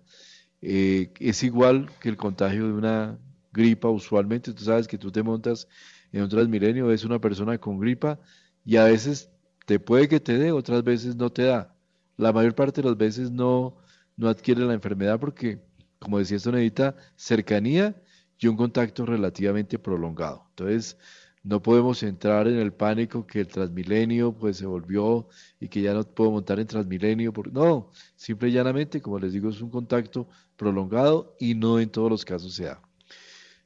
Eh, 0.61 1.13
es 1.19 1.43
igual 1.43 1.91
que 2.01 2.09
el 2.09 2.17
contagio 2.17 2.67
de 2.69 2.73
una 2.73 3.19
gripa 3.53 3.89
usualmente, 3.89 4.53
tú 4.53 4.65
sabes 4.65 4.87
que 4.87 4.99
tú 4.99 5.11
te 5.11 5.23
montas 5.23 5.69
en 6.13 6.23
un 6.23 6.29
transmilenio 6.29 6.87
ves 6.87 7.05
una 7.05 7.21
persona 7.21 7.59
con 7.59 7.79
gripa 7.79 8.19
y 8.65 8.77
a 8.77 8.85
veces 8.85 9.31
te 9.67 9.81
puede 9.81 10.09
que 10.09 10.21
te 10.21 10.39
dé, 10.39 10.53
otras 10.53 10.85
veces 10.85 11.17
no 11.17 11.31
te 11.31 11.45
da. 11.45 11.75
La 12.17 12.33
mayor 12.33 12.55
parte 12.55 12.83
de 12.83 12.89
las 12.89 12.97
veces 12.97 13.31
no, 13.31 13.77
no 14.17 14.29
adquiere 14.29 14.63
la 14.63 14.75
enfermedad 14.75 15.19
porque, 15.19 15.61
como 16.03 16.19
decía 16.19 16.37
esto, 16.37 16.53
necesita 16.53 16.97
cercanía 17.17 17.97
y 18.39 18.49
un 18.49 18.57
contacto 18.57 19.07
relativamente 19.07 19.79
prolongado. 19.79 20.47
Entonces, 20.51 20.99
no 21.45 21.61
podemos 21.61 22.03
entrar 22.03 22.47
en 22.47 22.59
el 22.59 22.73
pánico 22.73 23.27
que 23.27 23.41
el 23.41 23.49
Transmilenio 23.49 24.33
pues 24.33 24.59
se 24.59 24.67
volvió 24.67 25.29
y 25.59 25.69
que 25.69 25.83
ya 25.83 25.93
no 25.93 26.05
puedo 26.05 26.31
montar 26.31 26.61
en 26.61 26.67
Transmilenio. 26.67 27.33
No, 27.51 27.91
simple 28.15 28.49
y 28.49 28.53
llanamente, 28.53 29.01
como 29.01 29.19
les 29.19 29.33
digo, 29.33 29.51
es 29.51 29.61
un 29.61 29.71
contacto 29.71 30.29
prolongado 30.57 31.37
y 31.41 31.55
no 31.55 31.81
en 31.81 31.91
todos 31.91 32.11
los 32.11 32.25
casos 32.25 32.55
se 32.55 32.65
da. 32.65 32.81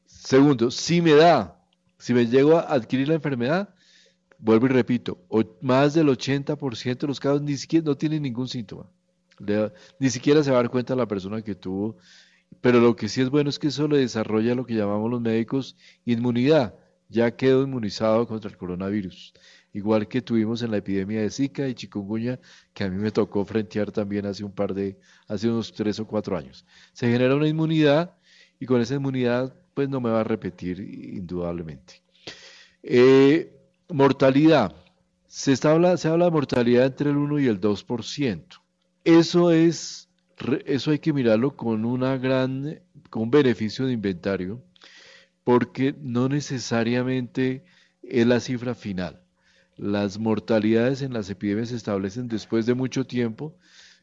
Segundo, 0.06 0.70
si 0.70 1.02
me 1.02 1.12
da, 1.12 1.62
si 1.98 2.14
me 2.14 2.26
llego 2.26 2.56
a 2.56 2.62
adquirir 2.62 3.08
la 3.08 3.14
enfermedad, 3.14 3.74
vuelvo 4.38 4.66
y 4.66 4.70
repito, 4.70 5.18
más 5.60 5.94
del 5.94 6.08
80% 6.08 6.98
de 6.98 7.06
los 7.06 7.20
casos 7.20 7.42
ni 7.42 7.56
siquiera 7.56 7.84
no 7.84 7.96
tienen 7.96 8.22
ningún 8.22 8.48
síntoma. 8.48 8.90
ni 9.98 10.10
siquiera 10.10 10.42
se 10.42 10.50
va 10.50 10.58
a 10.58 10.62
dar 10.62 10.70
cuenta 10.70 10.96
la 10.96 11.06
persona 11.06 11.42
que 11.42 11.54
tuvo. 11.54 11.98
Pero 12.60 12.80
lo 12.80 12.96
que 12.96 13.08
sí 13.08 13.20
es 13.20 13.30
bueno 13.30 13.50
es 13.50 13.58
que 13.58 13.68
eso 13.68 13.88
le 13.88 13.98
desarrolla 13.98 14.54
lo 14.54 14.66
que 14.66 14.74
llamamos 14.74 15.10
los 15.10 15.20
médicos 15.20 15.76
inmunidad 16.04 16.74
ya 17.08 17.30
quedó 17.36 17.62
inmunizado 17.62 18.26
contra 18.26 18.50
el 18.50 18.56
coronavirus. 18.56 19.32
Igual 19.72 20.08
que 20.08 20.22
tuvimos 20.22 20.62
en 20.62 20.70
la 20.70 20.78
epidemia 20.78 21.20
de 21.20 21.30
Zika 21.30 21.68
y 21.68 21.74
chikungunya, 21.74 22.40
que 22.72 22.84
a 22.84 22.88
mí 22.88 22.96
me 22.96 23.10
tocó 23.10 23.44
frentear 23.44 23.92
también 23.92 24.26
hace 24.26 24.44
un 24.44 24.52
par 24.52 24.74
de, 24.74 24.98
hace 25.28 25.48
unos 25.48 25.72
tres 25.72 26.00
o 26.00 26.06
cuatro 26.06 26.36
años. 26.36 26.64
Se 26.92 27.10
genera 27.10 27.36
una 27.36 27.48
inmunidad 27.48 28.16
y 28.58 28.66
con 28.66 28.80
esa 28.80 28.94
inmunidad, 28.94 29.54
pues 29.74 29.88
no 29.88 30.00
me 30.00 30.10
va 30.10 30.20
a 30.20 30.24
repetir 30.24 30.80
indudablemente. 30.80 32.02
Eh, 32.82 33.52
mortalidad. 33.90 34.74
Se, 35.26 35.54
habla, 35.68 35.96
se 35.98 36.08
habla 36.08 36.26
de 36.26 36.30
mortalidad 36.30 36.86
entre 36.86 37.10
el 37.10 37.16
1 37.16 37.40
y 37.40 37.46
el 37.46 37.60
2%. 37.60 38.44
Eso 39.04 39.50
es, 39.50 40.05
eso 40.66 40.90
hay 40.90 40.98
que 40.98 41.12
mirarlo 41.12 41.56
con 41.56 41.84
una 41.84 42.16
gran, 42.18 42.80
con 43.10 43.30
beneficio 43.30 43.86
de 43.86 43.92
inventario 43.92 44.62
porque 45.44 45.94
no 46.00 46.28
necesariamente 46.28 47.64
es 48.02 48.26
la 48.26 48.40
cifra 48.40 48.74
final. 48.74 49.20
Las 49.76 50.18
mortalidades 50.18 51.02
en 51.02 51.12
las 51.12 51.30
epidemias 51.30 51.68
se 51.68 51.76
establecen 51.76 52.28
después 52.28 52.66
de 52.66 52.74
mucho 52.74 53.06
tiempo, 53.06 53.54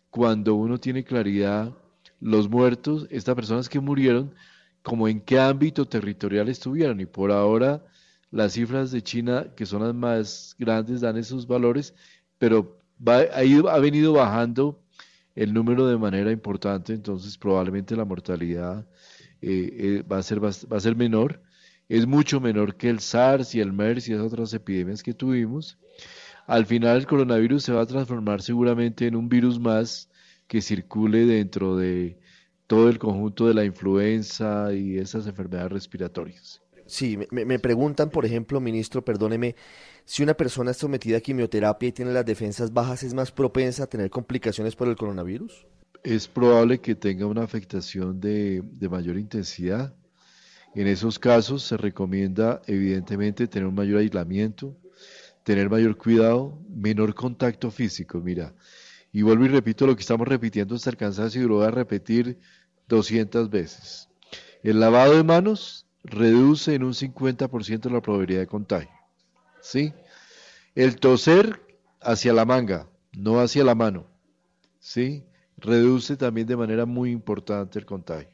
cuando 0.09 0.55
uno 0.55 0.77
tiene 0.77 1.03
claridad 1.03 1.73
los 2.21 2.49
muertos, 2.49 3.07
estas 3.09 3.35
personas 3.35 3.67
que 3.67 3.79
murieron, 3.79 4.33
como 4.83 5.07
en 5.07 5.19
qué 5.19 5.39
ámbito 5.39 5.85
territorial 5.85 6.47
estuvieron. 6.47 7.01
Y 7.01 7.05
por 7.05 7.31
ahora 7.31 7.83
las 8.31 8.53
cifras 8.53 8.91
de 8.91 9.01
China, 9.01 9.47
que 9.55 9.65
son 9.65 9.83
las 9.83 9.93
más 9.93 10.55
grandes, 10.57 11.01
dan 11.01 11.17
esos 11.17 11.45
valores, 11.45 11.93
pero 12.37 12.79
ha, 13.05 13.79
venido 13.79 14.13
bajando 14.13 14.82
el 15.35 15.53
número 15.53 15.87
de 15.87 15.97
manera 15.97 16.31
importante, 16.31 16.93
entonces 16.93 17.37
probablemente 17.37 17.95
la 17.95 18.05
mortalidad 18.05 18.87
eh, 19.41 19.99
eh, 20.01 20.03
va, 20.03 20.17
a 20.17 20.23
ser, 20.23 20.43
va, 20.43 20.49
a 20.49 20.79
ser 20.79 20.95
menor, 20.95 21.41
es 21.89 22.07
mucho 22.07 22.39
menor 22.39 22.77
que 22.77 22.89
el 22.89 22.99
SARS 22.99 23.55
y 23.55 23.59
el 23.59 23.73
MERS 23.73 24.07
y 24.07 24.13
esas 24.13 24.27
otras 24.27 24.53
epidemias 24.53 25.03
que 25.03 25.13
tuvimos. 25.13 25.77
Al 26.47 26.65
final 26.65 26.97
el 26.97 27.07
coronavirus 27.07 27.63
se 27.63 27.73
va 27.73 27.81
a 27.81 27.85
transformar 27.85 28.41
seguramente 28.41 29.07
en 29.07 29.15
un 29.15 29.29
virus 29.29 29.59
más 29.59 30.09
que 30.47 30.61
circule 30.61 31.25
dentro 31.25 31.75
de 31.77 32.19
todo 32.67 32.89
el 32.89 32.99
conjunto 32.99 33.47
de 33.47 33.53
la 33.53 33.65
influenza 33.65 34.73
y 34.73 34.97
esas 34.97 35.27
enfermedades 35.27 35.71
respiratorias. 35.71 36.62
Sí, 36.93 37.17
me, 37.31 37.59
preguntan, 37.59 38.09
por 38.11 38.25
ejemplo, 38.25 38.59
ministro, 38.61 39.03
perdóneme, 39.03 39.55
si 40.05 40.21
una 40.21 40.35
persona 40.35 40.71
es 40.71 40.77
sometida 40.77 41.17
a 41.17 41.21
quimioterapia 41.21 41.89
y 41.89 41.91
tiene 41.91 42.13
las 42.13 42.25
defensas 42.25 42.71
bajas, 42.71 43.01
¿es 43.01 43.13
más 43.13 43.31
propensa 43.31 43.85
a 43.85 43.87
tener 43.87 44.09
complicaciones 44.11 44.75
por 44.75 44.87
el 44.87 44.95
coronavirus? 44.95 45.65
es 46.03 46.27
probable 46.27 46.79
que 46.79 46.95
tenga 46.95 47.25
una 47.25 47.43
afectación 47.43 48.19
de, 48.19 48.61
mayor 48.89 49.17
intensidad. 49.17 49.95
En 50.75 50.87
esos 50.87 51.17
casos 51.17 51.63
se 51.63 51.77
recomienda 51.77 52.61
evidentemente 52.67 53.47
tener 53.47 53.67
un 53.67 53.75
mayor 53.75 53.99
aislamiento, 53.99 54.75
tener 55.43 55.69
mayor 55.69 55.97
cuidado, 55.97 56.59
menor 56.69 57.15
contacto 57.15 57.71
físico. 57.71 58.19
Mira, 58.19 58.53
y 59.11 59.21
vuelvo 59.21 59.45
y 59.45 59.49
repito 59.49 59.87
lo 59.87 59.95
que 59.95 60.01
estamos 60.01 60.27
repitiendo 60.27 60.75
hasta 60.75 60.89
el 60.89 60.97
cansancio 60.97 61.41
y 61.41 61.47
lo 61.47 61.55
voy 61.55 61.67
a 61.67 61.71
repetir 61.71 62.37
200 62.89 63.49
veces. 63.49 64.09
El 64.61 64.79
lavado 64.79 65.15
de 65.15 65.23
manos 65.23 65.82
reduce 66.03 66.75
en 66.75 66.83
un 66.83 66.93
50% 66.93 67.91
la 67.91 68.01
probabilidad 68.01 68.41
de 68.41 68.47
contagio. 68.47 68.91
¿Sí? 69.61 69.93
El 70.75 70.97
toser 70.97 71.61
hacia 72.01 72.33
la 72.33 72.45
manga, 72.45 72.89
no 73.13 73.39
hacia 73.39 73.63
la 73.63 73.75
mano. 73.75 74.07
¿Sí? 74.79 75.23
reduce 75.63 76.17
también 76.17 76.45
de 76.47 76.57
manera 76.57 76.85
muy 76.85 77.11
importante 77.11 77.79
el 77.79 77.85
contagio. 77.85 78.29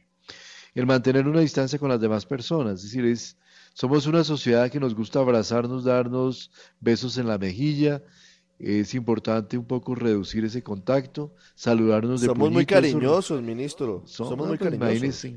El 0.73 0.85
mantener 0.85 1.27
una 1.27 1.41
distancia 1.41 1.79
con 1.79 1.89
las 1.89 2.01
demás 2.01 2.25
personas, 2.25 2.75
es 2.75 2.83
decir, 2.83 3.05
es, 3.05 3.37
somos 3.73 4.07
una 4.07 4.23
sociedad 4.23 4.69
que 4.69 4.79
nos 4.79 4.95
gusta 4.95 5.19
abrazarnos, 5.19 5.83
darnos 5.83 6.51
besos 6.79 7.17
en 7.17 7.27
la 7.27 7.37
mejilla, 7.37 8.03
es 8.59 8.93
importante 8.93 9.57
un 9.57 9.65
poco 9.65 9.95
reducir 9.95 10.43
ese 10.43 10.61
contacto, 10.61 11.33
saludarnos 11.55 12.21
de 12.21 12.27
Somos 12.27 12.51
muy 12.51 12.65
cariñosos, 12.65 13.41
ministro. 13.41 14.03
Somos, 14.05 14.37
muy 14.37 14.57
pues, 14.57 14.71
cariñosos. 14.71 15.31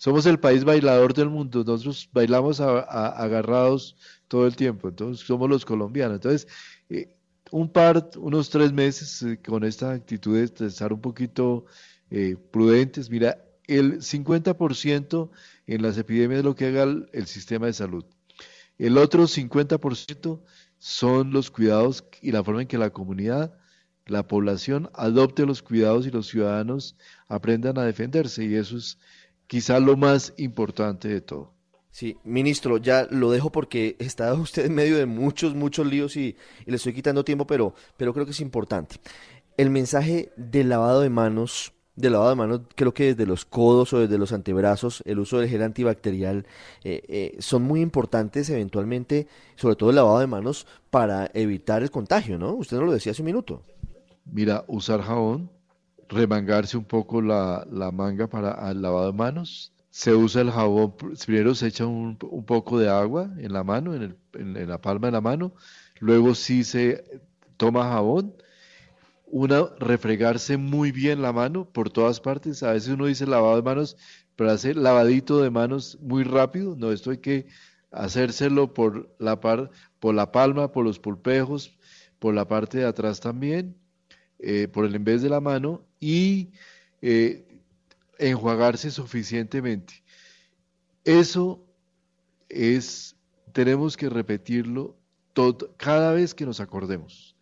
Somos 0.00 0.24
el 0.24 0.40
país 0.40 0.64
bailador 0.64 1.12
del 1.12 1.28
mundo. 1.28 1.62
Nosotros 1.62 2.08
bailamos 2.10 2.58
agarrados 2.58 3.98
todo 4.28 4.46
el 4.46 4.56
tiempo. 4.56 4.88
Entonces, 4.88 5.26
somos 5.26 5.50
los 5.50 5.66
colombianos. 5.66 6.14
Entonces, 6.14 6.48
eh, 6.88 7.14
un 7.50 7.70
par, 7.70 8.08
unos 8.16 8.48
tres 8.48 8.72
meses 8.72 9.22
eh, 9.22 9.38
con 9.46 9.62
esta 9.62 9.92
actitud 9.92 10.38
de 10.38 10.66
estar 10.66 10.94
un 10.94 11.02
poquito 11.02 11.66
eh, 12.10 12.38
prudentes. 12.50 13.10
Mira, 13.10 13.44
el 13.66 13.98
50% 14.00 15.30
en 15.66 15.82
las 15.82 15.98
epidemias 15.98 16.38
es 16.38 16.44
lo 16.46 16.54
que 16.54 16.68
haga 16.68 16.84
el, 16.84 17.26
sistema 17.26 17.66
de 17.66 17.74
salud. 17.74 18.06
El 18.78 18.96
otro 18.96 19.24
50% 19.24 20.40
son 20.78 21.30
los 21.30 21.50
cuidados 21.50 22.04
y 22.22 22.32
la 22.32 22.42
forma 22.42 22.62
en 22.62 22.68
que 22.68 22.78
la 22.78 22.88
comunidad, 22.88 23.52
la 24.06 24.26
población 24.26 24.88
adopte 24.94 25.44
los 25.44 25.60
cuidados 25.60 26.06
y 26.06 26.10
los 26.10 26.26
ciudadanos 26.26 26.96
aprendan 27.28 27.76
a 27.76 27.84
defenderse. 27.84 28.46
Y 28.46 28.54
eso 28.54 28.78
es 28.78 28.96
quizá 29.50 29.80
lo 29.80 29.96
más 29.96 30.32
importante 30.36 31.08
de 31.08 31.20
todo. 31.20 31.52
Sí, 31.90 32.16
ministro, 32.22 32.76
ya 32.76 33.08
lo 33.10 33.32
dejo 33.32 33.50
porque 33.50 33.96
está 33.98 34.32
usted 34.34 34.66
en 34.66 34.74
medio 34.76 34.96
de 34.96 35.06
muchos, 35.06 35.56
muchos 35.56 35.88
líos 35.88 36.16
y, 36.16 36.36
le 36.66 36.76
estoy 36.76 36.94
quitando 36.94 37.24
tiempo, 37.24 37.48
pero, 37.48 37.74
pero 37.96 38.14
creo 38.14 38.24
que 38.24 38.30
es 38.30 38.40
importante. 38.40 39.00
El 39.56 39.70
mensaje 39.70 40.32
del 40.36 40.68
lavado 40.68 41.00
de 41.00 41.10
manos, 41.10 41.72
del 41.96 42.12
lavado 42.12 42.30
de 42.30 42.36
manos, 42.36 42.60
creo 42.76 42.94
que 42.94 43.06
desde 43.06 43.26
los 43.26 43.44
codos 43.44 43.92
o 43.92 43.98
desde 43.98 44.18
los 44.18 44.32
antebrazos, 44.32 45.02
el 45.04 45.18
uso 45.18 45.40
del 45.40 45.48
gel 45.48 45.64
antibacterial, 45.64 46.46
eh, 46.84 47.02
eh, 47.08 47.36
son 47.40 47.62
muy 47.62 47.80
importantes 47.80 48.48
eventualmente, 48.50 49.26
sobre 49.56 49.74
todo 49.74 49.90
el 49.90 49.96
lavado 49.96 50.20
de 50.20 50.28
manos, 50.28 50.68
para 50.90 51.28
evitar 51.34 51.82
el 51.82 51.90
contagio, 51.90 52.38
¿no? 52.38 52.54
Usted 52.54 52.76
nos 52.76 52.86
lo 52.86 52.92
decía 52.92 53.10
hace 53.10 53.22
un 53.22 53.26
minuto. 53.26 53.62
Mira, 54.26 54.64
usar 54.68 55.02
jabón, 55.02 55.50
remangarse 56.10 56.76
un 56.76 56.84
poco 56.84 57.22
la, 57.22 57.66
la 57.70 57.90
manga 57.92 58.26
para 58.28 58.70
el 58.70 58.82
lavado 58.82 59.12
de 59.12 59.16
manos, 59.16 59.72
se 59.90 60.14
usa 60.14 60.42
el 60.42 60.50
jabón, 60.50 60.94
primero 61.26 61.54
se 61.54 61.68
echa 61.68 61.86
un, 61.86 62.16
poco 62.16 62.78
de 62.78 62.88
agua 62.88 63.30
en 63.38 63.52
la 63.52 63.64
mano, 63.64 63.94
en, 63.94 64.68
la 64.68 64.80
palma 64.80 65.08
de 65.08 65.12
la 65.12 65.20
mano, 65.20 65.52
luego 65.98 66.34
sí 66.34 66.64
se 66.64 67.04
toma 67.56 67.90
jabón, 67.90 68.34
una, 69.26 69.66
refregarse 69.78 70.56
muy 70.56 70.92
bien 70.92 71.22
la 71.22 71.32
mano 71.32 71.64
por 71.64 71.90
todas 71.90 72.20
partes, 72.20 72.62
a 72.62 72.72
veces 72.72 72.90
uno 72.90 73.06
dice 73.06 73.26
lavado 73.26 73.56
de 73.56 73.62
manos, 73.62 73.96
pero 74.36 74.50
hace 74.50 74.74
lavadito 74.74 75.40
de 75.40 75.50
manos 75.50 75.98
muy 76.00 76.24
rápido, 76.24 76.74
no, 76.76 76.92
esto 76.92 77.10
hay 77.10 77.18
que 77.18 77.46
hacérselo 77.92 78.74
por 78.74 79.14
la, 79.18 79.40
par, 79.40 79.70
por 80.00 80.14
la 80.14 80.32
palma, 80.32 80.72
por 80.72 80.84
los 80.84 80.98
pulpejos, 80.98 81.76
por 82.18 82.34
la 82.34 82.46
parte 82.46 82.78
de 82.78 82.86
atrás 82.86 83.20
también, 83.20 83.76
eh, 84.42 84.68
por 84.68 84.84
el 84.84 84.94
en 84.94 85.04
de 85.04 85.28
la 85.28 85.40
mano, 85.40 85.84
y 85.98 86.50
eh, 87.02 87.46
enjuagarse 88.18 88.90
suficientemente. 88.90 90.02
Eso 91.04 91.64
es, 92.48 93.16
tenemos 93.52 93.96
que 93.96 94.08
repetirlo 94.08 94.96
cada 95.76 96.12
vez 96.12 96.34
que 96.34 96.44
nos 96.44 96.60
acordemos. 96.60 97.36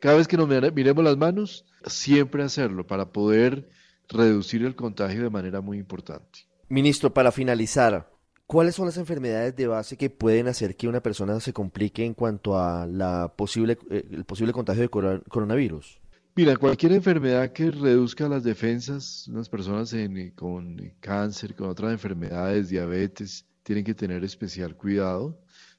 Cada 0.00 0.16
vez 0.16 0.28
que 0.28 0.36
nos 0.36 0.48
miremos 0.48 1.04
las 1.04 1.16
manos, 1.16 1.64
siempre 1.86 2.42
hacerlo 2.42 2.86
para 2.86 3.12
poder 3.12 3.68
reducir 4.08 4.64
el 4.64 4.76
contagio 4.76 5.22
de 5.22 5.30
manera 5.30 5.60
muy 5.60 5.78
importante. 5.78 6.40
Ministro, 6.68 7.12
para 7.12 7.32
finalizar, 7.32 8.10
¿cuáles 8.46 8.74
son 8.74 8.86
las 8.86 8.96
enfermedades 8.96 9.56
de 9.56 9.66
base 9.66 9.96
que 9.96 10.10
pueden 10.10 10.46
hacer 10.46 10.76
que 10.76 10.88
una 10.88 11.02
persona 11.02 11.40
se 11.40 11.52
complique 11.52 12.04
en 12.04 12.14
cuanto 12.14 12.58
a 12.58 12.86
la 12.86 13.32
posible, 13.36 13.78
eh, 13.90 14.06
el 14.10 14.24
posible 14.24 14.52
contagio 14.52 14.82
de 14.82 14.88
coronavirus? 15.28 16.00
Mira, 16.38 16.56
cualquier 16.56 16.92
enfermedad 16.92 17.52
que 17.52 17.68
reduzca 17.72 18.28
las 18.28 18.44
defensas, 18.44 19.26
unas 19.26 19.48
personas 19.48 19.92
con 20.36 20.94
cáncer, 21.00 21.52
con 21.56 21.68
otras 21.68 21.90
enfermedades, 21.90 22.68
diabetes, 22.68 23.44
tienen 23.64 23.84
que 23.84 23.92
tener 23.92 24.22
especial 24.22 24.76
cuidado. 24.76 25.36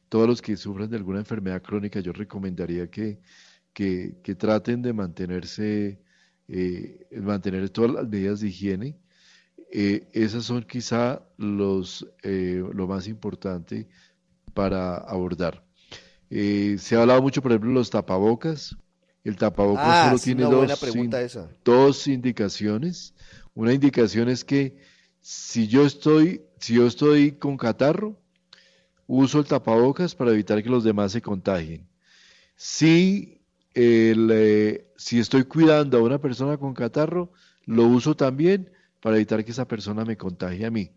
todos 0.09 0.27
los 0.27 0.41
que 0.41 0.57
sufren 0.57 0.89
de 0.89 0.97
alguna 0.97 1.19
enfermedad 1.19 1.61
crónica, 1.61 2.01
yo 2.01 2.11
recomendaría 2.11 2.89
que, 2.91 3.21
que, 3.73 4.35
traten 4.37 4.81
de 4.81 4.91
mantenerse, 4.91 6.01
eh, 6.49 7.07
mantener 7.21 7.69
todas 7.69 7.91
las 7.91 8.09
medidas 8.09 8.41
de 8.41 8.49
higiene. 8.49 8.97
Eh, 9.71 10.09
esas 10.11 10.43
son 10.43 10.63
quizá 10.63 11.23
los, 11.37 12.05
eh, 12.21 12.61
lo 12.73 12.85
más 12.85 13.07
importante 13.07 13.87
para 14.53 14.97
abordar. 14.97 15.63
se 16.29 16.95
ha 16.97 17.01
hablado 17.01 17.21
mucho, 17.21 17.41
por 17.41 17.51
ejemplo, 17.53 17.69
de 17.69 17.75
los 17.75 17.89
tapabocas. 17.89 18.75
El 19.23 19.35
tapabocas 19.35 19.85
ah, 19.85 20.05
solo 20.05 20.19
tiene 20.19 20.43
dos, 20.43 20.69
dos 21.63 22.07
indicaciones. 22.07 23.13
Una 23.53 23.73
indicación 23.73 24.29
es 24.29 24.45
que 24.45 24.77
si 25.19 25.67
yo 25.67 25.85
estoy, 25.85 26.41
si 26.59 26.75
yo 26.75 26.87
estoy 26.87 27.33
con 27.33 27.57
catarro, 27.57 28.17
uso 29.07 29.39
el 29.39 29.45
tapabocas 29.45 30.15
para 30.15 30.31
evitar 30.31 30.63
que 30.63 30.69
los 30.69 30.83
demás 30.83 31.11
se 31.11 31.21
contagien. 31.21 31.87
Si, 32.55 33.41
eh, 33.73 34.87
si 34.97 35.19
estoy 35.19 35.43
cuidando 35.43 35.97
a 35.97 36.03
una 36.03 36.19
persona 36.19 36.57
con 36.57 36.73
catarro, 36.73 37.31
lo 37.65 37.85
uso 37.87 38.15
también 38.15 38.71
para 39.01 39.15
evitar 39.17 39.43
que 39.43 39.51
esa 39.51 39.67
persona 39.67 40.05
me 40.05 40.17
contagie 40.17 40.65
a 40.65 40.71
mí. 40.71 40.91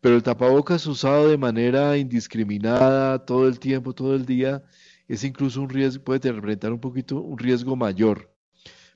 Pero 0.00 0.16
el 0.16 0.22
tapabocas 0.22 0.86
usado 0.86 1.28
de 1.28 1.38
manera 1.38 1.96
indiscriminada 1.96 3.24
todo 3.24 3.48
el 3.48 3.58
tiempo, 3.58 3.94
todo 3.94 4.14
el 4.14 4.26
día, 4.26 4.62
es 5.08 5.24
incluso 5.24 5.60
un 5.60 5.68
riesgo, 5.68 6.04
puede 6.04 6.32
representar 6.32 6.72
un 6.72 6.80
poquito 6.80 7.20
un 7.20 7.38
riesgo 7.38 7.76
mayor, 7.76 8.30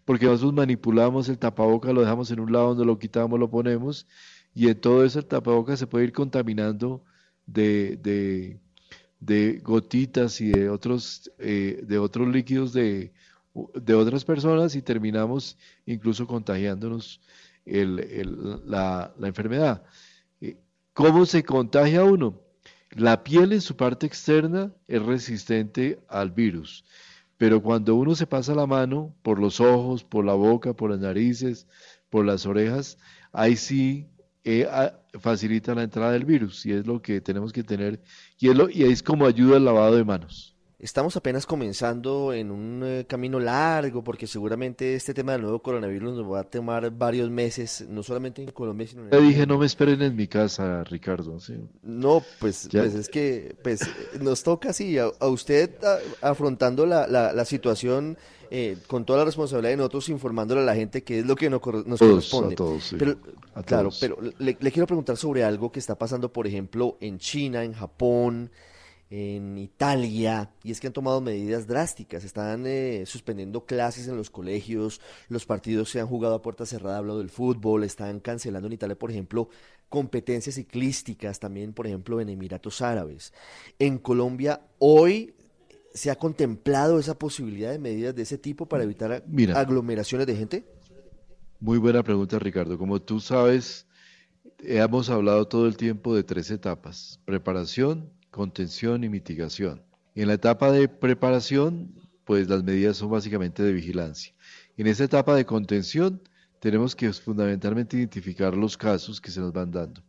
porque 0.04 0.26
nosotros 0.26 0.54
manipulamos 0.54 1.28
el 1.28 1.38
tapabocas, 1.38 1.92
lo 1.92 2.00
dejamos 2.00 2.30
en 2.30 2.40
un 2.40 2.52
lado 2.52 2.68
donde 2.68 2.84
lo 2.84 2.98
quitamos, 2.98 3.38
lo 3.38 3.50
ponemos, 3.50 4.06
y 4.54 4.68
en 4.68 4.80
todo 4.80 5.04
eso 5.04 5.18
el 5.18 5.26
tapabocas 5.26 5.78
se 5.78 5.86
puede 5.86 6.06
ir 6.06 6.12
contaminando 6.12 7.04
de, 7.46 8.58
de, 9.20 9.60
gotitas 9.60 10.40
y 10.40 10.50
de 10.50 10.70
otros, 10.70 11.30
eh, 11.38 11.82
de 11.86 11.98
otros 11.98 12.28
líquidos 12.28 12.72
de, 12.72 13.12
de, 13.74 13.94
otras 13.94 14.24
personas 14.24 14.74
y 14.74 14.82
terminamos 14.82 15.58
incluso 15.86 16.26
contagiándonos 16.26 17.20
la, 17.64 19.12
la, 19.18 19.28
enfermedad. 19.28 19.82
Eh, 20.40 20.56
¿Cómo 20.92 21.26
se 21.26 21.42
contagia 21.42 22.04
uno? 22.04 22.40
La 22.90 23.22
piel 23.22 23.52
en 23.52 23.60
su 23.60 23.76
parte 23.76 24.06
externa 24.06 24.72
es 24.86 25.02
resistente 25.02 26.00
al 26.08 26.30
virus, 26.30 26.84
pero 27.36 27.62
cuando 27.62 27.94
uno 27.94 28.14
se 28.14 28.26
pasa 28.26 28.54
la 28.54 28.66
mano 28.66 29.14
por 29.22 29.38
los 29.38 29.60
ojos, 29.60 30.04
por 30.04 30.24
la 30.24 30.34
boca, 30.34 30.72
por 30.74 30.90
las 30.90 30.98
narices, 30.98 31.66
por 32.08 32.24
las 32.24 32.46
orejas, 32.46 32.98
ahí 33.32 33.56
sí 33.56 34.08
eh, 34.44 34.66
facilita 35.20 35.74
la 35.74 35.82
entrada 35.82 36.12
del 36.12 36.24
virus 36.24 36.64
y 36.64 36.72
es 36.72 36.86
lo 36.86 37.02
que 37.02 37.20
tenemos 37.20 37.52
que 37.52 37.62
tener 37.62 38.00
y 38.38 38.48
es, 38.48 38.56
lo, 38.56 38.70
y 38.70 38.84
es 38.84 39.02
como 39.02 39.26
ayuda 39.26 39.56
al 39.56 39.64
lavado 39.66 39.96
de 39.96 40.04
manos. 40.04 40.57
Estamos 40.80 41.16
apenas 41.16 41.44
comenzando 41.44 42.32
en 42.32 42.52
un 42.52 42.82
eh, 42.84 43.04
camino 43.08 43.40
largo 43.40 44.04
porque 44.04 44.28
seguramente 44.28 44.94
este 44.94 45.12
tema 45.12 45.32
del 45.32 45.42
nuevo 45.42 45.60
coronavirus 45.60 46.18
nos 46.18 46.32
va 46.32 46.40
a 46.40 46.44
tomar 46.44 46.88
varios 46.92 47.30
meses, 47.30 47.84
no 47.88 48.04
solamente 48.04 48.42
en 48.42 48.52
Colombia, 48.52 48.86
sino 48.86 49.02
en 49.08 49.12
el 49.12 49.28
dije, 49.28 49.44
no 49.44 49.58
me 49.58 49.66
esperen 49.66 50.00
en 50.02 50.14
mi 50.14 50.28
casa, 50.28 50.84
Ricardo. 50.84 51.38
No, 51.82 52.22
pues, 52.38 52.68
pues, 52.70 52.94
es 52.94 53.08
que 53.08 53.56
pues, 53.62 53.80
nos 54.20 54.44
toca 54.44 54.70
así, 54.70 54.98
a, 54.98 55.10
usted 55.26 55.70
afrontando 56.22 56.86
la, 56.86 57.08
la, 57.08 57.32
la 57.32 57.44
situación 57.44 58.16
eh, 58.50 58.78
con 58.86 59.04
toda 59.04 59.18
la 59.18 59.24
responsabilidad 59.26 59.70
de 59.72 59.76
nosotros 59.76 60.08
informándole 60.08 60.62
a 60.62 60.64
la 60.64 60.74
gente 60.74 61.02
qué 61.02 61.18
es 61.18 61.26
lo 61.26 61.36
que 61.36 61.50
nos, 61.50 61.60
corresponde. 61.60 62.56
pero, 62.98 63.16
claro, 63.66 63.90
pero 64.00 64.18
le, 64.38 64.54
quiero 64.56 64.86
preguntar 64.86 65.18
sobre 65.18 65.44
algo 65.44 65.70
que 65.70 65.78
está 65.78 65.98
pasando, 65.98 66.32
por 66.32 66.46
ejemplo, 66.46 66.96
en 67.00 67.18
China, 67.18 67.62
en 67.62 67.74
Japón, 67.74 68.50
en 69.10 69.56
Italia, 69.56 70.50
y 70.62 70.70
es 70.70 70.80
que 70.80 70.86
han 70.86 70.92
tomado 70.92 71.20
medidas 71.20 71.66
drásticas, 71.66 72.24
están 72.24 72.66
eh, 72.66 73.04
suspendiendo 73.06 73.64
clases 73.64 74.06
en 74.08 74.16
los 74.16 74.28
colegios, 74.30 75.00
los 75.28 75.46
partidos 75.46 75.90
se 75.90 76.00
han 76.00 76.06
jugado 76.06 76.34
a 76.34 76.42
puerta 76.42 76.66
cerrada, 76.66 76.98
hablado 76.98 77.18
del 77.18 77.30
fútbol, 77.30 77.84
están 77.84 78.20
cancelando 78.20 78.66
en 78.66 78.74
Italia, 78.74 78.98
por 78.98 79.10
ejemplo, 79.10 79.48
competencias 79.88 80.56
ciclísticas, 80.56 81.40
también, 81.40 81.72
por 81.72 81.86
ejemplo, 81.86 82.20
en 82.20 82.28
Emiratos 82.28 82.82
Árabes. 82.82 83.32
En 83.78 83.98
Colombia, 83.98 84.60
hoy 84.78 85.34
¿Se 85.94 86.10
ha 86.10 86.16
contemplado 86.16 87.00
esa 87.00 87.18
posibilidad 87.18 87.72
de 87.72 87.78
medidas 87.78 88.14
de 88.14 88.22
ese 88.22 88.38
tipo 88.38 88.66
para 88.66 88.84
evitar 88.84 89.24
aglomeraciones 89.54 90.26
de 90.26 90.36
gente? 90.36 90.64
Muy 91.60 91.78
buena 91.78 92.04
pregunta, 92.04 92.38
Ricardo. 92.38 92.78
Como 92.78 93.00
tú 93.02 93.18
sabes, 93.18 93.86
hemos 94.60 95.10
hablado 95.10 95.48
todo 95.48 95.66
el 95.66 95.76
tiempo 95.76 96.14
de 96.14 96.22
tres 96.22 96.50
etapas, 96.52 97.20
preparación, 97.24 98.12
contención 98.38 99.02
y 99.02 99.08
mitigación. 99.08 99.82
En 100.14 100.28
la 100.28 100.34
etapa 100.34 100.70
de 100.70 100.86
preparación, 100.86 101.92
pues 102.24 102.48
las 102.48 102.62
medidas 102.62 102.96
son 102.96 103.10
básicamente 103.10 103.64
de 103.64 103.72
vigilancia. 103.72 104.32
En 104.76 104.86
esa 104.86 105.02
etapa 105.02 105.34
de 105.34 105.44
contención, 105.44 106.22
tenemos 106.60 106.94
que 106.94 107.12
fundamentalmente 107.12 107.96
identificar 107.96 108.56
los 108.56 108.76
casos 108.76 109.20
que 109.20 109.32
se 109.32 109.40
nos 109.40 109.52
van 109.52 109.72
dando. 109.72 110.04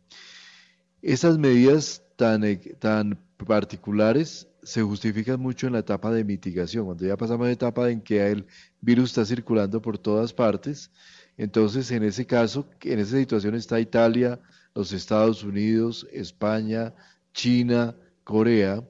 Esas 1.02 1.38
medidas 1.38 2.04
tan, 2.14 2.42
tan 2.78 3.18
particulares 3.36 4.46
se 4.62 4.80
justifican 4.80 5.40
mucho 5.40 5.66
en 5.66 5.72
la 5.72 5.80
etapa 5.80 6.12
de 6.12 6.22
mitigación, 6.22 6.84
cuando 6.84 7.04
ya 7.04 7.16
pasamos 7.16 7.46
a 7.46 7.48
la 7.48 7.54
etapa 7.54 7.90
en 7.90 8.00
que 8.00 8.24
el 8.30 8.46
virus 8.80 9.10
está 9.10 9.24
circulando 9.24 9.82
por 9.82 9.98
todas 9.98 10.32
partes. 10.32 10.92
Entonces, 11.36 11.90
en 11.90 12.04
ese 12.04 12.26
caso, 12.26 12.64
en 12.82 13.00
esa 13.00 13.16
situación 13.16 13.56
está 13.56 13.80
Italia, 13.80 14.38
los 14.72 14.92
Estados 14.92 15.42
Unidos, 15.42 16.06
España, 16.12 16.94
China, 17.32 17.96
Corea. 18.30 18.88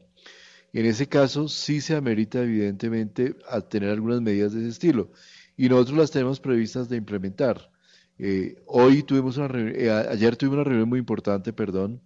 En 0.73 0.87
ese 0.87 1.09
caso, 1.09 1.49
sí 1.49 1.81
se 1.81 1.97
amerita, 1.97 2.43
evidentemente, 2.43 3.35
tener 3.71 3.91
algunas 3.91 4.21
medidas 4.21 4.53
de 4.53 4.61
ese 4.61 4.69
estilo. 4.69 5.11
Y 5.57 5.69
nosotros 5.69 5.99
las 5.99 6.11
tenemos 6.11 6.41
previstas 6.41 6.89
de 6.89 6.97
implementar. 6.99 7.71
Eh, 8.19 8.63
hoy 8.67 9.03
tuvimos 9.03 9.39
una 9.39 9.49
eh, 9.55 9.91
ayer 9.91 10.37
tuvimos 10.37 10.57
una 10.57 10.65
reunión 10.65 10.91
muy 10.91 10.99
importante, 10.99 11.55
perdón, 11.55 12.03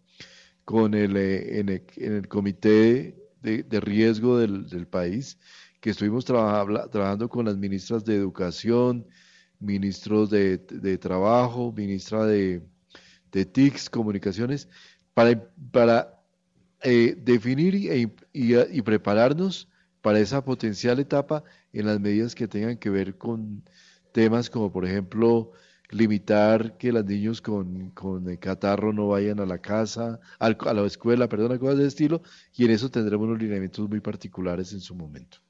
con 0.64 0.94
el, 0.94 1.16
eh, 1.16 1.58
en, 1.58 1.68
el, 1.68 2.28
comité 2.28 3.16
de, 3.42 3.80
riesgo 3.80 4.38
del, 4.38 4.86
país, 4.86 5.38
que 5.80 5.90
estuvimos 5.90 6.24
trabajando 6.24 7.28
con 7.28 7.46
las 7.46 7.56
ministras 7.56 8.04
de 8.04 8.14
Educación, 8.14 9.06
ministros 9.58 10.30
de, 10.30 10.58
Trabajo, 10.98 11.72
ministra 11.72 12.24
de, 12.26 12.62
TICS, 13.30 13.90
Comunicaciones, 13.90 14.68
para, 15.14 15.50
para 15.72 16.13
eh, 16.84 17.16
definir 17.18 17.74
y, 17.74 18.12
y, 18.32 18.82
prepararnos 18.82 19.68
para 20.02 20.20
esa 20.20 20.44
potencial 20.44 20.98
etapa 21.00 21.42
en 21.72 21.86
las 21.86 21.98
medidas 21.98 22.34
que 22.34 22.46
tengan 22.46 22.76
que 22.76 22.90
ver 22.90 23.16
con 23.16 23.64
temas 24.12 24.50
como, 24.50 24.70
por 24.70 24.84
ejemplo, 24.84 25.52
limitar 25.90 26.76
que 26.76 26.92
los 26.92 27.04
niños 27.06 27.40
con, 27.40 27.90
con 27.90 28.36
catarro 28.36 28.92
no 28.92 29.08
vayan 29.08 29.40
a 29.40 29.46
la 29.46 29.58
casa, 29.58 30.20
a 30.38 30.50
la 30.74 30.86
escuela, 30.86 31.28
perdón, 31.28 31.58
cosas 31.58 31.78
de 31.78 31.86
estilo, 31.86 32.22
y 32.54 32.66
en 32.66 32.72
eso 32.72 32.90
tendremos 32.90 33.26
unos 33.28 33.40
lineamientos 33.40 33.88
muy 33.88 34.00
particulares 34.00 34.72
en 34.72 34.80
su 34.80 34.94
momento. 34.94 35.43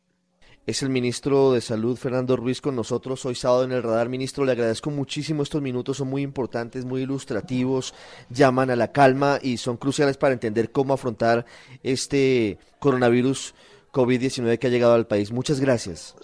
Es 0.67 0.83
el 0.83 0.89
ministro 0.89 1.53
de 1.53 1.61
Salud, 1.61 1.95
Fernando 1.99 2.37
Ruiz, 2.37 2.63
con 2.63 2.75
nosotros 2.75 3.27
hoy 3.27 3.35
sábado 3.35 3.65
en 3.65 3.73
el 3.73 3.83
radar. 3.83 4.09
Ministro, 4.09 4.47
le 4.47 4.53
agradezco 4.53 4.91
muchísimo 4.91 5.43
estos 5.43 5.61
minutos, 5.61 5.99
son 5.99 6.09
muy 6.09 6.23
importantes, 6.23 6.87
muy 6.87 7.03
ilustrativos, 7.03 7.93
llaman 8.31 8.71
a 8.71 8.77
la 8.77 8.91
calma 8.91 9.39
y 9.43 9.59
son 9.59 9.77
cruciales 9.77 10.17
para 10.17 10.33
entender 10.33 10.73
cómo 10.73 10.95
afrontar 10.95 11.45
este 11.83 12.59
coronavirus 12.79 13.55
COVID-19 13.93 14.59
que 14.59 14.69
ha 14.69 14.71
llegado 14.71 14.95
al 14.95 15.07
país. 15.07 15.33
Muchas 15.33 15.61
gracias. 15.61 16.17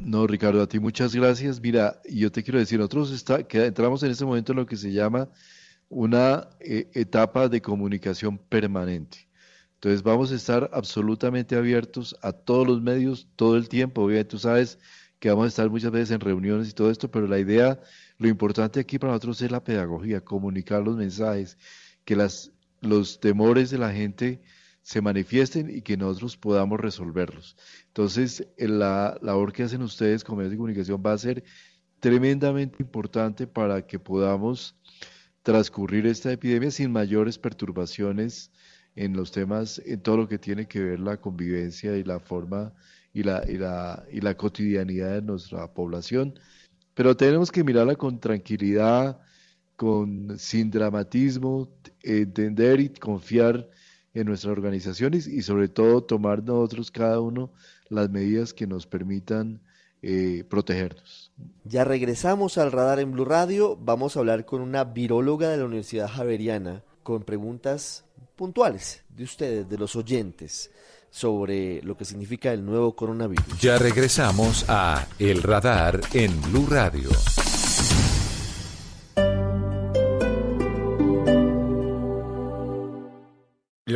No, 0.00 0.26
Ricardo, 0.26 0.62
a 0.62 0.66
ti 0.66 0.80
muchas 0.80 1.14
gracias. 1.14 1.60
Mira, 1.60 2.00
yo 2.08 2.32
te 2.32 2.42
quiero 2.42 2.58
decir, 2.58 2.78
nosotros 2.78 3.12
está, 3.12 3.42
que 3.42 3.66
entramos 3.66 4.02
en 4.04 4.10
este 4.10 4.24
momento 4.24 4.52
en 4.52 4.58
lo 4.60 4.66
que 4.66 4.78
se 4.78 4.90
llama 4.90 5.28
una 5.90 6.48
eh, 6.60 6.88
etapa 6.94 7.46
de 7.50 7.60
comunicación 7.60 8.38
permanente. 8.38 9.28
Entonces 9.82 10.04
vamos 10.04 10.30
a 10.30 10.36
estar 10.36 10.70
absolutamente 10.72 11.56
abiertos 11.56 12.16
a 12.22 12.30
todos 12.30 12.64
los 12.64 12.80
medios 12.80 13.26
todo 13.34 13.56
el 13.56 13.68
tiempo. 13.68 14.02
Obviamente 14.02 14.30
tú 14.30 14.38
sabes 14.38 14.78
que 15.18 15.28
vamos 15.28 15.46
a 15.46 15.48
estar 15.48 15.68
muchas 15.70 15.90
veces 15.90 16.12
en 16.12 16.20
reuniones 16.20 16.70
y 16.70 16.72
todo 16.72 16.88
esto, 16.88 17.10
pero 17.10 17.26
la 17.26 17.40
idea, 17.40 17.80
lo 18.16 18.28
importante 18.28 18.78
aquí 18.78 19.00
para 19.00 19.14
nosotros 19.14 19.42
es 19.42 19.50
la 19.50 19.64
pedagogía, 19.64 20.20
comunicar 20.20 20.84
los 20.84 20.96
mensajes, 20.96 21.58
que 22.04 22.14
los 22.14 23.18
temores 23.18 23.70
de 23.70 23.78
la 23.78 23.92
gente 23.92 24.40
se 24.82 25.00
manifiesten 25.00 25.68
y 25.68 25.82
que 25.82 25.96
nosotros 25.96 26.36
podamos 26.36 26.78
resolverlos. 26.78 27.56
Entonces, 27.88 28.46
la 28.56 29.18
labor 29.20 29.52
que 29.52 29.64
hacen 29.64 29.82
ustedes 29.82 30.22
como 30.22 30.38
medios 30.38 30.52
de 30.52 30.58
comunicación 30.58 31.02
va 31.04 31.12
a 31.12 31.18
ser 31.18 31.42
tremendamente 31.98 32.80
importante 32.80 33.48
para 33.48 33.84
que 33.84 33.98
podamos 33.98 34.76
transcurrir 35.42 36.06
esta 36.06 36.30
epidemia 36.30 36.70
sin 36.70 36.92
mayores 36.92 37.36
perturbaciones 37.36 38.52
en 38.96 39.14
los 39.14 39.32
temas, 39.32 39.80
en 39.84 40.00
todo 40.00 40.18
lo 40.18 40.28
que 40.28 40.38
tiene 40.38 40.66
que 40.66 40.80
ver 40.80 41.00
la 41.00 41.16
convivencia 41.16 41.96
y 41.96 42.04
la 42.04 42.20
forma 42.20 42.72
y 43.12 43.22
la, 43.22 43.42
y 43.48 43.56
la, 43.56 44.04
y 44.10 44.20
la 44.20 44.36
cotidianidad 44.36 45.14
de 45.14 45.22
nuestra 45.22 45.72
población. 45.72 46.38
Pero 46.94 47.16
tenemos 47.16 47.50
que 47.50 47.64
mirarla 47.64 47.94
con 47.94 48.20
tranquilidad, 48.20 49.20
con, 49.76 50.38
sin 50.38 50.70
dramatismo, 50.70 51.68
entender 52.02 52.80
y 52.80 52.88
confiar 52.90 53.68
en 54.14 54.26
nuestras 54.26 54.52
organizaciones 54.52 55.26
y 55.26 55.42
sobre 55.42 55.68
todo 55.68 56.02
tomar 56.02 56.42
nosotros 56.42 56.90
cada 56.90 57.20
uno 57.20 57.50
las 57.88 58.10
medidas 58.10 58.52
que 58.52 58.66
nos 58.66 58.86
permitan 58.86 59.60
eh, 60.02 60.44
protegernos. 60.48 61.32
Ya 61.64 61.84
regresamos 61.84 62.58
al 62.58 62.72
radar 62.72 62.98
en 62.98 63.12
Blue 63.12 63.24
Radio. 63.24 63.76
Vamos 63.76 64.16
a 64.16 64.20
hablar 64.20 64.44
con 64.44 64.60
una 64.60 64.84
viróloga 64.84 65.48
de 65.48 65.58
la 65.58 65.64
Universidad 65.64 66.08
Javeriana 66.08 66.82
con 67.02 67.22
preguntas 67.22 68.04
puntuales 68.42 69.04
de 69.08 69.22
ustedes, 69.22 69.68
de 69.68 69.78
los 69.78 69.94
oyentes, 69.94 70.68
sobre 71.08 71.80
lo 71.82 71.96
que 71.96 72.04
significa 72.04 72.52
el 72.52 72.66
nuevo 72.66 72.96
coronavirus. 72.96 73.60
Ya 73.60 73.78
regresamos 73.78 74.64
a 74.66 75.06
El 75.20 75.44
Radar 75.44 76.00
en 76.12 76.42
Blue 76.42 76.66
Radio. 76.68 77.08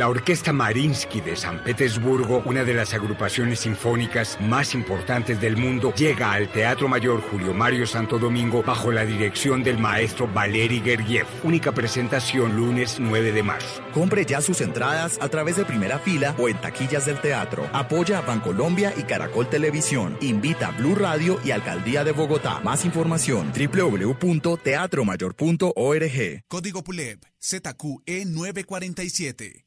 La 0.07 0.11
Orquesta 0.11 0.53
Marinsky 0.53 1.19
de 1.19 1.35
San 1.35 1.61
Petersburgo, 1.61 2.41
una 2.45 2.63
de 2.63 2.73
las 2.73 2.93
agrupaciones 2.93 3.59
sinfónicas 3.59 4.39
más 4.39 4.73
importantes 4.73 5.41
del 5.41 5.57
mundo, 5.57 5.93
llega 5.97 6.31
al 6.31 6.49
Teatro 6.49 6.87
Mayor 6.87 7.19
Julio 7.19 7.53
Mario 7.53 7.85
Santo 7.85 8.17
Domingo 8.17 8.63
bajo 8.63 8.89
la 8.89 9.03
dirección 9.03 9.65
del 9.65 9.77
maestro 9.77 10.29
Valery 10.33 10.79
Gergiev. 10.79 11.27
Única 11.43 11.73
presentación 11.73 12.55
lunes 12.55 13.01
9 13.01 13.33
de 13.33 13.43
marzo. 13.43 13.83
Compre 13.93 14.23
ya 14.23 14.39
sus 14.39 14.61
entradas 14.61 15.17
a 15.19 15.27
través 15.27 15.57
de 15.57 15.65
primera 15.65 15.99
fila 15.99 16.33
o 16.37 16.47
en 16.47 16.55
taquillas 16.61 17.05
del 17.05 17.19
teatro. 17.19 17.69
Apoya 17.73 18.19
a 18.19 18.21
Bancolombia 18.21 18.93
y 18.95 19.03
Caracol 19.03 19.49
Televisión. 19.49 20.17
Invita 20.21 20.69
a 20.69 20.71
Blue 20.71 20.95
Radio 20.95 21.37
y 21.43 21.51
Alcaldía 21.51 22.05
de 22.05 22.13
Bogotá. 22.13 22.61
Más 22.61 22.85
información 22.85 23.51
www.teatromayor.org. 23.51 26.43
Código 26.47 26.83
PULEB 26.85 27.19
ZQE 27.41 28.23
947. 28.25 29.66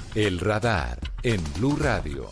El 0.13 0.39
Radar 0.39 0.99
en 1.23 1.41
Blue 1.53 1.77
Radio. 1.77 2.29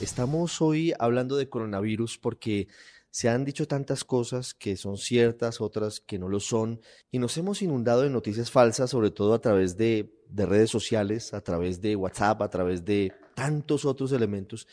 Estamos 0.00 0.62
hoy 0.62 0.94
hablando 0.98 1.36
de 1.36 1.50
coronavirus 1.50 2.16
porque 2.16 2.68
se 3.10 3.28
han 3.28 3.44
dicho 3.44 3.68
tantas 3.68 4.02
cosas 4.02 4.54
que 4.54 4.78
son 4.78 4.96
ciertas, 4.96 5.60
otras 5.60 6.00
que 6.00 6.18
no 6.18 6.30
lo 6.30 6.40
son, 6.40 6.80
y 7.10 7.18
nos 7.18 7.36
hemos 7.36 7.60
inundado 7.60 8.00
de 8.00 8.08
noticias 8.08 8.50
falsas, 8.50 8.88
sobre 8.88 9.10
todo 9.10 9.34
a 9.34 9.42
través 9.42 9.76
de, 9.76 10.10
de 10.30 10.46
redes 10.46 10.70
sociales, 10.70 11.34
a 11.34 11.42
través 11.42 11.82
de 11.82 11.96
WhatsApp, 11.96 12.40
a 12.40 12.48
través 12.48 12.86
de 12.86 13.12
tantos 13.34 13.84
otros 13.84 14.10
elementos, 14.12 14.66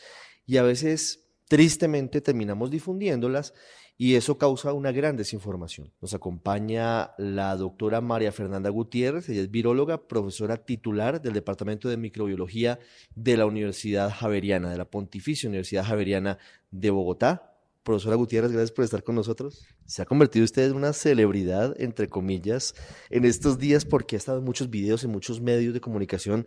y 0.46 0.56
a 0.56 0.62
veces 0.62 1.26
tristemente 1.46 2.22
terminamos 2.22 2.70
difundiéndolas 2.70 3.52
y 3.96 4.16
eso 4.16 4.38
causa 4.38 4.72
una 4.72 4.92
gran 4.92 5.16
desinformación. 5.16 5.92
Nos 6.00 6.14
acompaña 6.14 7.12
la 7.16 7.56
doctora 7.56 8.00
María 8.00 8.32
Fernanda 8.32 8.70
Gutiérrez, 8.70 9.28
ella 9.28 9.42
es 9.42 9.50
viróloga, 9.50 10.08
profesora 10.08 10.56
titular 10.56 11.22
del 11.22 11.34
Departamento 11.34 11.88
de 11.88 11.96
Microbiología 11.96 12.80
de 13.14 13.36
la 13.36 13.46
Universidad 13.46 14.10
Javeriana, 14.10 14.70
de 14.70 14.78
la 14.78 14.90
Pontificia 14.90 15.48
Universidad 15.48 15.84
Javeriana 15.84 16.38
de 16.70 16.90
Bogotá. 16.90 17.53
Profesora 17.84 18.16
Gutiérrez, 18.16 18.50
gracias 18.50 18.72
por 18.72 18.82
estar 18.86 19.04
con 19.04 19.14
nosotros. 19.14 19.66
Se 19.84 20.00
ha 20.00 20.06
convertido 20.06 20.46
usted 20.46 20.70
en 20.70 20.74
una 20.74 20.94
celebridad, 20.94 21.78
entre 21.78 22.08
comillas, 22.08 22.74
en 23.10 23.26
estos 23.26 23.58
días 23.58 23.84
porque 23.84 24.16
ha 24.16 24.18
estado 24.18 24.38
en 24.38 24.44
muchos 24.44 24.70
videos, 24.70 25.04
en 25.04 25.10
muchos 25.10 25.42
medios 25.42 25.74
de 25.74 25.82
comunicación, 25.82 26.46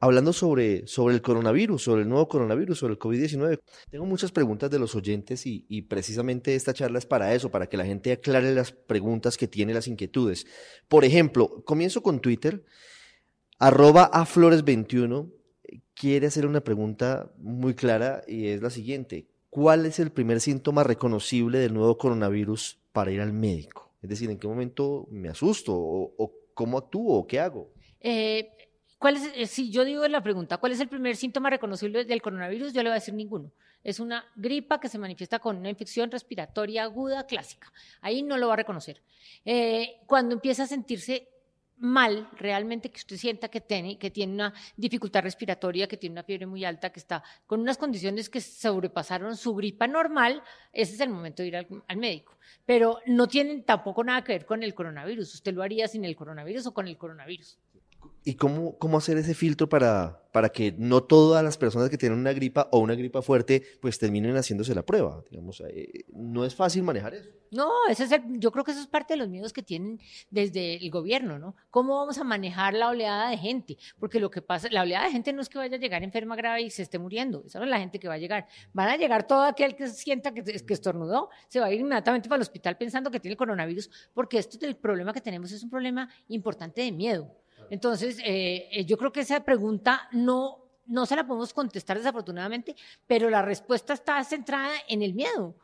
hablando 0.00 0.32
sobre, 0.32 0.86
sobre 0.86 1.14
el 1.14 1.20
coronavirus, 1.20 1.82
sobre 1.82 2.02
el 2.02 2.08
nuevo 2.08 2.26
coronavirus, 2.26 2.78
sobre 2.78 2.94
el 2.94 2.98
COVID-19. 2.98 3.60
Tengo 3.90 4.06
muchas 4.06 4.32
preguntas 4.32 4.70
de 4.70 4.78
los 4.78 4.94
oyentes 4.94 5.42
y, 5.44 5.82
precisamente 5.82 6.54
esta 6.54 6.72
charla 6.72 6.98
es 6.98 7.04
para 7.04 7.34
eso, 7.34 7.50
para 7.50 7.68
que 7.68 7.76
la 7.76 7.84
gente 7.84 8.10
aclare 8.10 8.54
las 8.54 8.72
preguntas 8.72 9.36
que 9.36 9.46
tiene, 9.46 9.74
las 9.74 9.88
inquietudes. 9.88 10.46
Por 10.88 11.04
ejemplo, 11.04 11.62
comienzo 11.66 12.02
con 12.02 12.20
Twitter, 12.20 12.64
arroba 13.58 14.04
a 14.04 14.24
flores21, 14.24 15.30
quiere 15.92 16.28
hacer 16.28 16.46
una 16.46 16.62
pregunta 16.62 17.30
muy 17.36 17.74
clara 17.74 18.22
y 18.26 18.46
es 18.46 18.62
la 18.62 18.70
siguiente. 18.70 19.28
¿Cuál 19.50 19.86
es 19.86 19.98
el 19.98 20.10
primer 20.10 20.40
síntoma 20.40 20.84
reconocible 20.84 21.58
del 21.58 21.74
nuevo 21.74 21.98
coronavirus 21.98 22.78
para 22.92 23.10
ir 23.10 23.20
al 23.20 23.32
médico? 23.32 23.92
Es 24.02 24.10
decir, 24.10 24.30
¿en 24.30 24.38
qué 24.38 24.46
momento 24.46 25.06
me 25.10 25.28
asusto 25.28 25.74
o, 25.74 26.32
cómo 26.54 26.78
actúo 26.78 27.18
o 27.18 27.26
qué 27.26 27.40
hago? 27.40 27.72
Eh, 28.00 28.50
¿cuál 28.98 29.16
es, 29.16 29.32
eh, 29.34 29.46
si 29.46 29.70
yo 29.70 29.84
digo 29.84 30.06
la 30.08 30.22
pregunta, 30.22 30.58
¿cuál 30.58 30.72
es 30.72 30.80
el 30.80 30.88
primer 30.88 31.16
síntoma 31.16 31.50
reconocible 31.50 32.04
del 32.04 32.22
coronavirus? 32.22 32.72
Yo 32.72 32.82
le 32.82 32.90
voy 32.90 32.96
a 32.96 33.00
decir 33.00 33.14
ninguno. 33.14 33.52
Es 33.84 34.00
una 34.00 34.24
gripa 34.36 34.80
que 34.80 34.88
se 34.88 34.98
manifiesta 34.98 35.38
con 35.38 35.56
una 35.56 35.70
infección 35.70 36.10
respiratoria 36.10 36.82
aguda 36.82 37.26
clásica. 37.26 37.72
Ahí 38.00 38.22
no 38.22 38.36
lo 38.36 38.48
va 38.48 38.54
a 38.54 38.56
reconocer. 38.56 39.02
Eh, 39.44 40.00
cuando 40.06 40.34
empieza 40.34 40.64
a 40.64 40.66
sentirse 40.66 41.28
mal 41.80 42.28
realmente 42.32 42.90
que 42.90 42.98
usted 42.98 43.16
sienta 43.16 43.48
que 43.48 43.60
tiene, 43.60 43.98
que 43.98 44.10
tiene 44.10 44.34
una 44.34 44.54
dificultad 44.76 45.22
respiratoria, 45.22 45.86
que 45.86 45.96
tiene 45.96 46.14
una 46.14 46.22
fiebre 46.22 46.46
muy 46.46 46.64
alta, 46.64 46.90
que 46.90 47.00
está 47.00 47.22
con 47.46 47.60
unas 47.60 47.78
condiciones 47.78 48.28
que 48.28 48.40
sobrepasaron 48.40 49.36
su 49.36 49.54
gripa 49.54 49.86
normal, 49.86 50.42
ese 50.72 50.94
es 50.94 51.00
el 51.00 51.08
momento 51.08 51.42
de 51.42 51.48
ir 51.48 51.56
al, 51.56 51.66
al, 51.86 51.96
médico. 51.96 52.36
Pero 52.64 53.00
no 53.06 53.28
tienen 53.28 53.64
tampoco 53.64 54.02
nada 54.04 54.22
que 54.24 54.32
ver 54.32 54.46
con 54.46 54.62
el 54.62 54.74
coronavirus. 54.74 55.34
Usted 55.34 55.54
lo 55.54 55.62
haría 55.62 55.88
sin 55.88 56.04
el 56.04 56.16
coronavirus 56.16 56.66
o 56.66 56.74
con 56.74 56.88
el 56.88 56.96
coronavirus. 56.96 57.58
¿Y 58.28 58.34
cómo, 58.34 58.76
cómo 58.76 58.98
hacer 58.98 59.16
ese 59.16 59.32
filtro 59.32 59.70
para, 59.70 60.22
para 60.32 60.50
que 60.50 60.74
no 60.76 61.02
todas 61.02 61.42
las 61.42 61.56
personas 61.56 61.88
que 61.88 61.96
tienen 61.96 62.18
una 62.18 62.34
gripa 62.34 62.68
o 62.72 62.78
una 62.78 62.94
gripa 62.94 63.22
fuerte 63.22 63.62
pues 63.80 63.98
terminen 63.98 64.36
haciéndose 64.36 64.74
la 64.74 64.82
prueba? 64.82 65.24
Digamos, 65.30 65.62
eh, 65.66 66.04
no 66.12 66.44
es 66.44 66.54
fácil 66.54 66.82
manejar 66.82 67.14
eso. 67.14 67.30
No, 67.50 67.70
ese 67.88 68.04
es 68.04 68.12
el, 68.12 68.38
yo 68.38 68.52
creo 68.52 68.64
que 68.64 68.72
eso 68.72 68.82
es 68.82 68.86
parte 68.86 69.14
de 69.14 69.16
los 69.16 69.30
miedos 69.30 69.54
que 69.54 69.62
tienen 69.62 69.98
desde 70.28 70.74
el 70.76 70.90
gobierno, 70.90 71.38
¿no? 71.38 71.56
¿Cómo 71.70 71.96
vamos 71.96 72.18
a 72.18 72.24
manejar 72.24 72.74
la 72.74 72.90
oleada 72.90 73.30
de 73.30 73.38
gente? 73.38 73.78
Porque 73.98 74.20
lo 74.20 74.30
que 74.30 74.42
pasa, 74.42 74.68
la 74.70 74.82
oleada 74.82 75.06
de 75.06 75.12
gente 75.12 75.32
no 75.32 75.40
es 75.40 75.48
que 75.48 75.56
vaya 75.56 75.76
a 75.76 75.80
llegar 75.80 76.02
enferma 76.02 76.36
grave 76.36 76.60
y 76.60 76.68
se 76.68 76.82
esté 76.82 76.98
muriendo, 76.98 77.44
esa 77.46 77.58
no 77.60 77.64
es 77.64 77.70
la 77.70 77.78
gente 77.78 77.98
que 77.98 78.08
va 78.08 78.14
a 78.14 78.18
llegar. 78.18 78.46
Van 78.74 78.90
a 78.90 78.98
llegar 78.98 79.26
todo 79.26 79.44
aquel 79.44 79.74
que 79.74 79.88
sienta 79.88 80.34
que, 80.34 80.44
que 80.44 80.74
estornudó, 80.74 81.30
se 81.48 81.60
va 81.60 81.66
a 81.68 81.72
ir 81.72 81.80
inmediatamente 81.80 82.28
para 82.28 82.36
el 82.36 82.42
hospital 82.42 82.76
pensando 82.76 83.10
que 83.10 83.20
tiene 83.20 83.38
coronavirus, 83.38 83.88
porque 84.12 84.36
esto 84.36 84.58
el 84.66 84.76
problema 84.76 85.14
que 85.14 85.22
tenemos 85.22 85.50
es 85.50 85.62
un 85.62 85.70
problema 85.70 86.10
importante 86.28 86.82
de 86.82 86.92
miedo. 86.92 87.34
Entonces, 87.70 88.18
eh, 88.24 88.84
yo 88.86 88.96
creo 88.96 89.12
que 89.12 89.20
esa 89.20 89.44
pregunta 89.44 90.08
no, 90.12 90.68
no 90.86 91.06
se 91.06 91.16
la 91.16 91.26
podemos 91.26 91.52
contestar 91.52 91.98
desafortunadamente, 91.98 92.74
pero 93.06 93.30
la 93.30 93.42
respuesta 93.42 93.92
está 93.92 94.22
centrada 94.24 94.72
en 94.88 95.02
el 95.02 95.14
miedo. 95.14 95.56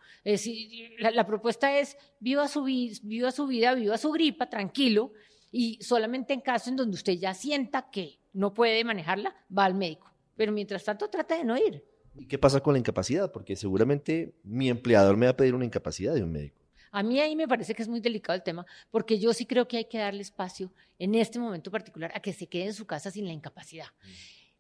La 0.99 1.27
propuesta 1.27 1.79
es 1.79 1.97
viva 2.21 2.49
su, 2.49 2.65
viva 2.65 3.31
su 3.31 3.47
vida, 3.47 3.75
viva 3.75 3.99
su 3.99 4.11
gripa, 4.11 4.49
tranquilo, 4.49 5.13
y 5.51 5.79
solamente 5.83 6.33
en 6.33 6.41
caso 6.41 6.71
en 6.71 6.77
donde 6.77 6.95
usted 6.95 7.13
ya 7.15 7.35
sienta 7.35 7.91
que 7.91 8.19
no 8.33 8.53
puede 8.53 8.83
manejarla, 8.85 9.35
va 9.57 9.65
al 9.65 9.75
médico. 9.75 10.13
Pero 10.37 10.53
mientras 10.53 10.85
tanto, 10.85 11.09
trata 11.09 11.37
de 11.37 11.45
no 11.45 11.57
ir. 11.57 11.85
¿Y 12.17 12.27
qué 12.27 12.39
pasa 12.39 12.61
con 12.61 12.75
la 12.75 12.79
incapacidad? 12.79 13.33
Porque 13.33 13.57
seguramente 13.57 14.35
mi 14.43 14.69
empleador 14.69 15.17
me 15.17 15.27
va 15.27 15.33
a 15.33 15.37
pedir 15.37 15.55
una 15.55 15.65
incapacidad 15.65 16.15
de 16.15 16.23
un 16.23 16.33
médico. 16.33 16.64
A 16.95 17.03
mí 17.03 17.19
ahí 17.19 17.35
me 17.35 17.49
parece 17.49 17.75
que 17.75 17.83
es 17.83 17.89
muy 17.89 17.99
delicado 17.99 18.37
el 18.37 18.45
tema, 18.45 18.65
porque 18.93 19.19
yo 19.19 19.33
sí 19.33 19.47
creo 19.47 19.67
que 19.67 19.79
hay 19.79 19.87
que 19.87 19.99
darle 19.99 20.23
espacio 20.23 20.73
en 20.97 21.17
este 21.17 21.41
momento 21.41 21.69
particular 21.69 22.13
a 22.15 22.21
que 22.21 22.33
se 22.33 22.47
quede 22.47 22.67
en 22.67 22.75
su 22.75 22.87
casa 22.87 23.11
sin 23.11 23.27
la 23.27 23.33
incapacidad. 23.33 23.89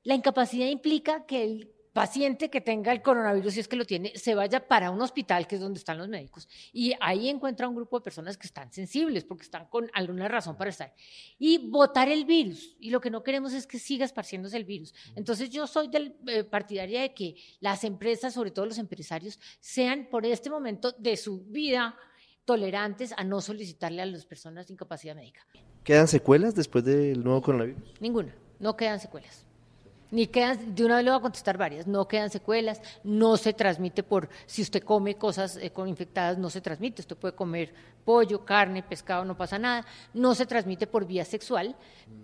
La 0.03 0.16
incapacidad 0.16 0.66
implica 0.66 1.26
que 1.26 1.45
el 1.45 1.70
paciente 1.93 2.51
que 2.51 2.61
tenga 2.61 2.91
el 2.91 3.03
coronavirus, 3.03 3.55
si 3.55 3.61
es 3.61 3.68
que 3.68 3.76
lo 3.76 3.85
tiene, 3.85 4.11
se 4.16 4.35
vaya 4.35 4.66
para 4.66 4.91
un 4.91 5.01
hospital, 5.01 5.47
que 5.47 5.55
es 5.55 5.61
donde 5.61 5.78
están 5.78 5.97
los 5.97 6.09
médicos, 6.09 6.49
y 6.72 6.93
ahí 7.01 7.28
encuentra 7.28 7.68
un 7.68 7.76
grupo 7.76 8.01
de 8.01 8.03
personas 8.03 8.37
que 8.37 8.49
están 8.49 8.72
sensibles, 8.72 9.22
porque 9.22 9.45
están 9.45 9.66
con 9.68 9.89
alguna 9.95 10.26
razón 10.26 10.57
para 10.57 10.70
estar, 10.70 10.93
y 11.39 11.70
votar 11.70 12.09
el 12.09 12.24
virus. 12.24 12.74
Y 12.80 12.91
lo 12.91 13.01
que 13.01 13.11
no 13.11 13.22
queremos 13.22 13.53
es 13.53 13.64
que 13.64 13.78
siga 13.78 14.05
esparciéndose 14.05 14.57
el 14.57 14.64
virus. 14.64 14.93
Entonces 15.14 15.51
yo 15.51 15.68
soy 15.68 15.87
del, 15.87 16.16
eh, 16.26 16.43
partidaria 16.43 17.03
de 17.03 17.14
que 17.14 17.37
las 17.61 17.85
empresas, 17.85 18.35
sobre 18.35 18.51
todo 18.51 18.66
los 18.66 18.78
empresarios, 18.78 19.39
sean 19.61 20.09
por 20.11 20.26
este 20.26 20.51
momento 20.51 20.91
de 20.99 21.16
su 21.16 21.45
vida 21.45 21.97
tolerantes 22.45 23.14
a 23.16 23.24
no 23.24 23.40
solicitarle 23.40 24.03
a 24.03 24.07
las 24.07 24.26
personas 24.26 24.70
incapacidad 24.70 25.14
médica. 25.14 25.47
¿Quedan 25.82 26.09
secuelas 26.09 26.55
después 26.55 26.84
del 26.84 27.22
nuevo 27.22 27.42
coronavirus? 27.42 27.82
Ninguna, 28.01 28.34
no 28.59 28.76
quedan 28.76 29.01
secuelas 29.01 29.47
ni 30.15 30.29
quedan, 30.29 30.77
de 30.77 30.85
una 30.85 30.97
vez 30.97 31.05
le 31.05 31.11
voy 31.11 31.19
a 31.19 31.23
contestar 31.23 31.59
varias, 31.59 31.89
no 31.89 32.07
quedan 32.07 32.31
secuelas, 32.31 32.81
no 33.03 33.37
se 33.37 33.53
transmite 33.53 34.05
por, 34.05 34.29
si 34.47 34.62
usted 34.62 34.81
come 34.85 35.17
cosas 35.17 35.57
eh, 35.57 35.71
con 35.71 35.89
infectadas, 35.89 36.39
no 36.39 36.51
se 36.51 36.61
transmite, 36.61 37.03
usted 37.03 37.17
puede 37.17 37.35
comer 37.35 37.75
pollo, 38.05 38.45
carne, 38.45 38.85
pescado, 38.85 39.25
no 39.25 39.37
pasa 39.37 39.59
nada, 39.59 39.85
no 40.12 40.37
se 40.37 40.47
transmite 40.47 40.87
por 40.87 41.05
vía 41.05 41.25
sexual, 41.25 41.75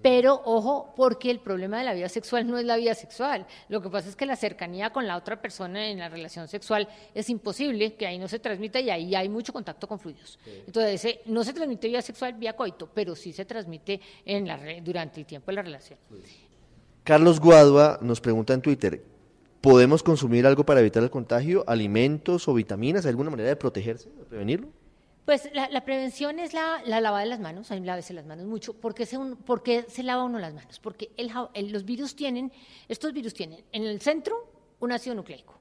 pero 0.02 0.40
ojo, 0.44 0.94
porque 0.94 1.32
el 1.32 1.40
problema 1.40 1.78
de 1.78 1.84
la 1.84 1.94
vida 1.94 2.08
sexual 2.08 2.46
no 2.46 2.58
es 2.58 2.64
la 2.64 2.76
vida 2.76 2.94
sexual, 2.94 3.44
lo 3.68 3.82
que 3.82 3.90
pasa 3.90 4.08
es 4.08 4.14
que 4.14 4.24
la 4.24 4.36
cercanía 4.36 4.90
con 4.90 5.08
la 5.08 5.16
otra 5.16 5.42
persona 5.42 5.88
en 5.88 5.98
la 5.98 6.08
relación 6.08 6.46
sexual 6.46 6.86
es 7.12 7.28
imposible, 7.28 7.94
que 7.94 8.06
ahí 8.06 8.20
no 8.20 8.28
se 8.28 8.38
transmita 8.38 8.78
y 8.78 8.90
ahí 8.90 9.16
hay 9.16 9.28
mucho 9.28 9.52
contacto 9.52 9.88
con 9.88 9.98
fluidos. 9.98 10.38
Entonces, 10.46 11.18
no 11.26 11.42
se 11.42 11.52
transmite 11.52 11.88
vía 11.88 12.02
sexual, 12.02 12.34
vía 12.34 12.54
coito, 12.54 12.88
pero 12.94 13.16
sí 13.16 13.32
se 13.32 13.44
transmite 13.44 14.00
en 14.24 14.46
la, 14.46 14.60
durante 14.80 15.18
el 15.18 15.26
tiempo 15.26 15.50
de 15.50 15.56
la 15.56 15.62
relación. 15.62 15.98
Carlos 17.04 17.40
Guadua 17.40 17.98
nos 18.02 18.20
pregunta 18.20 18.52
en 18.52 18.62
Twitter, 18.62 19.02
¿podemos 19.60 20.02
consumir 20.02 20.46
algo 20.46 20.64
para 20.64 20.80
evitar 20.80 21.02
el 21.02 21.10
contagio? 21.10 21.64
¿Alimentos 21.66 22.46
o 22.48 22.54
vitaminas? 22.54 23.04
¿Hay 23.04 23.10
alguna 23.10 23.30
manera 23.30 23.48
de 23.48 23.56
protegerse, 23.56 24.10
de 24.10 24.24
prevenirlo? 24.24 24.68
Pues 25.24 25.48
la, 25.52 25.84
prevención 25.84 26.38
es 26.38 26.52
la, 26.52 26.82
lavada 26.84 27.20
de 27.20 27.26
las 27.30 27.40
manos, 27.40 27.70
a 27.70 27.76
mí 27.76 27.86
lávese 27.86 28.14
las 28.14 28.26
manos 28.26 28.46
mucho. 28.46 28.74
¿Por 28.74 28.94
qué 28.94 29.06
se, 29.06 29.16
se 29.88 30.02
lava 30.02 30.24
uno 30.24 30.38
las 30.38 30.54
manos? 30.54 30.80
Porque 30.80 31.10
los 31.54 31.84
virus 31.84 32.16
tienen, 32.16 32.52
estos 32.88 33.12
virus 33.12 33.34
tienen 33.34 33.64
en 33.70 33.84
el 33.84 34.00
centro 34.00 34.50
un 34.80 34.92
ácido 34.92 35.14
nucleico 35.14 35.59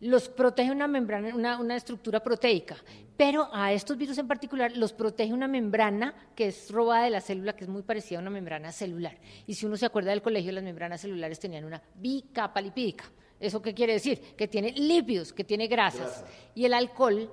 los 0.00 0.28
protege 0.28 0.70
una 0.70 0.86
membrana, 0.86 1.34
una, 1.34 1.76
estructura 1.76 2.20
proteica, 2.20 2.76
pero 3.16 3.48
a 3.52 3.72
estos 3.72 3.96
virus 3.96 4.18
en 4.18 4.28
particular 4.28 4.76
los 4.76 4.92
protege 4.92 5.32
una 5.32 5.48
membrana 5.48 6.14
que 6.36 6.48
es 6.48 6.70
robada 6.70 7.04
de 7.04 7.10
la 7.10 7.20
célula, 7.20 7.56
que 7.56 7.64
es 7.64 7.70
muy 7.70 7.82
parecida 7.82 8.18
a 8.18 8.22
una 8.22 8.30
membrana 8.30 8.70
celular. 8.70 9.18
Y 9.46 9.54
si 9.54 9.66
uno 9.66 9.76
se 9.76 9.86
acuerda 9.86 10.10
del 10.10 10.22
colegio, 10.22 10.52
las 10.52 10.62
membranas 10.62 11.00
celulares 11.00 11.40
tenían 11.40 11.64
una 11.64 11.82
bicapa 11.96 12.60
lipídica. 12.60 13.04
¿Eso 13.40 13.62
qué 13.62 13.72
quiere 13.72 13.92
decir? 13.92 14.20
Que 14.36 14.48
tiene 14.48 14.72
lípidos, 14.72 15.32
que 15.32 15.44
tiene 15.44 15.68
grasas. 15.68 16.24
Y 16.56 16.64
el 16.64 16.74
alcohol, 16.74 17.30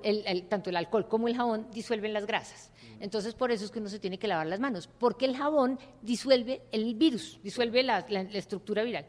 tanto 0.48 0.70
el 0.70 0.76
alcohol 0.76 1.08
como 1.08 1.26
el 1.26 1.36
jabón, 1.36 1.66
disuelven 1.72 2.12
las 2.12 2.26
grasas. 2.26 2.70
Entonces, 3.00 3.34
por 3.34 3.50
eso 3.50 3.64
es 3.64 3.72
que 3.72 3.80
uno 3.80 3.88
se 3.88 3.98
tiene 3.98 4.18
que 4.18 4.28
lavar 4.28 4.46
las 4.46 4.60
manos, 4.60 4.88
porque 4.98 5.24
el 5.24 5.36
jabón 5.36 5.80
disuelve 6.02 6.62
el 6.70 6.94
virus, 6.94 7.40
disuelve 7.42 7.82
la 7.82 7.98
estructura 8.32 8.84
viral. 8.84 9.06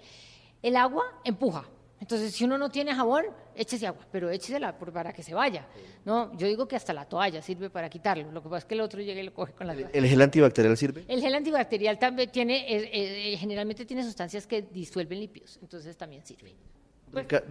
El 0.63 0.75
agua 0.75 1.05
empuja, 1.23 1.69
entonces, 1.99 2.33
si 2.33 2.43
uno 2.43 2.57
no 2.57 2.69
tiene 2.69 2.93
jabón, 2.93 3.25
échese 3.55 3.87
agua, 3.87 4.05
pero 4.11 4.29
échesela 4.29 4.77
para 4.77 5.13
que 5.13 5.23
se 5.23 5.33
vaya. 5.33 5.67
¿no? 6.05 6.35
Yo 6.37 6.47
digo 6.47 6.67
que 6.67 6.75
hasta 6.75 6.93
la 6.93 7.05
toalla 7.05 7.41
sirve 7.41 7.69
para 7.69 7.89
quitarlo. 7.89 8.31
Lo 8.31 8.43
que 8.43 8.49
pasa 8.49 8.59
es 8.59 8.65
que 8.65 8.75
el 8.75 8.81
otro 8.81 9.01
llega 9.01 9.19
y 9.19 9.23
lo 9.23 9.33
coge 9.33 9.53
con 9.53 9.65
la 9.65 9.73
toalla. 9.73 9.89
¿El 9.93 10.05
gel 10.05 10.21
antibacterial 10.21 10.77
sirve? 10.77 11.05
El 11.07 11.21
gel 11.21 11.33
antibacterial 11.33 11.97
también 11.97 12.31
tiene, 12.31 12.71
eh, 12.71 13.33
eh, 13.33 13.37
generalmente 13.37 13.85
tiene 13.85 14.03
sustancias 14.03 14.45
que 14.45 14.61
disuelven 14.61 15.19
lípidos, 15.19 15.57
entonces 15.61 15.97
también 15.97 16.23
sirve. 16.25 16.55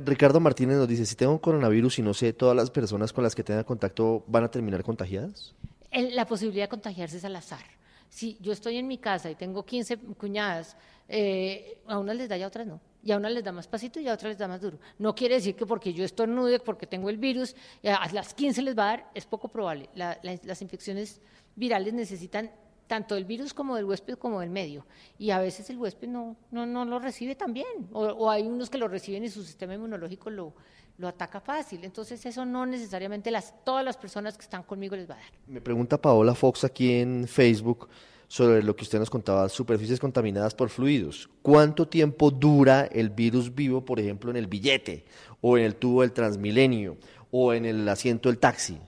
Ricardo 0.04 0.38
Martínez 0.38 0.76
nos 0.76 0.86
dice, 0.86 1.06
si 1.06 1.16
tengo 1.16 1.40
coronavirus 1.40 1.98
y 1.98 2.02
no 2.02 2.14
sé, 2.14 2.32
¿todas 2.32 2.54
las 2.54 2.70
personas 2.70 3.12
con 3.12 3.24
las 3.24 3.34
que 3.34 3.42
tenga 3.42 3.64
contacto 3.64 4.22
van 4.28 4.44
a 4.44 4.50
terminar 4.50 4.82
contagiadas? 4.82 5.54
la 5.92 6.26
posibilidad 6.26 6.64
de 6.64 6.68
contagiarse 6.68 7.16
es 7.16 7.24
al 7.24 7.34
azar. 7.36 7.64
Si 8.10 8.36
yo 8.42 8.52
estoy 8.52 8.76
en 8.76 8.86
mi 8.86 8.98
casa 8.98 9.30
y 9.30 9.34
tengo 9.34 9.64
15 9.64 9.96
cuñadas, 10.18 10.76
eh, 11.08 11.78
a 11.86 11.98
unas 11.98 12.16
les 12.16 12.28
da 12.28 12.36
y 12.36 12.42
a 12.42 12.48
otras 12.48 12.66
no 12.66 12.80
y 13.06 13.12
a 13.12 13.16
una 13.16 13.30
les 13.30 13.44
da 13.44 13.52
más 13.52 13.68
pasito 13.68 14.00
y 14.00 14.08
a 14.08 14.14
otra 14.14 14.28
les 14.30 14.36
da 14.36 14.48
más 14.48 14.60
duro. 14.60 14.80
No 14.98 15.14
quiere 15.14 15.36
decir 15.36 15.54
que 15.54 15.64
porque 15.64 15.92
yo 15.92 16.04
estornude, 16.04 16.58
porque 16.58 16.88
tengo 16.88 17.08
el 17.08 17.18
virus, 17.18 17.54
a 17.84 18.12
las 18.12 18.34
15 18.34 18.62
les 18.62 18.76
va 18.76 18.82
a 18.82 18.86
dar, 18.88 19.10
es 19.14 19.24
poco 19.24 19.46
probable. 19.46 19.88
las 19.94 20.60
infecciones 20.60 21.20
virales 21.54 21.94
necesitan 21.94 22.50
tanto 22.88 23.14
del 23.14 23.24
virus 23.24 23.54
como 23.54 23.76
del 23.76 23.84
huésped 23.84 24.14
como 24.18 24.40
del 24.40 24.50
medio. 24.50 24.86
Y 25.18 25.30
a 25.30 25.38
veces 25.38 25.70
el 25.70 25.78
huésped 25.78 26.08
no, 26.08 26.34
no, 26.50 26.66
no 26.66 26.84
lo 26.84 26.98
recibe 26.98 27.36
tan 27.36 27.52
bien. 27.52 27.88
O, 27.92 28.28
hay 28.28 28.42
unos 28.42 28.70
que 28.70 28.78
lo 28.78 28.88
reciben 28.88 29.22
y 29.22 29.28
su 29.28 29.44
sistema 29.44 29.74
inmunológico 29.74 30.28
lo, 30.28 30.52
lo 30.98 31.06
ataca 31.06 31.40
fácil. 31.40 31.84
Entonces 31.84 32.26
eso 32.26 32.44
no 32.44 32.66
necesariamente 32.66 33.30
las, 33.30 33.54
todas 33.64 33.84
las 33.84 33.96
personas 33.96 34.36
que 34.36 34.42
están 34.42 34.64
conmigo 34.64 34.96
les 34.96 35.08
va 35.08 35.14
a 35.14 35.18
dar. 35.18 35.32
Me 35.46 35.60
pregunta 35.60 35.96
Paola 35.96 36.34
Fox 36.34 36.64
aquí 36.64 36.94
en 36.94 37.28
Facebook 37.28 37.88
sobre 38.28 38.62
lo 38.62 38.74
que 38.74 38.84
usted 38.84 38.98
nos 38.98 39.10
contaba, 39.10 39.48
superficies 39.48 40.00
contaminadas 40.00 40.54
por 40.54 40.68
fluidos. 40.68 41.28
¿Cuánto 41.42 41.88
tiempo 41.88 42.30
dura 42.30 42.88
el 42.90 43.10
virus 43.10 43.54
vivo, 43.54 43.84
por 43.84 44.00
ejemplo, 44.00 44.30
en 44.30 44.36
el 44.36 44.46
billete 44.46 45.04
o 45.40 45.58
en 45.58 45.64
el 45.64 45.76
tubo 45.76 46.02
del 46.02 46.12
Transmilenio 46.12 46.96
o 47.30 47.52
en 47.52 47.64
el 47.64 47.88
asiento 47.88 48.28
del 48.28 48.38
taxi? 48.38 48.78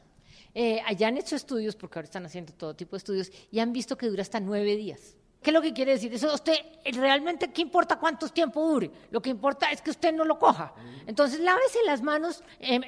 Eh, 0.55 0.80
allá 0.86 1.09
han 1.09 1.16
hecho 1.16 1.36
estudios, 1.36 1.76
porque 1.76 1.99
ahora 1.99 2.07
están 2.07 2.26
haciendo 2.26 2.53
todo 2.53 2.74
tipo 2.74 2.93
de 2.93 2.99
estudios, 2.99 3.30
y 3.51 3.61
han 3.61 3.72
visto 3.72 3.97
que 3.97 4.09
dura 4.09 4.22
hasta 4.22 4.41
nueve 4.41 4.74
días. 4.76 5.16
¿Qué 5.43 5.51
es 5.51 5.55
lo 5.55 5.62
que 5.62 5.72
quiere 5.72 5.93
decir? 5.93 6.12
Eso 6.12 6.34
usted, 6.34 6.57
realmente, 6.95 7.53
¿qué 7.53 7.62
importa 7.62 7.99
cuánto 7.99 8.28
tiempo 8.28 8.66
dure? 8.68 8.91
Lo 9.11 9.22
que 9.22 9.30
importa 9.30 9.70
es 9.70 9.80
que 9.80 9.91
usted 9.91 10.12
no 10.12 10.24
lo 10.24 10.36
coja. 10.39 10.74
Entonces, 11.07 11.39
lávese 11.39 11.78
las 11.86 12.03
manos 12.03 12.43
em, 12.59 12.82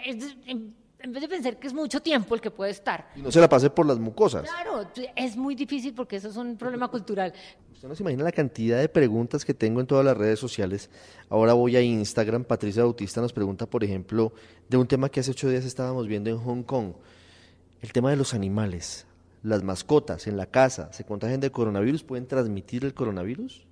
em, 0.47 0.75
en 1.03 1.13
vez 1.13 1.23
de 1.23 1.29
pensar 1.29 1.59
que 1.59 1.67
es 1.67 1.73
mucho 1.73 2.01
tiempo 2.01 2.35
el 2.35 2.41
que 2.41 2.51
puede 2.51 2.71
estar. 2.71 3.11
Y 3.17 3.23
no 3.23 3.31
se 3.31 3.41
la 3.41 3.49
pase 3.49 3.71
por 3.71 3.87
las 3.87 3.99
mucosas. 3.99 4.43
Claro, 4.43 4.89
es 5.17 5.37
muy 5.37 5.55
difícil 5.55 5.95
porque 5.95 6.17
eso 6.17 6.29
es 6.29 6.37
un 6.37 6.57
problema 6.57 6.89
cultural. 6.89 7.33
Usted 7.73 7.89
no 7.89 7.95
se 7.95 8.03
imagina 8.03 8.25
la 8.25 8.33
cantidad 8.33 8.79
de 8.79 8.89
preguntas 8.89 9.45
que 9.45 9.55
tengo 9.55 9.81
en 9.81 9.87
todas 9.87 10.05
las 10.05 10.17
redes 10.17 10.39
sociales. 10.39 10.91
Ahora 11.29 11.55
voy 11.55 11.77
a 11.77 11.81
Instagram, 11.81 12.45
Patricia 12.45 12.83
Bautista 12.83 13.21
nos 13.21 13.33
pregunta, 13.33 13.67
por 13.67 13.83
ejemplo, 13.85 14.33
de 14.69 14.77
un 14.77 14.87
tema 14.87 15.09
que 15.09 15.21
hace 15.21 15.31
ocho 15.31 15.49
días 15.49 15.65
estábamos 15.65 16.07
viendo 16.07 16.29
en 16.31 16.39
Hong 16.39 16.63
Kong, 16.63 16.93
el 17.81 17.93
tema 17.93 18.11
de 18.11 18.17
los 18.17 18.35
animales, 18.35 19.07
las 19.43 19.63
mascotas 19.63 20.27
en 20.27 20.37
la 20.37 20.47
casa, 20.47 20.93
¿se 20.93 21.05
contagian 21.05 21.41
de 21.41 21.51
coronavirus? 21.51 22.03
¿Pueden 22.03 22.27
transmitir 22.27 22.85
el 22.85 22.93
coronavirus? 22.93 23.65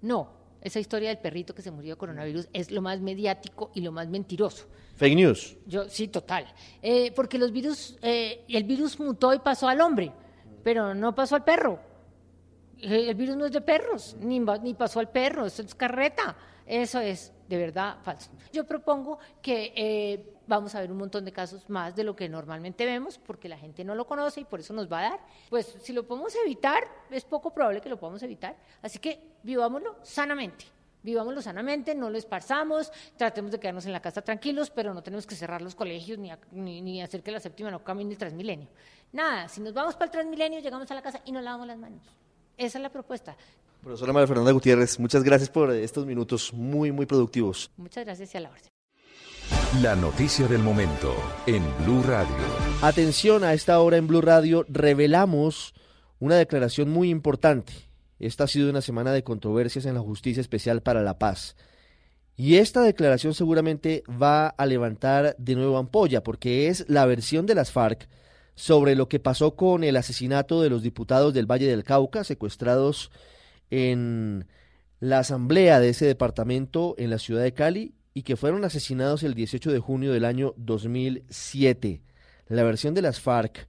No, 0.00 0.41
esa 0.62 0.78
historia 0.78 1.08
del 1.08 1.18
perrito 1.18 1.54
que 1.54 1.60
se 1.60 1.70
murió 1.70 1.94
de 1.94 1.98
coronavirus 1.98 2.48
es 2.52 2.70
lo 2.70 2.80
más 2.80 3.00
mediático 3.00 3.70
y 3.74 3.80
lo 3.80 3.90
más 3.90 4.08
mentiroso. 4.08 4.66
Fake 4.94 5.16
news. 5.16 5.56
Yo, 5.66 5.88
sí, 5.88 6.08
total. 6.08 6.46
Eh, 6.80 7.12
porque 7.12 7.36
los 7.36 7.50
virus, 7.50 7.98
eh, 8.00 8.44
el 8.48 8.64
virus 8.64 8.98
mutó 9.00 9.34
y 9.34 9.40
pasó 9.40 9.68
al 9.68 9.80
hombre, 9.80 10.12
pero 10.62 10.94
no 10.94 11.14
pasó 11.14 11.34
al 11.34 11.44
perro. 11.44 11.80
Eh, 12.78 13.06
el 13.08 13.14
virus 13.16 13.36
no 13.36 13.46
es 13.46 13.52
de 13.52 13.60
perros, 13.60 14.16
ni, 14.20 14.38
ni 14.38 14.74
pasó 14.74 15.00
al 15.00 15.10
perro, 15.10 15.46
eso 15.46 15.62
es 15.62 15.74
carreta. 15.74 16.36
Eso 16.64 17.00
es 17.00 17.32
de 17.48 17.56
verdad 17.56 17.96
falso. 18.02 18.30
Yo 18.52 18.64
propongo 18.64 19.18
que 19.42 20.31
vamos 20.46 20.74
a 20.74 20.80
ver 20.80 20.90
un 20.90 20.98
montón 20.98 21.24
de 21.24 21.32
casos 21.32 21.68
más 21.68 21.94
de 21.94 22.04
lo 22.04 22.16
que 22.16 22.28
normalmente 22.28 22.84
vemos, 22.84 23.18
porque 23.18 23.48
la 23.48 23.58
gente 23.58 23.84
no 23.84 23.94
lo 23.94 24.06
conoce 24.06 24.40
y 24.40 24.44
por 24.44 24.60
eso 24.60 24.72
nos 24.72 24.90
va 24.90 25.00
a 25.00 25.02
dar. 25.02 25.20
Pues 25.50 25.76
si 25.82 25.92
lo 25.92 26.06
podemos 26.06 26.34
evitar, 26.44 26.84
es 27.10 27.24
poco 27.24 27.52
probable 27.52 27.80
que 27.80 27.88
lo 27.88 27.98
podamos 27.98 28.22
evitar. 28.22 28.56
Así 28.82 28.98
que 28.98 29.36
vivámoslo 29.42 29.96
sanamente. 30.02 30.64
Vivámoslo 31.02 31.42
sanamente, 31.42 31.96
no 31.96 32.10
lo 32.10 32.16
esparzamos, 32.16 32.92
tratemos 33.16 33.50
de 33.50 33.58
quedarnos 33.58 33.86
en 33.86 33.92
la 33.92 34.00
casa 34.00 34.22
tranquilos, 34.22 34.70
pero 34.70 34.94
no 34.94 35.02
tenemos 35.02 35.26
que 35.26 35.34
cerrar 35.34 35.60
los 35.60 35.74
colegios 35.74 36.16
ni, 36.18 36.80
ni, 36.80 37.02
hacer 37.02 37.24
que 37.24 37.32
la 37.32 37.40
séptima 37.40 37.72
no 37.72 37.82
camine 37.82 38.12
el 38.12 38.18
transmilenio. 38.18 38.68
Nada, 39.12 39.48
si 39.48 39.60
nos 39.60 39.74
vamos 39.74 39.94
para 39.94 40.04
el 40.06 40.10
transmilenio, 40.12 40.60
llegamos 40.60 40.88
a 40.90 40.94
la 40.94 41.02
casa 41.02 41.20
y 41.24 41.32
nos 41.32 41.42
lavamos 41.42 41.66
las 41.66 41.78
manos. 41.78 42.02
Esa 42.56 42.78
es 42.78 42.82
la 42.82 42.90
propuesta. 42.90 43.36
Profesora 43.82 44.12
María 44.12 44.28
Fernanda 44.28 44.52
Gutiérrez, 44.52 45.00
muchas 45.00 45.24
gracias 45.24 45.50
por 45.50 45.72
estos 45.72 46.06
minutos 46.06 46.52
muy, 46.52 46.92
muy 46.92 47.04
productivos. 47.04 47.68
Muchas 47.76 48.04
gracias 48.04 48.32
y 48.32 48.38
a 48.38 48.40
la 48.42 48.50
orden. 48.50 48.71
La 49.80 49.96
noticia 49.96 50.46
del 50.48 50.62
momento 50.62 51.14
en 51.46 51.62
Blue 51.84 52.02
Radio. 52.02 52.34
Atención, 52.82 53.42
a 53.42 53.54
esta 53.54 53.80
hora 53.80 53.96
en 53.96 54.06
Blue 54.06 54.20
Radio 54.20 54.66
revelamos 54.68 55.72
una 56.18 56.36
declaración 56.36 56.90
muy 56.90 57.08
importante 57.08 57.72
esta 58.22 58.44
ha 58.44 58.46
sido 58.46 58.70
una 58.70 58.82
semana 58.82 59.12
de 59.12 59.24
controversias 59.24 59.84
en 59.84 59.94
la 59.94 60.00
Justicia 60.00 60.40
Especial 60.40 60.80
para 60.80 61.02
la 61.02 61.18
Paz. 61.18 61.56
Y 62.36 62.54
esta 62.54 62.80
declaración 62.82 63.34
seguramente 63.34 64.04
va 64.08 64.46
a 64.46 64.64
levantar 64.64 65.34
de 65.38 65.56
nuevo 65.56 65.76
ampolla, 65.76 66.22
porque 66.22 66.68
es 66.68 66.84
la 66.88 67.04
versión 67.04 67.46
de 67.46 67.56
las 67.56 67.72
FARC 67.72 68.08
sobre 68.54 68.94
lo 68.94 69.08
que 69.08 69.18
pasó 69.18 69.56
con 69.56 69.82
el 69.82 69.96
asesinato 69.96 70.62
de 70.62 70.70
los 70.70 70.84
diputados 70.84 71.34
del 71.34 71.50
Valle 71.50 71.66
del 71.66 71.82
Cauca, 71.82 72.22
secuestrados 72.22 73.10
en 73.70 74.46
la 75.00 75.18
asamblea 75.18 75.80
de 75.80 75.88
ese 75.88 76.06
departamento 76.06 76.94
en 76.98 77.10
la 77.10 77.18
ciudad 77.18 77.42
de 77.42 77.54
Cali 77.54 77.92
y 78.14 78.22
que 78.22 78.36
fueron 78.36 78.64
asesinados 78.64 79.22
el 79.22 79.34
18 79.34 79.72
de 79.72 79.78
junio 79.78 80.12
del 80.12 80.24
año 80.24 80.54
2007. 80.56 82.02
La 82.48 82.62
versión 82.62 82.94
de 82.94 83.02
las 83.02 83.20
FARC 83.20 83.68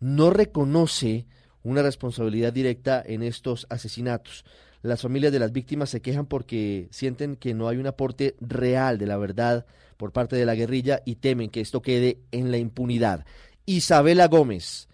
no 0.00 0.30
reconoce 0.30 1.26
una 1.62 1.82
responsabilidad 1.82 2.52
directa 2.52 3.02
en 3.04 3.22
estos 3.22 3.66
asesinatos. 3.70 4.44
Las 4.82 5.00
familias 5.00 5.32
de 5.32 5.38
las 5.38 5.52
víctimas 5.52 5.90
se 5.90 6.02
quejan 6.02 6.26
porque 6.26 6.88
sienten 6.90 7.36
que 7.36 7.54
no 7.54 7.68
hay 7.68 7.78
un 7.78 7.86
aporte 7.86 8.36
real 8.40 8.98
de 8.98 9.06
la 9.06 9.16
verdad 9.16 9.66
por 9.96 10.12
parte 10.12 10.36
de 10.36 10.44
la 10.44 10.54
guerrilla 10.54 11.00
y 11.06 11.16
temen 11.16 11.48
que 11.48 11.60
esto 11.60 11.80
quede 11.80 12.18
en 12.32 12.50
la 12.50 12.58
impunidad. 12.58 13.24
Isabela 13.64 14.28
Gómez 14.28 14.88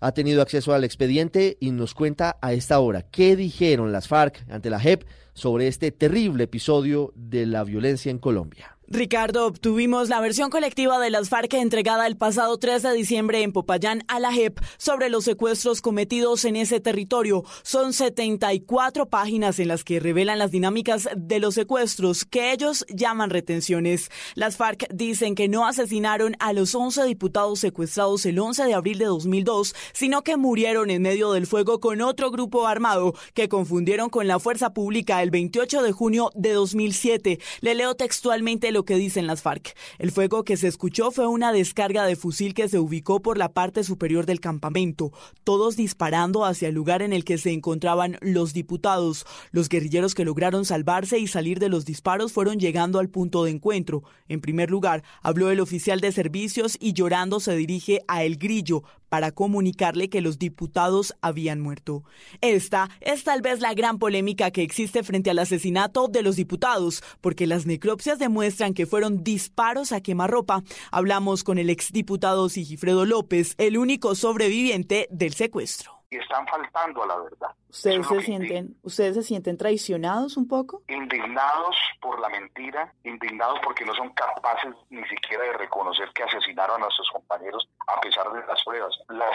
ha 0.00 0.12
tenido 0.12 0.40
acceso 0.40 0.72
al 0.72 0.84
expediente 0.84 1.56
y 1.60 1.70
nos 1.70 1.94
cuenta 1.94 2.38
a 2.40 2.52
esta 2.52 2.78
hora 2.78 3.02
qué 3.02 3.36
dijeron 3.36 3.92
las 3.92 4.08
FARC 4.08 4.44
ante 4.50 4.70
la 4.70 4.80
JEP 4.80 5.04
sobre 5.34 5.68
este 5.68 5.90
terrible 5.90 6.44
episodio 6.44 7.12
de 7.14 7.46
la 7.46 7.64
violencia 7.64 8.10
en 8.10 8.18
Colombia. 8.18 8.73
Ricardo, 8.86 9.46
obtuvimos 9.46 10.10
la 10.10 10.20
versión 10.20 10.50
colectiva 10.50 10.98
de 10.98 11.08
las 11.08 11.30
FARC 11.30 11.54
entregada 11.54 12.06
el 12.06 12.18
pasado 12.18 12.58
3 12.58 12.82
de 12.82 12.92
diciembre 12.92 13.42
en 13.42 13.50
Popayán 13.50 14.04
a 14.08 14.20
la 14.20 14.30
JEP 14.30 14.60
sobre 14.76 15.08
los 15.08 15.24
secuestros 15.24 15.80
cometidos 15.80 16.44
en 16.44 16.54
ese 16.54 16.80
territorio. 16.80 17.44
Son 17.62 17.94
74 17.94 19.06
páginas 19.06 19.58
en 19.58 19.68
las 19.68 19.84
que 19.84 20.00
revelan 20.00 20.38
las 20.38 20.50
dinámicas 20.50 21.08
de 21.16 21.38
los 21.38 21.54
secuestros 21.54 22.26
que 22.26 22.52
ellos 22.52 22.84
llaman 22.90 23.30
retenciones. 23.30 24.10
Las 24.34 24.58
FARC 24.58 24.86
dicen 24.92 25.34
que 25.34 25.48
no 25.48 25.66
asesinaron 25.66 26.36
a 26.38 26.52
los 26.52 26.74
11 26.74 27.04
diputados 27.04 27.60
secuestrados 27.60 28.26
el 28.26 28.38
11 28.38 28.64
de 28.64 28.74
abril 28.74 28.98
de 28.98 29.06
2002, 29.06 29.74
sino 29.94 30.22
que 30.22 30.36
murieron 30.36 30.90
en 30.90 31.00
medio 31.00 31.32
del 31.32 31.46
fuego 31.46 31.80
con 31.80 32.02
otro 32.02 32.30
grupo 32.30 32.66
armado 32.66 33.14
que 33.32 33.48
confundieron 33.48 34.10
con 34.10 34.28
la 34.28 34.38
fuerza 34.38 34.74
pública 34.74 35.22
el 35.22 35.30
28 35.30 35.82
de 35.82 35.92
junio 35.92 36.30
de 36.34 36.52
2007. 36.52 37.38
Le 37.62 37.74
leo 37.74 37.94
textualmente 37.94 38.73
lo 38.74 38.84
que 38.84 38.96
dicen 38.96 39.26
las 39.26 39.40
FARC. 39.40 39.74
El 39.98 40.12
fuego 40.12 40.44
que 40.44 40.58
se 40.58 40.68
escuchó 40.68 41.10
fue 41.10 41.26
una 41.26 41.52
descarga 41.52 42.04
de 42.04 42.16
fusil 42.16 42.52
que 42.52 42.68
se 42.68 42.78
ubicó 42.78 43.22
por 43.22 43.38
la 43.38 43.54
parte 43.54 43.84
superior 43.84 44.26
del 44.26 44.40
campamento, 44.40 45.12
todos 45.44 45.76
disparando 45.76 46.44
hacia 46.44 46.68
el 46.68 46.74
lugar 46.74 47.00
en 47.00 47.14
el 47.14 47.24
que 47.24 47.38
se 47.38 47.52
encontraban 47.52 48.18
los 48.20 48.52
diputados. 48.52 49.24
Los 49.50 49.70
guerrilleros 49.70 50.14
que 50.14 50.26
lograron 50.26 50.66
salvarse 50.66 51.18
y 51.18 51.26
salir 51.26 51.58
de 51.58 51.70
los 51.70 51.86
disparos 51.86 52.32
fueron 52.32 52.58
llegando 52.58 52.98
al 52.98 53.08
punto 53.08 53.44
de 53.44 53.52
encuentro. 53.52 54.02
En 54.28 54.42
primer 54.42 54.70
lugar, 54.70 55.02
habló 55.22 55.50
el 55.50 55.60
oficial 55.60 56.00
de 56.00 56.12
servicios 56.12 56.76
y 56.78 56.92
llorando 56.92 57.40
se 57.40 57.56
dirige 57.56 58.02
a 58.08 58.24
El 58.24 58.36
Grillo 58.36 58.82
para 59.08 59.32
comunicarle 59.32 60.08
que 60.08 60.20
los 60.20 60.38
diputados 60.38 61.14
habían 61.20 61.60
muerto. 61.60 62.04
Esta 62.40 62.90
es 63.00 63.24
tal 63.24 63.42
vez 63.42 63.60
la 63.60 63.74
gran 63.74 63.98
polémica 63.98 64.50
que 64.50 64.62
existe 64.62 65.02
frente 65.02 65.30
al 65.30 65.38
asesinato 65.38 66.08
de 66.08 66.22
los 66.22 66.36
diputados, 66.36 67.02
porque 67.20 67.46
las 67.46 67.66
necropsias 67.66 68.18
demuestran 68.18 68.74
que 68.74 68.86
fueron 68.86 69.22
disparos 69.22 69.92
a 69.92 70.00
quemarropa. 70.00 70.62
Hablamos 70.90 71.44
con 71.44 71.58
el 71.58 71.70
exdiputado 71.70 72.48
Sigifredo 72.48 73.04
López, 73.04 73.54
el 73.58 73.78
único 73.78 74.14
sobreviviente 74.14 75.08
del 75.10 75.34
secuestro. 75.34 75.93
Y 76.14 76.18
están 76.18 76.46
faltando 76.46 77.02
a 77.02 77.06
la 77.08 77.16
verdad. 77.16 77.48
¿Ustedes 77.68 78.06
se, 78.06 78.20
sienten, 78.20 78.76
¿Ustedes 78.84 79.16
se 79.16 79.22
sienten 79.24 79.58
traicionados 79.58 80.36
un 80.36 80.46
poco? 80.46 80.82
Indignados 80.86 81.76
por 82.00 82.20
la 82.20 82.28
mentira, 82.28 82.94
indignados 83.02 83.58
porque 83.64 83.84
no 83.84 83.92
son 83.96 84.10
capaces 84.10 84.72
ni 84.90 85.02
siquiera 85.08 85.42
de 85.42 85.54
reconocer 85.54 86.08
que 86.14 86.22
asesinaron 86.22 86.84
a 86.84 86.90
sus 86.90 87.10
compañeros 87.10 87.68
a 87.88 88.00
pesar 88.00 88.32
de 88.32 88.46
las 88.46 88.62
pruebas. 88.62 88.96
Las 89.08 89.34